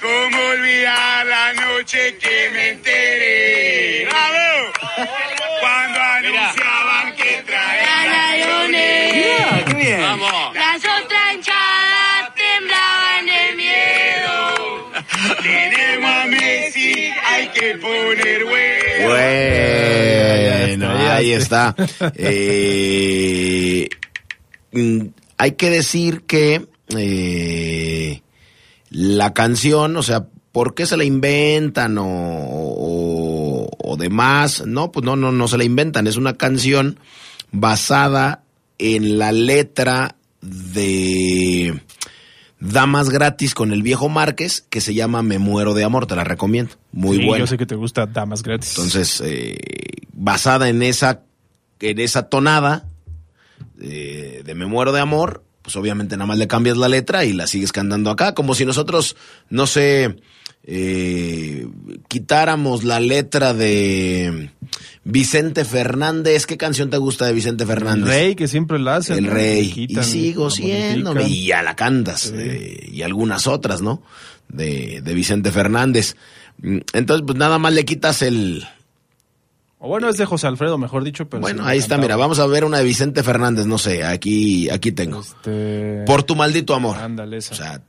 ¿Cómo 0.00 0.44
olvidar 0.50 1.26
la 1.26 1.52
noche 1.54 2.16
que 2.18 2.50
me 2.52 2.68
enteré? 2.68 4.06
¡Vamos! 4.06 5.08
Cuando 5.60 6.00
anunciaban 6.00 7.16
que 7.16 7.42
traían 7.44 8.70
Mira, 8.70 9.64
qué 9.66 9.74
bien. 9.74 10.00
Las 10.00 10.20
otras 10.20 10.77
Tenemos 15.42 16.10
a 16.10 16.26
Messi, 16.26 17.10
hay 17.24 17.48
que 17.48 17.74
poner 17.76 18.44
huevo. 18.44 19.08
Bueno, 19.08 20.90
ahí 21.10 21.32
está. 21.32 21.74
Eh, 22.14 23.88
mm, 24.72 25.00
hay 25.36 25.52
que 25.52 25.70
decir 25.70 26.22
que 26.22 26.66
eh, 26.96 28.22
la 28.90 29.34
canción, 29.34 29.96
o 29.96 30.02
sea, 30.02 30.26
¿por 30.52 30.74
qué 30.74 30.86
se 30.86 30.96
la 30.96 31.04
inventan 31.04 31.98
o, 31.98 32.06
o, 32.06 33.70
o 33.78 33.96
demás? 33.96 34.64
No, 34.66 34.90
pues 34.92 35.04
no, 35.04 35.16
no, 35.16 35.32
no 35.32 35.48
se 35.48 35.58
la 35.58 35.64
inventan. 35.64 36.06
Es 36.06 36.16
una 36.16 36.36
canción 36.36 36.98
basada 37.50 38.42
en 38.78 39.18
la 39.18 39.32
letra 39.32 40.16
de 40.40 41.80
Damas 42.60 43.10
Gratis 43.10 43.54
con 43.54 43.72
el 43.72 43.82
viejo 43.82 44.08
Márquez, 44.08 44.64
que 44.68 44.80
se 44.80 44.94
llama 44.94 45.22
Me 45.22 45.38
Muero 45.38 45.74
de 45.74 45.84
Amor, 45.84 46.06
te 46.06 46.16
la 46.16 46.24
recomiendo. 46.24 46.72
Muy 46.92 47.18
Sí, 47.18 47.24
buena. 47.26 47.44
Yo 47.44 47.46
sé 47.46 47.56
que 47.56 47.66
te 47.66 47.76
gusta 47.76 48.06
Damas 48.06 48.42
Gratis. 48.42 48.70
Entonces, 48.70 49.22
eh, 49.24 49.56
basada 50.12 50.68
en 50.68 50.82
esa, 50.82 51.22
en 51.80 51.98
esa 52.00 52.28
tonada 52.28 52.88
eh, 53.80 54.42
de 54.44 54.54
Me 54.54 54.66
muero 54.66 54.90
de 54.92 55.00
amor, 55.00 55.44
pues 55.62 55.76
obviamente 55.76 56.16
nada 56.16 56.26
más 56.26 56.38
le 56.38 56.48
cambias 56.48 56.76
la 56.76 56.88
letra 56.88 57.24
y 57.24 57.32
la 57.32 57.46
sigues 57.46 57.70
cantando 57.72 58.10
acá, 58.10 58.34
como 58.34 58.54
si 58.54 58.64
nosotros, 58.64 59.14
no 59.50 59.66
sé, 59.68 60.16
eh, 60.64 61.66
quitáramos 62.08 62.82
la 62.84 62.98
letra 63.00 63.54
de 63.54 64.50
Vicente 65.10 65.64
Fernández. 65.64 66.44
¿Qué 66.44 66.56
canción 66.58 66.90
te 66.90 66.98
gusta 66.98 67.24
de 67.26 67.32
Vicente 67.32 67.64
el 67.64 67.68
Fernández? 67.70 68.08
rey 68.08 68.34
que 68.34 68.46
siempre 68.46 68.78
la 68.78 68.96
hace. 68.96 69.14
El 69.14 69.24
¿no? 69.26 69.30
rey. 69.30 69.70
Quitan, 69.72 70.04
y 70.04 70.06
sigo 70.06 70.50
siendo. 70.50 71.18
Y 71.20 71.46
ya 71.46 71.62
la 71.62 71.74
cantas. 71.74 72.30
eh, 72.34 72.90
y 72.92 73.02
algunas 73.02 73.46
otras, 73.46 73.80
¿no? 73.80 74.02
De, 74.48 75.00
de 75.02 75.14
Vicente 75.14 75.50
Fernández. 75.50 76.14
Entonces, 76.62 77.24
pues 77.26 77.38
nada 77.38 77.58
más 77.58 77.72
le 77.72 77.84
quitas 77.84 78.20
el, 78.22 78.66
O 79.78 79.88
bueno, 79.88 80.08
es 80.10 80.16
de 80.18 80.26
José 80.26 80.46
Alfredo, 80.46 80.76
mejor 80.76 81.04
dicho. 81.04 81.26
Pero 81.28 81.40
bueno, 81.40 81.62
sí, 81.62 81.68
ahí 81.70 81.78
está, 81.78 81.90
cantaba. 81.94 82.02
mira, 82.02 82.16
vamos 82.16 82.38
a 82.40 82.46
ver 82.46 82.64
una 82.64 82.78
de 82.78 82.84
Vicente 82.84 83.22
Fernández, 83.22 83.66
no 83.66 83.78
sé, 83.78 84.04
aquí, 84.04 84.68
aquí 84.68 84.92
tengo. 84.92 85.20
Este... 85.20 86.02
Por 86.04 86.22
tu 86.24 86.34
maldito 86.36 86.74
amor. 86.74 86.96
Ándale, 86.98 87.36
esa. 87.38 87.54
O 87.54 87.56
sea, 87.56 87.82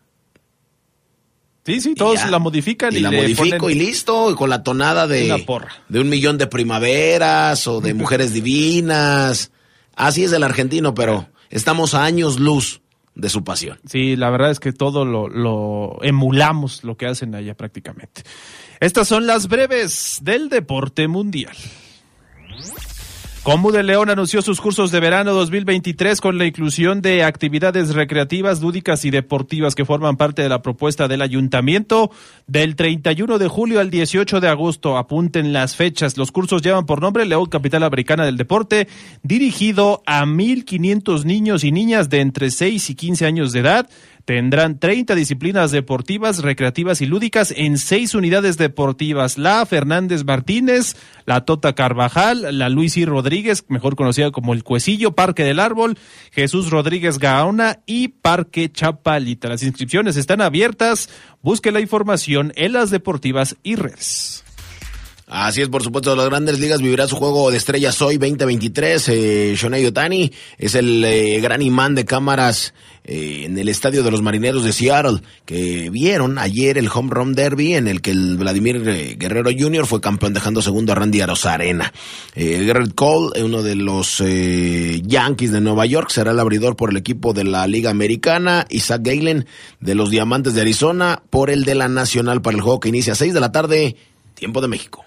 sí, 1.66 1.82
sí, 1.82 1.96
todos 1.96 2.16
ya. 2.22 2.28
la 2.32 2.40
modifican 2.40 2.94
y, 2.94 2.98
y 2.98 3.00
la 3.02 3.12
le 3.12 3.22
modifico 3.22 3.68
ponen- 3.68 3.72
y 3.72 3.76
listo, 3.76 4.32
y 4.32 4.36
con 4.36 4.50
la 4.50 4.64
tonada 4.64 5.08
de, 5.08 5.26
Una 5.26 5.38
porra. 5.46 5.72
de 5.90 6.00
un 6.00 6.10
millón 6.10 6.38
de 6.38 6.48
primaveras 6.48 7.68
o 7.68 7.82
de 7.82 7.94
mujeres 7.94 8.34
divinas. 8.34 9.52
Así 9.96 10.24
es 10.24 10.32
el 10.34 10.44
argentino, 10.44 10.94
pero 10.94 11.28
estamos 11.50 11.94
a 11.94 12.04
años 12.06 12.40
luz 12.40 12.82
de 13.16 13.30
su 13.30 13.44
pasión. 13.44 13.80
Sí, 13.86 14.16
la 14.16 14.30
verdad 14.30 14.52
es 14.52 14.60
que 14.62 14.72
todo 14.72 15.04
lo, 15.04 15.28
lo 15.28 16.00
emulamos 16.04 16.84
lo 16.86 16.96
que 16.96 17.06
hacen 17.06 17.36
allá 17.36 17.54
prácticamente. 17.56 18.24
Estas 18.80 19.10
son 19.10 19.28
las 19.28 19.48
breves 19.50 20.20
del 20.22 20.48
deporte 20.48 21.08
mundial. 21.10 21.56
Comu 23.44 23.72
de 23.72 23.84
León 23.84 24.10
anunció 24.10 24.42
sus 24.42 24.60
cursos 24.60 24.92
de 24.92 25.00
verano 25.00 25.32
2023 25.34 26.20
con 26.20 26.38
la 26.38 26.46
inclusión 26.46 27.02
de 27.02 27.24
actividades 27.24 27.96
recreativas, 27.96 28.62
lúdicas 28.62 29.06
y 29.06 29.12
deportivas 29.12 29.76
que 29.76 29.86
forman 29.86 30.18
parte 30.18 30.42
de 30.42 30.50
la 30.50 30.62
propuesta 30.62 31.08
del 31.08 31.22
ayuntamiento 31.22 32.12
del 32.48 32.76
31 32.76 33.40
de 33.40 33.48
julio 33.48 33.80
al 33.80 33.90
18 33.90 34.42
de 34.42 34.50
agosto. 34.50 34.98
Apunten 34.98 35.54
las 35.54 35.78
fechas. 35.78 36.18
Los 36.18 36.34
cursos 36.34 36.62
llevan 36.62 36.86
por 36.86 37.02
nombre 37.02 37.26
León 37.26 37.46
Capital 37.46 37.84
Americana 37.84 38.26
del 38.26 38.36
Deporte, 38.36 38.90
dirigido 39.24 40.04
a 40.06 40.26
1.500 40.26 41.24
niños 41.24 41.64
y 41.64 41.72
niñas 41.72 42.10
de 42.10 42.20
entre 42.20 42.52
6 42.52 42.90
y 42.90 42.96
15 42.96 43.26
años 43.26 43.54
de 43.54 43.62
edad. 43.62 43.90
Tendrán 44.30 44.78
30 44.78 45.16
disciplinas 45.16 45.72
deportivas, 45.72 46.44
recreativas 46.44 47.02
y 47.02 47.08
lúdicas 47.08 47.52
en 47.58 47.80
seis 47.80 48.14
unidades 48.14 48.60
deportivas. 48.60 49.40
La 49.40 49.66
Fernández 49.66 50.24
Martínez, 50.24 50.96
la 51.26 51.46
Tota 51.46 51.74
Carvajal, 51.74 52.60
la 52.60 52.70
Luis 52.70 52.96
I. 52.96 53.06
Rodríguez, 53.06 53.66
mejor 53.70 53.96
conocida 53.96 54.30
como 54.30 54.54
el 54.54 54.64
Cuecillo, 54.64 55.14
Parque 55.14 55.44
del 55.44 55.60
Árbol, 55.60 55.98
Jesús 56.32 56.70
Rodríguez 56.70 57.18
Gaona 57.18 57.80
y 57.88 58.10
Parque 58.10 58.72
Chapalita. 58.72 59.50
Las 59.50 59.64
inscripciones 59.64 60.16
están 60.16 60.42
abiertas. 60.42 61.10
Busque 61.42 61.72
la 61.72 61.80
información 61.80 62.54
en 62.56 62.74
las 62.74 62.92
deportivas 62.92 63.56
y 63.64 63.78
redes. 63.78 64.44
Así 65.32 65.62
es, 65.62 65.70
por 65.70 65.84
supuesto, 65.84 66.16
las 66.16 66.26
grandes 66.26 66.60
ligas 66.60 66.82
vivirá 66.82 67.08
su 67.08 67.16
juego 67.16 67.52
de 67.52 67.58
estrellas 67.58 68.02
hoy 68.02 68.18
2023. 68.18 69.10
Eh, 69.10 69.54
Shohei 69.56 69.86
Otani 69.86 70.32
es 70.58 70.74
el 70.74 71.06
eh, 71.06 71.40
gran 71.40 71.62
imán 71.62 71.94
de 71.94 72.04
cámaras 72.04 72.74
eh, 73.04 73.44
en 73.46 73.56
el 73.56 73.70
estadio 73.70 74.02
de 74.02 74.10
los 74.10 74.24
marineros 74.24 74.64
de 74.64 74.74
Seattle, 74.74 75.22
que 75.46 75.92
vieron 75.92 76.40
ayer 76.40 76.80
el 76.80 76.90
home 76.92 77.12
run 77.12 77.34
derby 77.34 77.76
en 77.76 77.88
el 77.88 78.02
que 78.02 78.10
el 78.10 78.38
Vladimir 78.38 78.82
eh, 78.88 79.18
Guerrero 79.20 79.52
Jr. 79.56 79.86
fue 79.86 80.02
campeón 80.02 80.34
dejando 80.34 80.64
segundo 80.64 80.94
a 80.94 80.96
Randy 80.96 81.22
Arozarena. 81.22 81.94
Eh, 82.34 82.66
Garrett 82.66 82.96
Cole, 82.96 83.44
uno 83.44 83.62
de 83.62 83.76
los 83.76 84.22
eh, 84.22 85.00
Yankees 85.06 85.52
de 85.52 85.62
Nueva 85.62 85.86
York, 85.86 86.10
será 86.10 86.32
el 86.32 86.40
abridor 86.40 86.76
por 86.76 86.90
el 86.90 86.98
equipo 86.98 87.34
de 87.34 87.44
la 87.44 87.68
Liga 87.68 87.92
Americana. 87.92 88.66
Isaac 88.72 89.02
Galen 89.04 89.46
de 89.80 89.94
los 89.94 90.10
Diamantes 90.10 90.56
de 90.56 90.62
Arizona 90.62 91.22
por 91.30 91.52
el 91.52 91.66
de 91.66 91.76
la 91.76 91.88
Nacional 91.88 92.42
para 92.42 92.58
el 92.58 92.64
juego 92.64 92.80
que 92.80 92.90
inicia 92.90 93.14
a 93.14 93.16
6 93.16 93.32
de 93.32 93.40
la 93.40 93.52
tarde, 93.52 93.96
tiempo 94.34 94.60
de 94.60 94.68
México. 94.68 95.06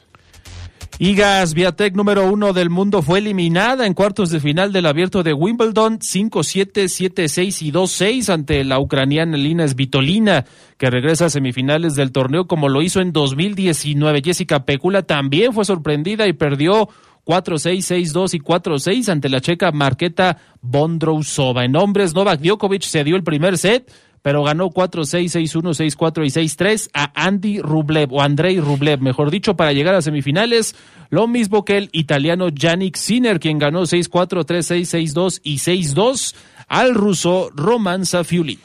Igas 0.99 1.55
Viatec 1.55 1.97
número 1.97 2.31
uno 2.31 2.53
del 2.53 2.71
mundo 2.71 3.03
fue 3.03 3.19
eliminada 3.19 3.87
en 3.87 3.95
cuartos 3.95 4.31
de 4.31 4.41
final 4.41 4.73
del 4.73 4.87
abierto 4.87 5.23
de 5.23 5.33
Wimbledon 5.33 5.99
5-7, 5.99 6.85
7-6 6.85 7.63
y 7.63 7.73
2-6 7.73 8.33
ante 8.33 8.63
la 8.63 8.79
ucraniana 8.79 9.37
Lina 9.37 9.67
Svitolina 9.67 10.45
que 10.77 10.91
regresa 10.91 11.27
a 11.27 11.31
semifinales 11.31 11.95
del 11.95 12.13
torneo 12.13 12.47
como 12.47 12.69
lo 12.69 12.83
hizo 12.83 13.01
en 13.01 13.13
2019. 13.13 14.23
Jessica 14.23 14.65
Pecula 14.65 15.03
también 15.03 15.53
fue 15.53 15.65
sorprendida 15.65 16.29
y 16.29 16.35
perdió 16.35 16.89
4-6, 17.25 18.13
6-2 18.13 18.35
y 18.35 18.41
4-6 18.41 19.09
ante 19.09 19.29
la 19.29 19.41
checa 19.41 19.73
Marqueta 19.73 20.39
Bondrousova. 20.61 21.65
En 21.65 21.75
hombres, 21.77 22.15
Novak 22.15 22.41
Djokovic 22.41 22.83
se 22.83 23.03
dio 23.03 23.17
el 23.17 23.25
primer 23.25 23.59
set, 23.59 23.91
pero 24.23 24.45
ganó 24.45 24.71
4-6, 24.71 25.25
6-1, 25.25 25.97
6-4 25.97 26.25
y 26.25 26.31
6-3 26.31 26.91
a 26.95 27.13
Andy 27.27 27.61
Rublev, 27.61 28.13
o 28.13 28.23
Andrei 28.23 28.61
Rublev, 28.61 29.01
mejor 29.01 29.31
dicho, 29.31 29.57
para 29.57 29.73
llegar 29.73 29.95
a 29.95 30.03
semifinales. 30.03 30.75
Lo 31.11 31.27
mismo 31.27 31.65
que 31.65 31.77
el 31.77 31.91
italiano 31.93 32.49
Yannick 32.49 32.97
Sinner, 32.97 33.41
quien 33.41 33.59
ganó 33.59 33.83
6-4, 33.83 34.45
3-6, 34.45 35.13
6-2 35.13 35.41
y 35.43 35.57
6-2 35.57 36.35
al 36.69 36.95
ruso 36.95 37.51
Roman 37.55 38.07
Safiuli. 38.07 38.59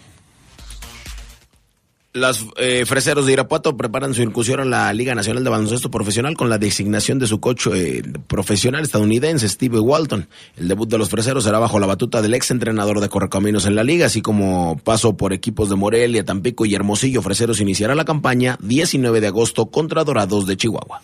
Las 2.14 2.46
eh, 2.56 2.86
freseros 2.86 3.26
de 3.26 3.34
Irapuato 3.34 3.78
preparan 3.78 4.14
su 4.14 4.24
incursión 4.24 4.60
en 4.62 4.72
la 4.72 4.92
Liga 4.94 5.14
Nacional 5.14 5.44
de 5.44 5.50
Baloncesto 5.50 5.92
Profesional 5.92 6.36
con 6.36 6.50
la 6.50 6.58
designación 6.58 7.20
de 7.20 7.28
su 7.28 7.40
coach 7.40 7.68
eh, 7.72 8.02
profesional 8.28 8.84
estadounidense, 8.84 9.48
Steve 9.48 9.80
Walton. 9.80 10.28
El 10.56 10.68
debut 10.68 10.90
de 10.90 10.98
los 10.98 11.10
freseros 11.10 11.44
será 11.44 11.60
bajo 11.60 11.80
la 11.80 11.86
batuta 11.86 12.22
del 12.22 12.34
ex 12.34 12.50
entrenador 12.50 13.02
de 13.02 13.10
Correcaminos 13.10 13.66
en 13.66 13.76
la 13.76 13.84
liga, 13.84 14.08
así 14.08 14.22
como 14.22 14.80
paso 14.84 15.16
por 15.16 15.32
equipos 15.32 15.70
de 15.70 15.76
Morelia, 15.76 16.26
Tampico 16.26 16.66
y 16.66 16.74
Hermosillo. 16.74 17.22
Freseros 17.22 17.60
iniciará 17.60 17.94
la 17.94 18.06
campaña 18.06 18.58
19 18.62 19.22
de 19.22 19.28
agosto 19.28 19.68
contra 19.68 20.04
Dorados 20.04 20.48
de 20.48 20.58
Chihuahua. 20.58 21.02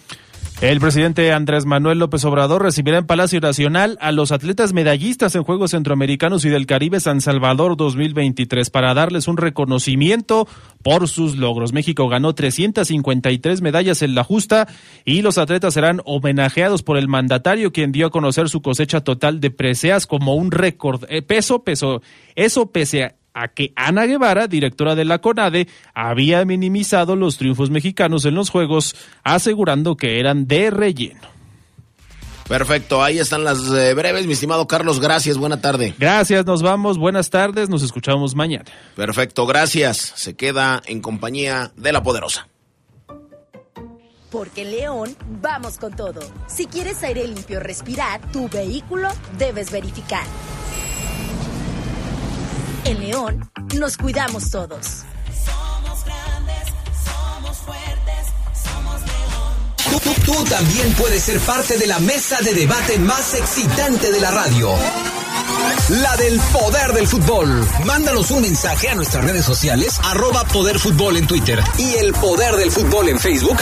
El 0.63 0.79
presidente 0.79 1.33
Andrés 1.33 1.65
Manuel 1.65 1.99
López 1.99 2.23
Obrador 2.23 2.63
recibirá 2.63 2.99
en 2.99 3.05
Palacio 3.05 3.41
Nacional 3.41 3.97
a 3.99 4.13
los 4.13 4.31
atletas 4.31 4.71
medallistas 4.71 5.35
en 5.35 5.43
Juegos 5.43 5.71
Centroamericanos 5.71 6.45
y 6.45 6.49
del 6.49 6.67
Caribe 6.67 7.01
San 7.01 7.19
Salvador 7.19 7.75
2023 7.75 8.69
para 8.69 8.93
darles 8.93 9.27
un 9.27 9.35
reconocimiento 9.35 10.47
por 10.81 11.09
sus 11.09 11.35
logros. 11.35 11.73
México 11.73 12.07
ganó 12.07 12.33
353 12.33 13.61
medallas 13.61 14.01
en 14.03 14.15
la 14.15 14.23
justa 14.23 14.69
y 15.03 15.21
los 15.21 15.37
atletas 15.37 15.73
serán 15.73 15.99
homenajeados 16.05 16.81
por 16.81 16.95
el 16.95 17.09
mandatario 17.09 17.73
quien 17.73 17.91
dio 17.91 18.07
a 18.07 18.11
conocer 18.11 18.47
su 18.47 18.61
cosecha 18.61 19.01
total 19.01 19.41
de 19.41 19.51
preseas 19.51 20.07
como 20.07 20.33
un 20.35 20.49
récord. 20.49 21.03
Eh, 21.09 21.21
peso, 21.23 21.65
peso. 21.65 22.01
Eso 22.35 22.71
pese 22.71 23.03
a 23.03 23.15
a 23.33 23.47
que 23.49 23.73
Ana 23.75 24.05
Guevara, 24.05 24.47
directora 24.47 24.95
de 24.95 25.05
la 25.05 25.19
CONADE, 25.19 25.67
había 25.93 26.45
minimizado 26.45 27.15
los 27.15 27.37
triunfos 27.37 27.69
mexicanos 27.69 28.25
en 28.25 28.35
los 28.35 28.49
Juegos, 28.49 28.95
asegurando 29.23 29.97
que 29.97 30.19
eran 30.19 30.47
de 30.47 30.69
relleno. 30.69 31.33
Perfecto, 32.47 33.01
ahí 33.01 33.19
están 33.19 33.43
las 33.43 33.59
eh, 33.71 33.93
breves, 33.93 34.27
mi 34.27 34.33
estimado 34.33 34.67
Carlos, 34.67 34.99
gracias, 34.99 35.37
buena 35.37 35.61
tarde. 35.61 35.93
Gracias, 35.97 36.45
nos 36.45 36.61
vamos, 36.61 36.97
buenas 36.97 37.29
tardes, 37.29 37.69
nos 37.69 37.83
escuchamos 37.83 38.35
mañana. 38.35 38.65
Perfecto, 38.95 39.45
gracias. 39.45 39.97
Se 40.15 40.35
queda 40.35 40.81
en 40.85 41.01
compañía 41.01 41.71
de 41.77 41.93
la 41.93 42.03
poderosa. 42.03 42.47
Porque 44.29 44.63
en 44.63 44.71
León 44.71 45.15
vamos 45.41 45.77
con 45.77 45.95
todo. 45.95 46.21
Si 46.47 46.65
quieres 46.65 47.01
aire 47.03 47.27
limpio 47.27 47.59
respirar, 47.59 48.19
tu 48.31 48.49
vehículo 48.49 49.09
debes 49.37 49.71
verificar. 49.71 50.23
En 52.93 52.99
León 52.99 53.49
nos 53.79 53.97
cuidamos 53.97 54.51
todos. 54.51 55.03
Somos 55.43 56.05
grandes, 56.05 56.67
somos 57.03 57.57
fuertes, 57.57 58.27
somos 58.53 59.01
León. 59.01 59.62
Tú, 60.01 60.43
también 60.45 60.91
puedes 60.93 61.23
ser 61.23 61.39
parte 61.39 61.77
de 61.77 61.85
la 61.85 61.99
mesa 61.99 62.39
de 62.41 62.53
debate 62.55 62.97
más 62.97 63.35
excitante 63.35 64.11
de 64.11 64.19
la 64.19 64.31
radio. 64.31 64.73
La 65.89 66.15
del 66.17 66.39
poder 66.39 66.93
del 66.93 67.07
fútbol. 67.07 67.67
Mándanos 67.85 68.31
un 68.31 68.41
mensaje 68.41 68.89
a 68.89 68.95
nuestras 68.95 69.23
redes 69.25 69.45
sociales, 69.45 69.99
arroba 70.03 70.45
poder 70.45 70.79
fútbol 70.79 71.17
en 71.17 71.27
Twitter 71.27 71.61
y 71.77 71.95
el 71.95 72.13
poder 72.13 72.55
del 72.55 72.71
fútbol 72.71 73.09
en 73.09 73.19
Facebook. 73.19 73.57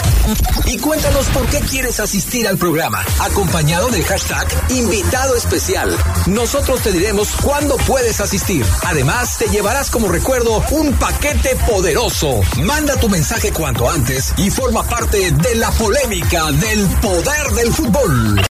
Y 0.66 0.78
cuéntanos 0.78 1.26
por 1.28 1.46
qué 1.46 1.60
quieres 1.60 2.00
asistir 2.00 2.46
al 2.46 2.58
programa, 2.58 3.04
acompañado 3.20 3.88
del 3.88 4.04
hashtag 4.04 4.46
invitado 4.70 5.36
especial. 5.36 5.96
Nosotros 6.26 6.80
te 6.82 6.92
diremos 6.92 7.28
cuándo 7.42 7.76
puedes 7.78 8.20
asistir. 8.20 8.64
Además, 8.84 9.38
te 9.38 9.48
llevarás 9.48 9.90
como 9.90 10.08
recuerdo 10.08 10.64
un 10.70 10.92
paquete 10.94 11.56
poderoso. 11.66 12.40
Manda 12.62 12.96
tu 12.96 13.08
mensaje 13.08 13.52
cuanto 13.52 13.90
antes 13.90 14.32
y 14.36 14.50
forma 14.50 14.84
parte 14.84 15.32
de 15.32 15.54
la 15.56 15.70
polémica 15.72 16.21
del 16.30 16.86
poder 17.00 17.46
del 17.56 17.72
fútbol. 17.72 18.36